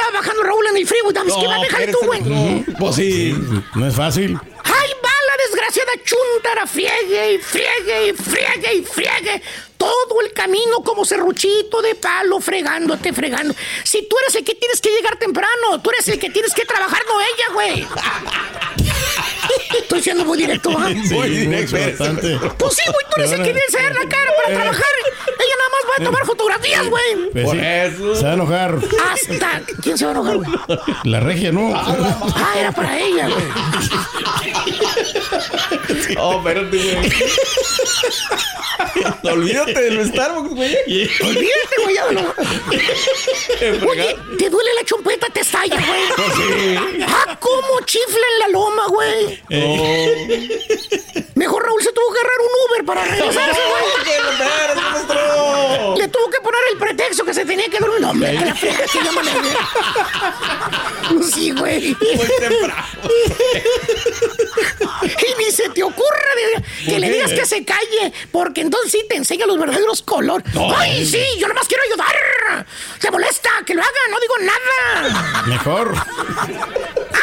Andaba 0.02 0.20
bajando 0.20 0.42
Raúl 0.42 0.66
en 0.66 0.76
el 0.78 0.86
freeway, 0.86 1.14
¿sabes 1.14 1.34
qué? 1.40 1.48
Manejar 1.48 1.86
tú, 1.90 1.98
güey. 2.06 2.64
Pues 2.78 2.96
sí. 2.96 3.34
No 3.74 3.86
es 3.86 3.94
fácil. 3.94 4.38
¡Ay, 4.64 4.90
va 5.04 5.10
la 5.10 5.36
desgraciada 5.46 5.92
chuntara! 6.04 6.66
Friegue 6.66 7.34
y 7.34 7.38
friegue 7.38 8.08
y 8.08 8.12
friegue 8.12 8.74
y 8.74 8.82
friegue. 8.84 9.42
Todo 9.76 10.20
el 10.20 10.32
camino 10.32 10.82
como 10.84 11.04
serruchito 11.04 11.82
de 11.82 11.94
palo, 11.94 12.40
fregándote, 12.40 13.12
fregando. 13.12 13.54
Si 13.84 14.08
tú 14.08 14.16
eres 14.22 14.34
el 14.36 14.44
que 14.44 14.54
tienes 14.54 14.80
que 14.80 14.90
llegar 14.90 15.16
temprano, 15.18 15.80
tú 15.82 15.90
eres 15.90 16.08
el 16.08 16.18
que 16.18 16.30
tienes 16.30 16.54
que 16.54 16.64
trabajar, 16.64 17.02
no 17.06 17.20
ella, 17.20 17.52
güey. 17.52 17.86
Estoy 19.76 20.02
siendo 20.02 20.24
muy 20.24 20.38
directo, 20.38 20.70
¿ah? 20.78 20.88
Sí, 20.88 21.14
mucho, 21.14 21.76
bastante. 21.76 22.38
Pues 22.58 22.74
sí, 22.74 22.82
güey, 22.86 23.06
tú 23.10 23.20
eres 23.20 23.32
el 23.32 23.38
que 23.38 23.48
debe 23.48 23.60
enseñar 23.66 23.94
la 23.94 24.08
cara 24.08 24.30
para 24.36 24.54
trabajar. 24.54 24.86
Ella 25.42 25.56
nada 25.58 25.70
más 25.70 25.82
va 25.90 25.94
a 25.98 26.04
tomar 26.04 26.24
fotografías, 26.26 26.88
güey. 26.88 27.30
Pues 27.32 27.50
sí, 27.50 27.58
Se 28.16 28.24
va 28.24 28.30
a 28.30 28.34
enojar. 28.34 28.78
Hasta. 29.10 29.62
¿Quién 29.82 29.98
se 29.98 30.04
va 30.04 30.10
a 30.10 30.14
enojar, 30.14 30.36
güey? 30.36 30.50
La 31.04 31.20
regia, 31.20 31.50
¿no? 31.52 31.72
Ah, 31.74 32.54
era 32.56 32.72
para 32.72 32.98
ella, 32.98 33.28
güey. 33.28 33.44
Oh, 36.18 36.36
espérate, 36.38 36.76
güey. 36.76 37.12
Olvídate 39.32 39.80
del 39.80 40.08
Starbucks, 40.08 40.54
güey. 40.54 40.76
Olvídate, 41.22 41.76
güey. 41.82 41.94
ya 41.94 42.10
no. 42.12 42.34
Oye, 43.90 44.16
¿te 44.38 44.50
duele 44.50 44.70
la 44.74 44.84
chompeta? 44.84 45.26
Te 45.32 45.40
estalla, 45.40 45.76
güey. 45.76 46.02
Ah, 47.06 47.36
¿cómo 47.40 47.80
chifla 47.84 48.26
en 48.34 48.38
la 48.40 48.48
loma, 48.48 48.86
güey? 48.88 49.42
Mejor 51.34 51.64
Raúl 51.64 51.82
se 51.82 51.92
tuvo 51.92 52.12
que 52.12 52.18
agarrar 52.20 52.38
un 52.40 52.70
Uber 52.70 52.84
para 52.86 53.04
regresarse, 53.04 53.60
güey. 53.70 53.84
Le 55.98 56.08
tuvo 56.08 56.30
que 56.30 56.40
poner 56.40 56.60
el 56.72 56.78
pretexto 56.78 57.24
que 57.24 57.34
se 57.34 57.44
tenía 57.44 57.68
que 57.68 57.78
dormir. 57.78 58.00
No, 58.00 58.10
hombre, 58.10 58.36
que 58.38 58.44
la 58.44 58.54
que 58.54 58.98
llaman 59.04 59.26
Sí, 61.34 61.50
güey. 61.52 61.96
Muy 62.16 62.26
temprano. 62.38 62.84
Y 65.02 65.42
ni 65.44 65.50
se 65.50 65.68
te 65.70 65.82
ocurra 65.82 66.30
de- 66.36 66.62
que 66.84 66.90
¿Por 66.92 67.00
le 67.00 67.10
digas 67.10 67.32
que 67.32 67.46
se 67.46 67.64
calle, 67.64 68.12
porque 68.30 68.60
entonces 68.62 68.92
sí 68.92 69.04
te 69.08 69.16
enseña 69.16 69.46
los 69.46 69.58
verdaderos 69.58 70.02
colores. 70.02 70.46
No. 70.54 70.74
¡Ay, 70.76 71.04
sí! 71.06 71.22
Yo 71.38 71.48
nomás 71.48 71.66
quiero 71.68 71.82
ayudar. 71.84 72.66
¿Te 73.00 73.10
molesta? 73.10 73.50
Que 73.66 73.74
lo 73.74 73.82
haga, 73.82 73.90
no 74.10 74.20
digo 74.20 74.34
nada. 74.40 75.42
Mejor. 75.46 75.94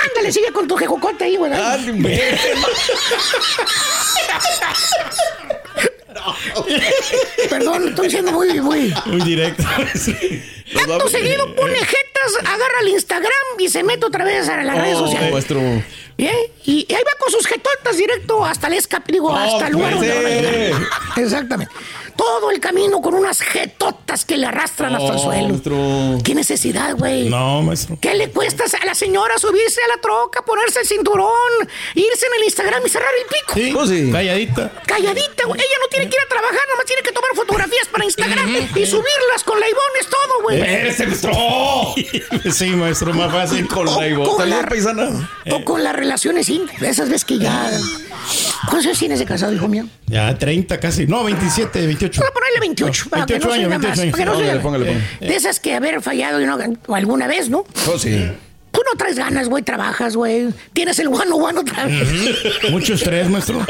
Ándale, 0.08 0.32
sigue 0.32 0.52
con 0.52 0.68
tu 0.68 0.76
jejocote 0.76 1.24
ahí, 1.26 1.36
güey. 1.38 1.52
Perdón, 7.50 7.90
estoy 7.90 8.10
siendo 8.10 8.32
muy, 8.32 8.60
muy. 8.62 8.94
Muy 9.06 9.22
directo. 9.22 9.64
Acto 10.94 11.08
seguido 11.10 11.56
pone 11.56 11.76
jetas, 11.80 12.38
agarra 12.46 12.80
el 12.82 12.90
Instagram 12.90 13.32
y 13.58 13.70
se 13.70 13.84
mete 13.84 14.06
otra 14.06 14.24
vez 14.24 14.48
a 14.50 14.64
las 14.64 14.78
redes 14.78 14.98
Oh, 14.98 15.06
sociales. 15.08 15.32
maestro. 15.32 15.60
Bien, 16.18 16.36
Y, 16.66 16.86
y 16.88 16.94
ahí 16.94 17.02
va 17.04 17.18
con 17.18 17.32
sus 17.32 17.48
jetotas 17.48 17.96
directo 17.98 18.46
hasta 18.46 18.68
el 18.68 18.74
escape, 18.74 19.12
digo, 19.14 19.34
hasta 19.36 19.68
el 19.68 19.74
lugar 19.74 19.94
donde 19.96 20.14
van 20.14 20.26
a 20.26 20.30
llegar. 20.30 20.82
Exactamente. 21.18 21.74
Todo 22.20 22.52
el 22.52 22.60
camino 22.60 23.02
con 23.02 23.14
unas 23.14 23.40
jetotas 23.40 24.26
que 24.26 24.36
le 24.36 24.46
arrastran 24.46 24.94
hasta 24.94 25.14
el 25.14 25.20
suelo. 25.20 25.48
maestro. 25.48 26.18
¿Qué 26.22 26.36
necesidad, 26.36 26.98
güey? 26.98 27.30
No, 27.30 27.62
maestro. 27.62 27.98
¿Qué 28.02 28.14
le 28.14 28.30
cuesta 28.30 28.66
a 28.82 28.86
la 28.86 28.94
señora 28.94 29.38
subirse 29.38 29.80
a 29.86 29.88
la 29.96 30.02
troca, 30.02 30.42
ponerse 30.44 30.82
el 30.82 30.86
cinturón, 30.86 31.30
irse 31.96 32.26
en 32.26 32.34
el 32.40 32.44
Instagram 32.44 32.86
y 32.86 32.90
cerrar 32.90 33.08
el 33.22 33.26
pico? 33.26 33.54
Sí. 33.54 33.72
Pues 33.74 33.90
sí. 33.90 34.12
Calladita. 34.12 34.70
Calladita, 34.86 35.46
güey. 35.46 35.62
Ella 35.62 35.78
no 35.82 35.88
tiene 35.90 36.10
que 36.10 36.16
ir 36.18 36.22
a 36.26 36.28
trabajar, 36.30 36.60
nomás 36.70 36.86
tiene 36.88 37.02
que 37.04 37.12
tomar 37.14 37.30
fotografías 37.36 37.88
para 37.90 38.04
Instagram 38.04 38.50
y 38.76 38.86
subirlas 38.86 39.44
con 39.46 39.58
la 39.58 39.70
Ivonne, 39.70 40.00
es 40.02 40.08
todo, 40.08 40.42
güey. 40.44 40.60
Espérese, 40.60 41.08
maestro. 41.08 41.32
Sí, 42.54 42.66
maestro, 42.72 43.14
más 43.14 43.32
fácil. 43.32 43.66
Con 43.70 43.86
la 43.86 43.94
con 43.94 44.06
Ivo. 44.06 44.26
Saludos, 44.38 44.62
la- 44.62 44.68
paisana. 44.68 45.30
O 45.52 45.64
con 45.64 45.84
las 45.86 45.96
relaciones 45.96 46.50
íntimas. 46.50 46.82
Esas 46.84 47.08
veces 47.08 47.24
que 47.24 47.38
ya. 47.40 47.72
¿Cuántos 48.66 48.86
años 48.88 49.00
tienes 49.00 49.20
de 49.20 49.26
casado, 49.26 49.54
hijo 49.54 49.68
mío? 49.68 49.86
Ya 50.08 50.38
30 50.38 50.80
casi. 50.80 51.08
No, 51.08 51.24
27, 51.24 51.86
28. 51.86 52.09
Voy 52.18 52.28
a 52.28 52.34
ponerle 52.34 52.60
28. 52.62 53.10
para 53.10 53.26
que 53.26 53.34
28 53.34 53.48
no 53.48 53.54
se 53.54 53.60
años, 53.60 53.68
oiga 53.68 53.78
28 53.78 53.90
más, 53.90 54.00
años. 54.00 54.12
para 54.12 54.24
que 54.24 54.26
no 54.26 54.32
se 54.32 54.40
Póngale, 54.40 54.60
póngale, 54.62 54.86
póngale. 54.86 55.28
De 55.28 55.36
esas 55.36 55.60
que 55.60 55.76
haber 55.76 56.02
fallado 56.02 56.42
y 56.42 56.46
no, 56.46 56.58
o 56.88 56.96
alguna 56.96 57.28
vez, 57.28 57.50
¿no? 57.50 57.66
Oh, 57.88 57.98
sí. 57.98 58.30
Tú 58.80 58.86
no 58.94 58.98
traes 58.98 59.18
ganas, 59.18 59.50
güey, 59.50 59.62
trabajas, 59.62 60.16
güey. 60.16 60.48
Tienes 60.72 60.98
el 61.00 61.08
one 61.10 61.30
one 61.34 61.60
otra 61.60 61.84
vez. 61.86 62.08
Mucho 62.72 62.94
estrés, 62.94 63.30
maestro. 63.30 63.60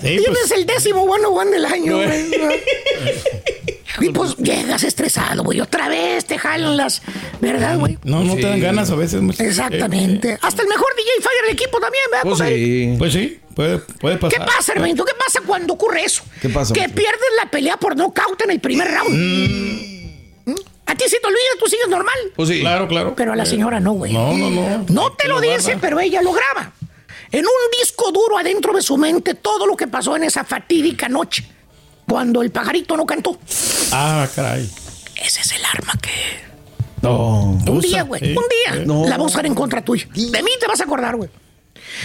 Sí, 0.00 0.06
Tienes 0.16 0.26
pues. 0.26 0.50
el 0.52 0.64
décimo 0.64 1.02
one 1.02 1.26
one 1.26 1.50
del 1.50 1.66
año, 1.66 1.96
güey. 1.98 2.30
Y 4.00 4.08
pues 4.10 4.34
llegas 4.38 4.84
estresado, 4.84 5.42
güey. 5.42 5.60
Otra 5.60 5.88
vez 5.88 6.24
te 6.24 6.38
jalan 6.38 6.78
las. 6.78 7.02
¿Verdad, 7.42 7.76
güey? 7.78 7.98
No, 8.04 8.24
no 8.24 8.36
te 8.36 8.42
dan 8.42 8.58
ganas 8.60 8.90
a 8.90 8.94
veces, 8.94 9.20
maestro. 9.20 9.44
Exactamente. 9.46 10.38
Hasta 10.40 10.62
el 10.62 10.68
mejor 10.68 10.86
DJ 10.96 11.10
Fire 11.20 11.42
del 11.44 11.52
equipo 11.52 11.78
también, 11.78 12.04
¿verdad? 12.10 12.22
Pues 12.24 12.38
sí. 12.38 12.94
Pues 12.98 13.12
sí, 13.12 13.38
puede, 13.54 13.78
puede 13.78 14.14
¿Qué 14.18 14.38
pasar. 14.38 14.46
pasa, 14.46 14.72
hermanito? 14.72 15.04
¿Qué 15.04 15.12
pasa 15.18 15.40
cuando 15.46 15.74
ocurre 15.74 16.04
eso? 16.04 16.22
¿Qué 16.40 16.48
pasa, 16.48 16.72
Que 16.72 16.80
maestro? 16.80 17.02
pierdes 17.02 17.28
la 17.42 17.50
pelea 17.50 17.76
por 17.76 17.94
nocaut 17.96 18.40
en 18.42 18.52
el 18.52 18.60
primer 18.60 18.88
round. 18.90 19.10
¿Mm? 19.10 19.89
A 20.90 20.94
ti 20.96 21.04
se 21.08 21.20
te 21.20 21.26
olvida, 21.28 21.40
tú 21.60 21.66
sigues 21.66 21.88
normal. 21.88 22.16
Pues 22.34 22.48
sí. 22.48 22.60
Claro, 22.60 22.88
claro. 22.88 23.14
Pero 23.16 23.32
a 23.32 23.36
la 23.36 23.46
señora 23.46 23.78
no, 23.78 23.92
güey. 23.92 24.12
No, 24.12 24.36
no, 24.36 24.50
no. 24.50 24.84
No 24.88 25.12
te 25.12 25.28
lo 25.28 25.40
dice, 25.40 25.78
pero 25.80 26.00
ella 26.00 26.20
lo 26.20 26.32
graba. 26.32 26.72
En 27.30 27.44
un 27.44 27.78
disco 27.80 28.10
duro 28.10 28.36
adentro 28.38 28.72
de 28.72 28.82
su 28.82 28.96
mente 28.96 29.34
todo 29.34 29.66
lo 29.66 29.76
que 29.76 29.86
pasó 29.86 30.16
en 30.16 30.24
esa 30.24 30.42
fatídica 30.42 31.08
noche. 31.08 31.46
Cuando 32.08 32.42
el 32.42 32.50
pajarito 32.50 32.96
no 32.96 33.06
cantó. 33.06 33.38
Ah, 33.92 34.26
caray. 34.34 34.68
Ese 35.14 35.42
es 35.42 35.52
el 35.52 35.64
arma 35.64 35.92
que... 36.02 36.10
No. 37.02 37.42
Un 37.66 37.68
Usa, 37.78 37.88
día, 37.88 38.02
güey. 38.02 38.20
sí. 38.20 38.34
Un 38.36 38.44
día. 38.74 38.84
No. 38.84 39.06
La 39.06 39.16
va 39.16 39.22
a 39.22 39.26
usar 39.26 39.46
en 39.46 39.54
contra 39.54 39.84
tuya. 39.84 40.08
De 40.12 40.42
mí 40.42 40.50
te 40.58 40.66
vas 40.66 40.80
a 40.80 40.84
acordar, 40.84 41.14
güey. 41.14 41.30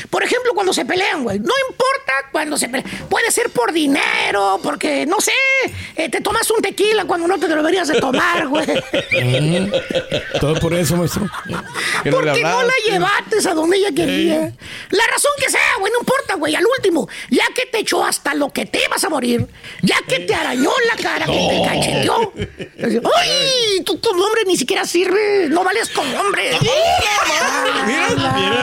Por 0.10 0.24
ejemplo, 0.24 0.54
cuando 0.54 0.74
se 0.74 0.86
pelean, 0.86 1.24
güey. 1.24 1.40
No 1.40 1.54
importa 1.70 2.14
cuando 2.32 2.58
se 2.58 2.68
pelean. 2.70 2.90
Puede 3.10 3.32
ser 3.32 3.50
por 3.50 3.72
dinero, 3.72 4.60
porque, 4.64 5.06
no 5.06 5.20
sé, 5.22 5.34
eh, 5.96 6.10
te 6.10 6.22
tomas 6.22 6.50
un 6.52 6.62
tequila 6.62 7.06
cuando 7.06 7.28
no 7.28 7.38
te 7.40 7.48
lo 7.48 7.56
deberías 7.58 7.88
de 7.88 8.00
tomar, 8.00 8.48
güey. 8.50 8.66
Mm. 8.66 9.72
Todo 10.40 10.56
por 10.56 10.74
eso, 10.74 10.96
maestro. 10.98 11.30
No 11.46 11.62
le 12.04 12.12
Porque 12.12 12.42
no 12.42 12.48
hablaste. 12.60 12.66
la 12.90 12.94
llevaste 12.94 13.50
a 13.50 13.54
donde 13.54 13.78
ella 13.78 13.92
quería. 13.96 14.52
La 14.90 15.08
razón 15.12 15.32
que 15.38 15.50
sea, 15.50 15.76
güey, 15.80 15.92
no 15.92 16.00
importa, 16.00 16.36
güey. 16.36 16.56
Al 16.56 16.66
último, 16.66 17.08
ya 17.30 17.46
que 17.56 17.66
te 17.66 17.80
echó 17.80 18.04
hasta 18.04 18.34
lo 18.34 18.50
que 18.52 18.66
te 18.66 18.84
ibas 18.86 19.04
a 19.04 19.10
morir, 19.10 19.48
ya 19.82 19.98
que 20.08 20.20
te 20.22 20.34
arañó 20.36 20.72
la 20.90 21.02
cara, 21.02 21.26
que 21.26 21.32
te 21.50 21.62
cacheteó. 21.68 22.34
¡Ay! 23.16 23.82
Tú 23.86 24.00
como 24.00 24.24
hombre 24.26 24.42
ni 24.46 24.58
siquiera 24.58 24.86
sirves. 24.86 25.50
No 25.50 25.64
vales 25.64 25.90
como 25.90 26.20
hombre. 26.20 26.58
Mira, 27.86 28.10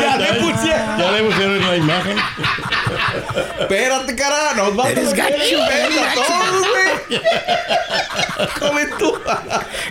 ya 0.00 0.16
le 0.18 0.40
pusieron. 0.40 1.11
Ya 1.12 1.18
le 1.18 1.28
pusieron 1.30 1.60
la 1.60 1.76
imagen. 1.76 2.16
Espérate, 3.60 4.16
cara. 4.16 4.54
Nos 4.54 4.74
vamos 4.76 4.92
Eres 4.92 5.12
a 5.12 5.16
gacho, 5.16 5.34
eres 5.36 5.98
a 5.98 6.04
gacho. 6.04 6.22
todos, 6.22 6.68
güey. 6.70 7.20
Come 8.58 8.86
tú. 8.98 9.18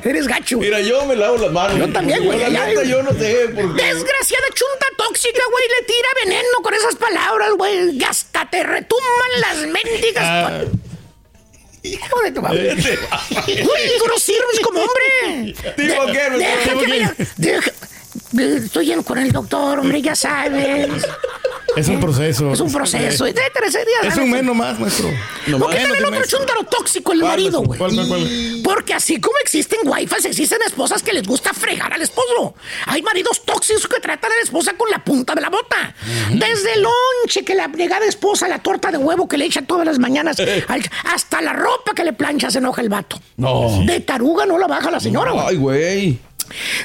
Eres 0.04 0.28
gacho. 0.28 0.58
güey. 0.58 0.70
Mira, 0.70 0.82
yo 0.82 1.06
me 1.06 1.16
lavo 1.16 1.38
las 1.38 1.52
manos. 1.52 1.78
Yo 1.78 1.92
también, 1.94 2.24
güey, 2.26 2.40
Yo, 2.40 2.50
La 2.50 2.66
neta, 2.68 2.84
yo 2.84 3.04
no 3.04 3.12
sé 3.12 3.50
por 3.54 3.76
qué. 3.76 3.84
Desgraciada 3.84 4.48
chunta 4.54 4.86
tóxica, 4.98 5.42
güey, 5.52 5.64
le 5.80 5.86
tira 5.86 6.08
veneno 6.26 6.58
con 6.64 6.74
esas 6.74 6.96
palabras, 6.96 7.52
güey. 7.58 7.98
Y 7.98 8.04
hasta 8.04 8.50
te 8.50 8.64
retumban 8.64 9.42
las 9.42 9.58
mendigas. 9.58 10.24
Ah. 10.26 10.62
Hijo 11.84 12.22
de 12.22 12.32
tu 12.32 12.42
madre. 12.42 12.76
Güey, 12.76 13.98
tú 13.98 14.08
no 14.08 14.18
sirves 14.20 14.60
como 14.64 14.82
hombre. 14.82 15.56
Digo. 15.78 16.06
Me 16.06 16.14
deja 16.38 16.74
que 16.74 16.80
¿qué? 16.86 16.90
vaya- 16.90 17.16
deja- 17.38 17.72
de- 17.72 17.82
Estoy 18.38 18.94
con 19.04 19.18
el 19.18 19.32
doctor, 19.32 19.80
hombre, 19.80 20.02
ya 20.02 20.16
sabes. 20.16 20.90
Es 21.76 21.88
un 21.88 22.00
proceso. 22.02 22.52
Es 22.52 22.60
un 22.60 22.72
proceso, 22.72 23.26
etcétera, 23.26 23.68
etcétera. 23.68 23.98
Es 24.04 24.18
un 24.18 24.30
menos 24.30 24.56
más, 24.56 24.78
maestro. 24.80 25.10
¿Por 25.58 25.70
qué 25.72 25.78
tal 25.78 25.96
el 25.96 26.06
otro 26.06 26.22
chúntaro 26.28 26.64
tóxico, 26.66 27.14
el 27.14 27.20
marido, 27.24 27.62
güey? 27.62 27.80
Porque 28.64 28.94
así 28.94 29.20
como 29.22 29.38
existen 29.42 29.80
wifis, 29.86 30.26
existen 30.26 30.60
esposas 30.66 31.02
que 31.02 31.14
les 31.14 31.26
gusta 31.26 31.54
fregar 31.54 31.94
al 31.94 32.02
esposo. 32.02 32.56
Hay 32.88 33.02
maridos 33.02 33.44
tóxicos 33.46 33.88
que 33.88 34.00
tratan 34.02 34.32
a 34.32 34.36
la 34.36 34.42
esposa 34.42 34.74
con 34.78 34.90
la 34.90 35.04
punta 35.04 35.34
de 35.34 35.42
la 35.42 35.50
bota. 35.50 35.96
Desde 36.32 36.74
el 36.74 36.82
lonche 36.84 37.46
que 37.46 37.56
la 37.56 37.68
negada 37.70 38.06
esposa, 38.06 38.48
la 38.50 38.60
torta 38.60 38.92
de 38.92 38.98
huevo 38.98 39.28
que 39.28 39.38
le 39.38 39.46
echa 39.46 39.62
todas 39.62 39.86
las 39.86 39.98
mañanas, 40.00 40.38
al- 40.68 40.90
hasta 41.14 41.42
la 41.42 41.54
ropa 41.54 41.94
que 41.96 42.04
le 42.04 42.12
plancha 42.14 42.52
se 42.52 42.58
enoja 42.60 42.82
el 42.82 42.90
vato. 42.90 43.20
No. 43.38 43.84
De 43.86 44.02
taruga 44.02 44.46
no 44.46 44.58
la 44.58 44.68
baja 44.68 44.92
la 44.92 45.00
señora, 45.00 45.32
güey. 45.32 45.46
Ay, 45.48 45.56
güey. 45.56 46.20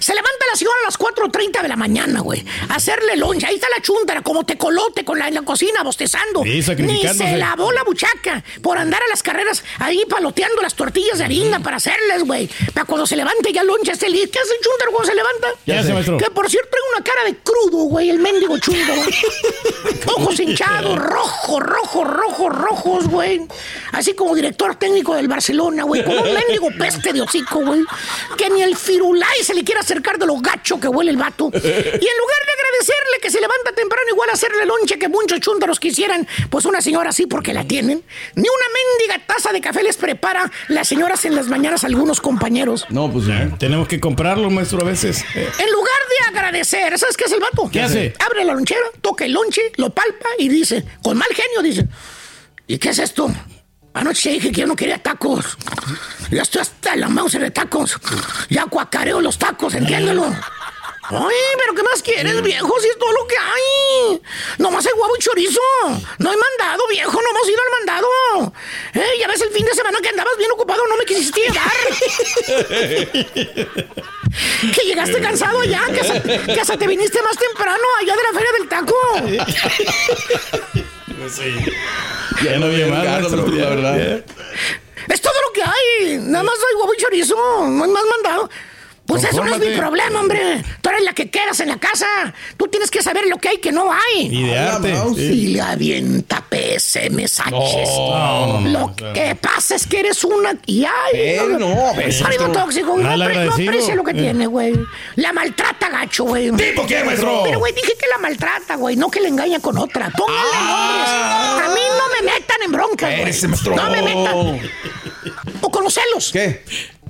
Se 0.01 0.15
levanta 0.15 0.47
la 0.51 0.57
señora 0.57 0.77
a 0.83 0.87
las 0.87 0.99
4.30 0.99 1.63
de 1.63 1.69
la 1.69 1.77
mañana, 1.77 2.21
güey. 2.21 2.45
A 2.69 2.75
hacerle 2.77 3.17
lonche. 3.17 3.47
Ahí 3.47 3.57
está 3.57 3.69
la 3.75 3.83
chuntara, 3.83 4.23
como 4.23 4.45
tecolote 4.45 5.05
con 5.05 5.19
la, 5.19 5.29
en 5.29 5.35
la 5.35 5.43
cocina, 5.43 5.83
bostezando. 5.83 6.43
Sí, 6.43 6.63
Ni 6.79 7.07
se 7.07 7.37
lavó 7.37 7.73
la 7.73 7.83
buchaca 7.85 8.43
por 8.63 8.79
andar 8.79 9.01
a 9.03 9.09
las 9.09 9.23
carreras 9.23 9.65
ahí 9.79 10.05
paloteando 10.09 10.63
las 10.63 10.75
tortillas 10.75 11.19
de 11.19 11.25
harina 11.25 11.61
para 11.61 11.77
hacerles, 11.77 12.25
güey. 12.25 12.49
Para 12.75 12.87
cuando 12.87 13.07
se 13.07 13.17
levante 13.17 13.53
ya 13.53 13.63
lonche 13.63 13.93
este 13.93 14.09
listo. 14.09 14.31
¿Qué 14.33 14.39
hace 14.39 14.55
el 14.55 14.61
chúntaro 14.61 14.91
cuando 14.93 15.09
se 15.11 15.15
levanta? 15.15 15.49
Ya 15.67 15.83
sé, 15.83 15.93
maestro. 15.93 16.19
Que 16.19 16.31
por 16.31 16.51
cierto 16.51 16.71
trae 16.71 16.83
una 16.95 17.05
cara 17.05 17.25
de 17.25 17.37
crudo, 17.39 17.85
güey, 17.85 18.11
el 18.11 18.19
mendigo 18.19 18.59
chúntaro. 18.59 19.03
Ojos 20.17 20.41
hinchados, 20.41 20.99
rojos, 20.99 21.63
rojos, 21.63 22.07
rojos, 22.09 22.55
rojos, 22.55 23.09
güey. 23.09 23.47
Así 23.93 24.15
como 24.15 24.35
director 24.35 24.77
técnico 24.77 25.15
del 25.15 25.29
Barcelona, 25.29 25.85
güey. 25.85 26.05
Con 26.05 26.17
un 26.19 26.35
mendigo 26.35 26.69
peste 26.79 27.13
de 27.13 27.21
hocico, 27.21 27.61
güey. 27.65 27.83
Que 28.37 28.51
ni 28.51 28.63
el 28.63 28.77
firulay 28.77 29.43
se 29.43 29.55
le 29.57 29.65
quiere 29.65 29.81
acercar 29.81 30.19
de 30.19 30.27
lo 30.27 30.37
gacho 30.37 30.79
que 30.79 30.87
huele 30.89 31.11
el 31.11 31.17
vato. 31.17 31.51
Y 31.53 31.57
en 31.57 31.63
lugar 31.63 32.41
de 32.47 32.53
agradecerle 32.57 33.19
que 33.23 33.31
se 33.31 33.41
levanta 33.41 33.73
temprano 33.73 34.07
igual 34.11 34.31
a 34.31 34.35
hacerle 34.35 34.65
lonche 34.67 34.99
que 34.99 35.09
muchos 35.09 35.41
chúntaros 35.41 35.81
quisieran, 35.81 36.27
pues 36.51 36.65
una 36.65 36.81
señora 36.81 37.11
así 37.11 37.27
porque 37.27 37.53
la 37.53 37.65
tienen, 37.65 38.03
ni 38.35 38.43
una 38.49 38.67
mendiga 39.09 39.27
taza 39.27 39.53
de 39.53 39.61
café 39.61 39.83
les 39.83 39.97
prepara 39.97 40.51
las 40.69 40.87
señoras 40.89 41.25
en 41.25 41.35
las 41.35 41.49
mañanas 41.49 41.85
a 41.85 41.87
algunos 41.89 42.21
compañeros. 42.21 42.87
No, 42.91 43.11
pues 43.11 43.27
ya. 43.27 43.49
Tenemos 43.59 43.89
que 43.89 43.99
comprarlo, 43.99 44.51
maestro, 44.51 44.81
a 44.83 44.85
veces. 44.85 45.25
Eh, 45.35 45.49
En 45.59 45.73
lugar 45.73 46.01
de 46.11 46.39
agradecer, 46.39 46.99
¿sabes 46.99 47.17
qué 47.17 47.25
hace 47.25 47.35
el 47.37 47.41
vato? 47.41 47.69
¿Qué 47.73 47.81
hace? 47.81 48.13
Abre 48.25 48.45
la 48.45 48.53
lonchera, 48.55 48.87
toca 49.01 49.25
el 49.25 49.33
lonche, 49.33 49.73
lo 49.77 49.91
palpa 49.91 50.29
y 50.39 50.49
dice, 50.49 50.85
con 51.03 51.17
mal 51.17 51.29
genio, 51.35 51.63
dice, 51.63 51.87
¿y 52.67 52.79
qué 52.79 52.91
es 52.91 52.99
esto? 52.99 53.31
Anoche 53.97 54.29
dije 54.29 54.53
que 54.53 54.61
yo 54.61 54.67
no 54.67 54.77
quería 54.77 55.03
tacos. 55.03 55.57
Ya 56.31 56.43
estoy 56.43 56.61
hasta 56.61 56.95
la 56.97 57.09
mouse 57.09 57.39
de 57.39 57.51
tacos. 57.51 57.97
Ya 58.51 58.67
cuacareo 58.67 59.23
los 59.23 59.39
tacos, 59.39 59.75
entiéndelo. 59.75 60.27
Ay, 61.09 61.35
pero 61.57 61.75
¿qué 61.75 61.83
más 61.83 62.03
quieres, 62.03 62.43
viejo? 62.43 62.79
Si 62.79 62.89
es 62.89 62.99
todo 62.99 63.11
lo 63.13 63.27
que 63.27 63.37
hay. 63.39 64.21
Nomás 64.59 64.85
hay 64.85 64.93
huevo 64.93 65.17
y 65.17 65.23
chorizo. 65.23 65.61
No 66.19 66.31
hay 66.31 66.37
mandado, 66.37 66.87
viejo. 66.91 67.13
No 67.13 67.31
hemos 67.31 67.49
ido 67.49 67.59
al 67.63 67.71
mandado. 67.79 68.53
Eh, 68.93 69.19
ya 69.19 69.29
ves 69.29 69.41
el 69.41 69.51
fin 69.51 69.65
de 69.65 69.73
semana 69.73 69.99
que 70.03 70.11
andabas 70.11 70.37
bien 70.37 70.51
ocupado, 70.51 70.83
no 70.89 70.97
me 70.99 71.07
quisiste 71.07 71.41
llevar. 71.41 71.73
que 74.75 74.83
llegaste 74.85 75.23
cansado 75.23 75.65
ya, 75.65 75.87
que 75.87 76.01
hasta, 76.61 76.77
te 76.77 76.87
viniste 76.87 77.23
más 77.23 77.39
temprano 77.39 77.85
allá 78.03 78.15
de 78.15 78.23
la 78.23 78.33
feria 78.35 78.53
del 78.59 78.69
taco. 78.69 78.95
Ya 82.45 82.59
no 82.59 82.67
había 82.67 82.87
más, 82.89 83.05
ganas, 83.05 83.33
maestro, 83.33 83.55
la 83.55 83.69
verdad. 83.71 83.97
ya. 83.97 85.15
Es 85.15 85.21
todo 85.21 85.35
lo 85.47 85.53
que 85.53 85.63
hay. 85.63 86.19
Nada 86.19 86.45
más 86.45 86.55
hay 86.55 86.77
huevo 86.81 86.95
y 86.95 86.97
chorizo. 86.97 87.37
No 87.69 87.85
hay 87.85 87.91
más 87.91 88.05
mandado. 88.05 88.51
Pues 89.07 89.23
eso 89.25 89.45
no 89.45 89.55
es 89.55 89.61
mi 89.61 89.77
problema, 89.77 90.21
hombre. 90.21 90.65
Tú 90.81 90.89
eres 90.91 91.03
la 91.05 91.13
que 91.13 91.31
quedas 91.31 91.61
en 91.61 91.69
la 91.69 91.79
casa. 91.79 92.07
Tú 92.57 92.67
tienes 92.67 92.91
que 92.91 93.03
saber 93.03 93.25
lo 93.29 93.37
que 93.39 93.49
hay 93.51 93.59
que 93.59 93.71
no 93.71 93.93
hay. 93.93 94.27
Y 94.27 94.43
de 94.49 94.59
arte. 94.59 94.95
Y 95.17 95.47
le 95.49 95.61
avienta 95.61 96.43
PSM 96.51 97.27
Sánchez. 97.29 97.89
No, 97.97 98.61
no, 98.61 98.69
lo 98.69 98.79
no, 98.81 98.97
que 99.15 99.37
pasa 99.37 99.77
es 99.77 99.87
que 99.87 100.01
eres 100.01 100.25
una. 100.25 100.57
Y 100.67 100.85
ay, 100.85 100.91
Eh, 101.15 101.57
no, 101.59 101.93
es 102.01 102.21
tóxico. 102.53 102.97
No, 102.99 103.11
aprecia 103.13 103.95
lo 103.95 104.03
que 104.05 104.11
Eh. 104.11 104.15
tiene, 104.15 104.47
güey. 104.47 104.75
La 105.17 105.33
maltrata 105.33 105.89
gacho, 105.89 106.25
güey. 106.25 106.51
¿Tipo 106.53 106.85
qué, 106.87 107.05
maestro? 107.05 107.43
Pero, 107.45 107.59
güey, 107.61 107.73
dije 107.75 107.93
que 107.99 108.07
la 108.09 108.19
maltrata, 108.19 108.75
güey. 108.77 108.97
No 108.97 109.09
que 109.11 109.21
le 109.21 109.29
engaña 109.29 109.61
con 109.61 109.79
otra. 109.79 110.11
Póngale 110.11 110.39
Ah. 110.55 111.59
nombres. 111.59 111.67
A 111.71 111.75
mí 111.75 111.81
no 111.97 112.27
me 112.27 112.33
metan 112.33 112.63
en 112.65 112.73
bronca, 112.73 113.07
güey. 113.09 113.33
No 113.77 113.91
me 113.91 114.03
metan. 114.03 114.61
O 115.61 115.71
con 115.71 115.85
los 115.85 115.95
celos. 115.95 116.31
¿Qué? 116.33 116.65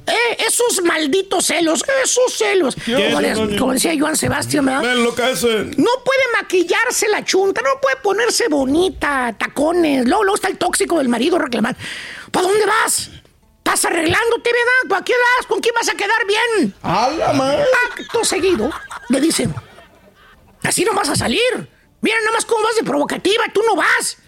Eh, 0.07 0.37
esos 0.47 0.83
malditos 0.85 1.47
celos, 1.47 1.85
esos 2.05 2.33
celos. 2.33 2.77
Como, 3.09 3.21
les- 3.21 3.37
doña? 3.37 3.59
como 3.59 3.73
decía 3.73 3.93
Joan 3.99 4.17
Sebastián, 4.17 4.65
¿verdad? 4.67 4.83
No 5.77 5.91
puede 6.05 6.23
maquillarse 6.41 7.09
la 7.09 7.25
chunta, 7.25 7.61
no 7.63 7.81
puede 7.81 7.97
ponerse 7.97 8.47
bonita, 8.49 9.35
tacones. 9.39 10.07
Luego, 10.07 10.23
luego 10.23 10.37
está 10.37 10.49
el 10.49 10.59
tóxico 10.59 10.99
del 10.99 11.09
marido 11.09 11.39
reclamando. 11.39 11.79
¿Para 12.31 12.47
dónde 12.47 12.67
vas? 12.67 13.11
¿Estás 13.59 13.85
arreglándote, 13.87 14.51
verdad? 14.53 14.89
¿Para 14.89 15.05
qué 15.05 15.13
vas? 15.13 15.47
¿Con 15.47 15.61
quién 15.61 15.75
vas 15.75 15.89
a 15.89 15.95
quedar 15.95 16.25
bien? 16.27 16.73
¡A 16.83 17.09
la 17.11 17.33
madre! 17.33 17.65
Acto 17.91 18.25
seguido, 18.25 18.71
le 19.09 19.21
dicen, 19.21 19.53
así 20.63 20.85
no 20.85 20.95
vas 20.95 21.09
a 21.09 21.17
salir. 21.17 21.69
Mira 22.01 22.17
nada 22.21 22.31
más 22.33 22.45
cómo 22.45 22.63
vas 22.63 22.77
de 22.77 22.85
provocativa, 22.85 23.43
tú 23.53 23.61
no 23.67 23.75
vas. 23.75 24.19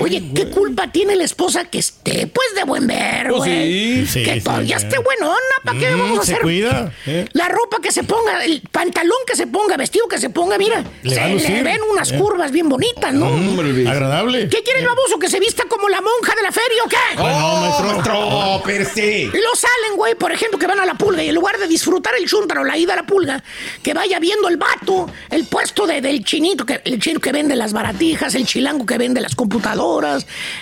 Oye, 0.00 0.20
¿qué 0.34 0.48
culpa 0.48 0.90
tiene 0.90 1.14
la 1.14 1.22
esposa 1.22 1.64
que 1.66 1.78
esté, 1.78 2.26
pues, 2.26 2.54
de 2.56 2.64
buen 2.64 2.88
ver, 2.88 3.28
Pues 3.28 3.38
güey? 3.38 4.04
sí, 4.04 4.06
sí, 4.14 4.24
que 4.24 4.34
sí, 4.34 4.40
todavía 4.40 4.80
sí. 4.80 4.86
esté 4.86 4.98
buenona, 4.98 5.36
¿para 5.64 5.78
qué 5.78 5.90
Mm, 5.90 5.98
vamos 6.00 6.18
a 6.18 6.24
se 6.24 6.32
hacer? 6.32 6.42
cuida, 6.42 6.92
¿eh? 7.06 7.24
La 7.34 7.48
ropa 7.48 7.76
que 7.80 7.92
se 7.92 8.02
ponga, 8.02 8.44
el 8.44 8.62
pantalón 8.72 9.16
que 9.28 9.36
se 9.36 9.46
ponga, 9.46 9.76
vestido 9.76 10.08
que 10.08 10.18
se 10.18 10.28
ponga, 10.30 10.58
mira, 10.58 10.82
Le 11.04 11.14
se 11.38 11.62
ven 11.62 11.80
unas 11.88 12.10
¿eh? 12.10 12.18
curvas 12.18 12.50
bien 12.50 12.68
bonitas, 12.68 13.14
¿no? 13.14 13.26
Mm, 13.30 13.86
agradable. 13.86 14.48
¿Qué 14.48 14.62
quiere 14.64 14.80
el 14.80 14.86
baboso? 14.86 15.20
¿Que 15.20 15.28
se 15.30 15.38
vista 15.38 15.62
como 15.68 15.88
la 15.88 16.00
monja 16.00 16.34
de 16.34 16.42
la 16.42 16.50
feria 16.50 16.82
o 16.84 16.88
qué? 16.88 16.96
Ah, 17.18 17.38
no, 17.38 17.56
maestro. 17.60 17.86
¡Maestro! 17.86 18.62
¡Perse! 18.64 19.22
Y 19.22 19.26
lo 19.26 19.54
salen, 19.54 19.96
güey, 19.96 20.16
por 20.16 20.32
ejemplo, 20.32 20.58
que 20.58 20.66
van 20.66 20.80
a 20.80 20.84
la 20.86 20.94
pulga 20.94 21.22
y 21.22 21.28
en 21.28 21.34
lugar 21.36 21.58
de 21.58 21.68
disfrutar 21.68 22.14
el 22.18 22.26
chúntaro, 22.26 22.64
la 22.64 22.76
ida 22.76 22.94
a 22.94 22.96
la 22.96 23.06
pulga, 23.06 23.42
que 23.84 23.94
vaya 23.94 24.18
viendo 24.18 24.48
el 24.48 24.56
vato, 24.56 25.08
el 25.30 25.44
puesto 25.46 25.86
de, 25.86 26.00
del 26.00 26.24
chinito, 26.24 26.66
que, 26.66 26.80
el 26.84 26.98
chino 26.98 27.20
que 27.20 27.30
vende 27.30 27.54
las 27.54 27.72
baratijas, 27.72 28.34
el 28.34 28.46
chilango 28.46 28.84
que 28.84 28.98
vende 28.98 29.20
las 29.20 29.36
computadoras, 29.36 29.65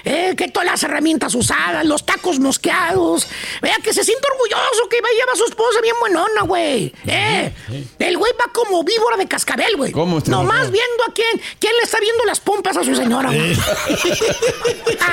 eh, 0.05 0.35
que 0.37 0.49
todas 0.49 0.67
las 0.67 0.83
herramientas 0.83 1.35
usadas, 1.35 1.85
los 1.85 2.07
tacos 2.07 2.39
mosqueados. 2.39 3.27
Vea 3.61 3.77
que 3.83 3.93
se 3.93 4.05
siente 4.05 4.27
orgulloso 4.33 4.89
que 4.89 5.01
va 5.01 5.09
a 5.33 5.37
su 5.37 5.45
esposa 5.45 5.81
bien 5.81 5.95
buenona, 6.01 6.43
güey. 6.43 6.93
Eh, 7.07 7.53
el 7.99 8.17
güey 8.17 8.33
va 8.33 8.53
como 8.53 8.85
víbora 8.85 9.17
de 9.17 9.27
cascabel, 9.27 9.77
güey. 9.77 9.93
¿Cómo 9.93 10.19
está? 10.19 10.31
Nomás 10.31 10.71
viendo 10.71 11.05
a 11.09 11.13
quién, 11.13 11.41
quién 11.59 11.73
le 11.77 11.83
está 11.83 11.99
viendo 12.01 12.25
las 12.25 12.41
pompas 12.41 12.77
a 12.77 12.85
su 12.85 12.95
señora, 12.95 13.31
güey. 13.31 13.57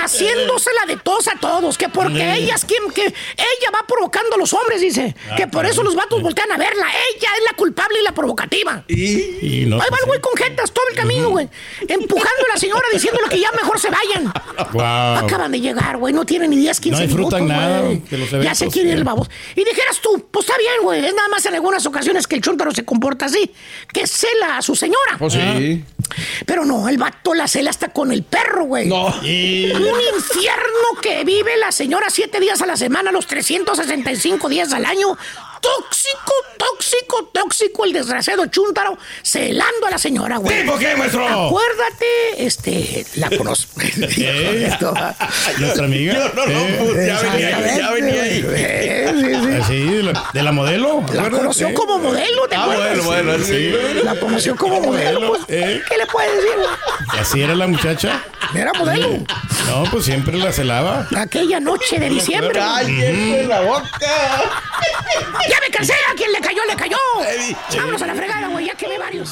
Haciéndosela 0.04 0.86
de 0.88 0.98
tos 0.98 1.28
a 1.28 1.40
todos, 1.40 1.78
que 1.78 1.90
porque 1.90 2.34
ella 2.36 2.56
es 2.56 2.66
quien, 2.66 2.90
que 2.92 3.06
ella 3.06 3.72
va 3.74 3.86
provocando 3.88 4.36
a 4.36 4.38
los 4.38 4.54
hombres, 4.54 4.82
dice. 4.82 5.16
que 5.36 5.48
por 5.48 5.66
eso 5.66 5.84
los 5.84 5.96
vatos 5.96 6.22
voltean 6.22 6.52
a 6.52 6.58
verla. 6.58 6.88
Ella 7.16 7.30
es 7.38 7.44
la 7.50 7.56
culpable 7.56 8.00
y 8.00 8.04
la 8.04 8.14
provocativa. 8.14 8.84
Y 8.88 9.66
no, 9.68 9.82
Ahí 9.82 9.90
va 9.92 9.98
el 10.00 10.06
güey 10.06 10.22
con 10.22 10.36
jetas 10.36 10.72
todo 10.72 10.86
el 10.90 10.96
camino, 10.96 11.30
güey. 11.30 11.50
Empujando 11.88 12.46
a 12.46 12.54
la 12.54 12.58
señora 12.58 12.86
diciéndole 12.94 13.28
que 13.30 13.40
ya 13.40 13.52
mejor 13.54 13.80
se 13.82 13.90
vayan. 13.90 14.32
Guau. 14.72 15.26
Acaban 15.26 15.52
de 15.52 15.60
llegar, 15.60 15.98
güey. 15.98 16.14
No 16.14 16.26
tienen 16.26 16.50
ni 16.52 16.58
10, 16.58 16.80
15 16.80 17.00
No 17.00 17.08
disfrutan 17.08 17.44
minutos, 17.46 18.10
nada 18.12 18.36
los 18.36 18.44
Ya 18.44 18.56
se 18.56 18.68
quiere 18.68 18.90
ir 18.90 18.96
el 18.96 19.04
babos. 19.04 19.30
Y 19.56 19.64
dijeras 19.64 20.00
tú, 20.02 20.28
pues 20.32 20.46
está 20.46 20.58
bien, 20.58 20.84
güey. 20.84 21.06
Es 21.06 21.14
nada 21.14 21.28
más 21.30 21.46
en 21.46 21.56
algunas 21.56 21.86
ocasiones 21.86 22.28
que 22.28 22.36
el 22.36 22.42
chúntaro 22.42 22.72
se 22.72 22.86
comporta 22.86 23.26
así. 23.26 23.52
Que 23.92 24.06
cela 24.06 24.58
a 24.58 24.62
su 24.62 24.76
señora. 24.76 25.18
Pues 25.18 25.34
sí. 25.34 25.84
Pero 26.46 26.66
no, 26.66 26.88
el 26.90 26.98
vato 26.98 27.34
la 27.34 27.48
cela 27.48 27.70
hasta 27.70 27.90
con 27.90 28.12
el 28.12 28.24
perro, 28.24 28.66
güey. 28.66 28.88
No. 28.88 29.14
Y- 29.24 29.72
Un 29.72 30.00
infierno 30.16 31.00
que 31.02 31.24
vive 31.24 31.58
la 31.58 31.72
señora 31.72 32.08
siete 32.10 32.40
días 32.40 32.62
a 32.62 32.66
la 32.66 32.78
semana, 32.78 33.12
los 33.12 33.28
365 33.28 34.50
días 34.50 34.72
al 34.74 34.86
año. 34.86 35.18
Tóxico, 35.62 36.34
tóxico, 36.58 37.26
tóxico 37.32 37.86
el 37.86 37.94
desgraciado 37.94 38.48
chúntaro 38.48 38.98
celando 39.22 39.86
a 39.86 39.92
la 39.92 40.00
señora, 40.00 40.38
güey. 40.38 40.62
¿Tipo 40.62 40.76
qué, 40.80 40.96
maestro? 40.96 41.24
Acuérdate, 41.28 42.06
este, 42.46 43.06
la 43.18 43.30
conozco. 43.30 43.80
¿Eh? 44.02 44.72
Nuestra 45.60 45.86
amiga. 45.86 46.32
No, 46.36 46.46
no, 46.48 46.52
¿Eh? 46.52 46.78
pues 46.80 47.06
ya 47.08 47.22
venía, 47.22 47.78
ya 47.78 47.92
venía 47.92 48.24
ahí. 48.24 48.46
Eh, 48.56 49.14
sí, 49.14 49.26
sí. 49.52 49.56
Así, 49.62 49.84
de 49.98 50.04
la, 50.04 50.30
de 50.34 50.44
la 50.44 50.52
modelo. 50.52 51.04
La 51.14 51.30
conoció 51.30 51.68
¿Eh? 51.70 51.74
como 51.76 52.00
modelo, 52.00 52.48
¿te 52.48 52.56
Ah, 52.56 52.64
acuerdas? 52.64 53.06
bueno, 53.06 53.32
bueno, 53.34 53.46
sí. 53.46 53.72
La 54.04 54.20
conoció 54.20 54.56
como 54.56 54.82
modelo, 54.82 55.28
pues. 55.28 55.42
¿Eh? 55.48 55.82
¿Qué 56.02 56.08
le 56.08 56.12
puedes 56.12 56.36
decir? 56.36 56.58
¿Y 57.14 57.18
así 57.20 57.42
era 57.44 57.54
la 57.54 57.68
muchacha? 57.68 58.24
Era 58.56 58.74
modelo. 58.74 59.24
No, 59.68 59.84
pues 59.92 60.06
siempre 60.06 60.36
la 60.36 60.52
celaba. 60.52 61.06
Aquella 61.16 61.60
noche 61.60 62.00
de 62.00 62.10
diciembre. 62.10 62.60
¡Cállate 62.60 63.46
la 63.48 63.62
boca! 63.62 63.88
¡Ya 65.48 65.60
me 65.62 65.70
cansé! 65.70 65.94
¿A 66.12 66.16
quien 66.16 66.32
le 66.32 66.40
cayó, 66.42 66.66
le 66.66 66.76
cayó! 66.76 66.98
Vámonos 67.78 68.02
a 68.02 68.08
la 68.08 68.16
fregada, 68.16 68.48
güey. 68.48 68.66
Ya 68.66 68.74
quemé 68.74 68.98
varios. 68.98 69.32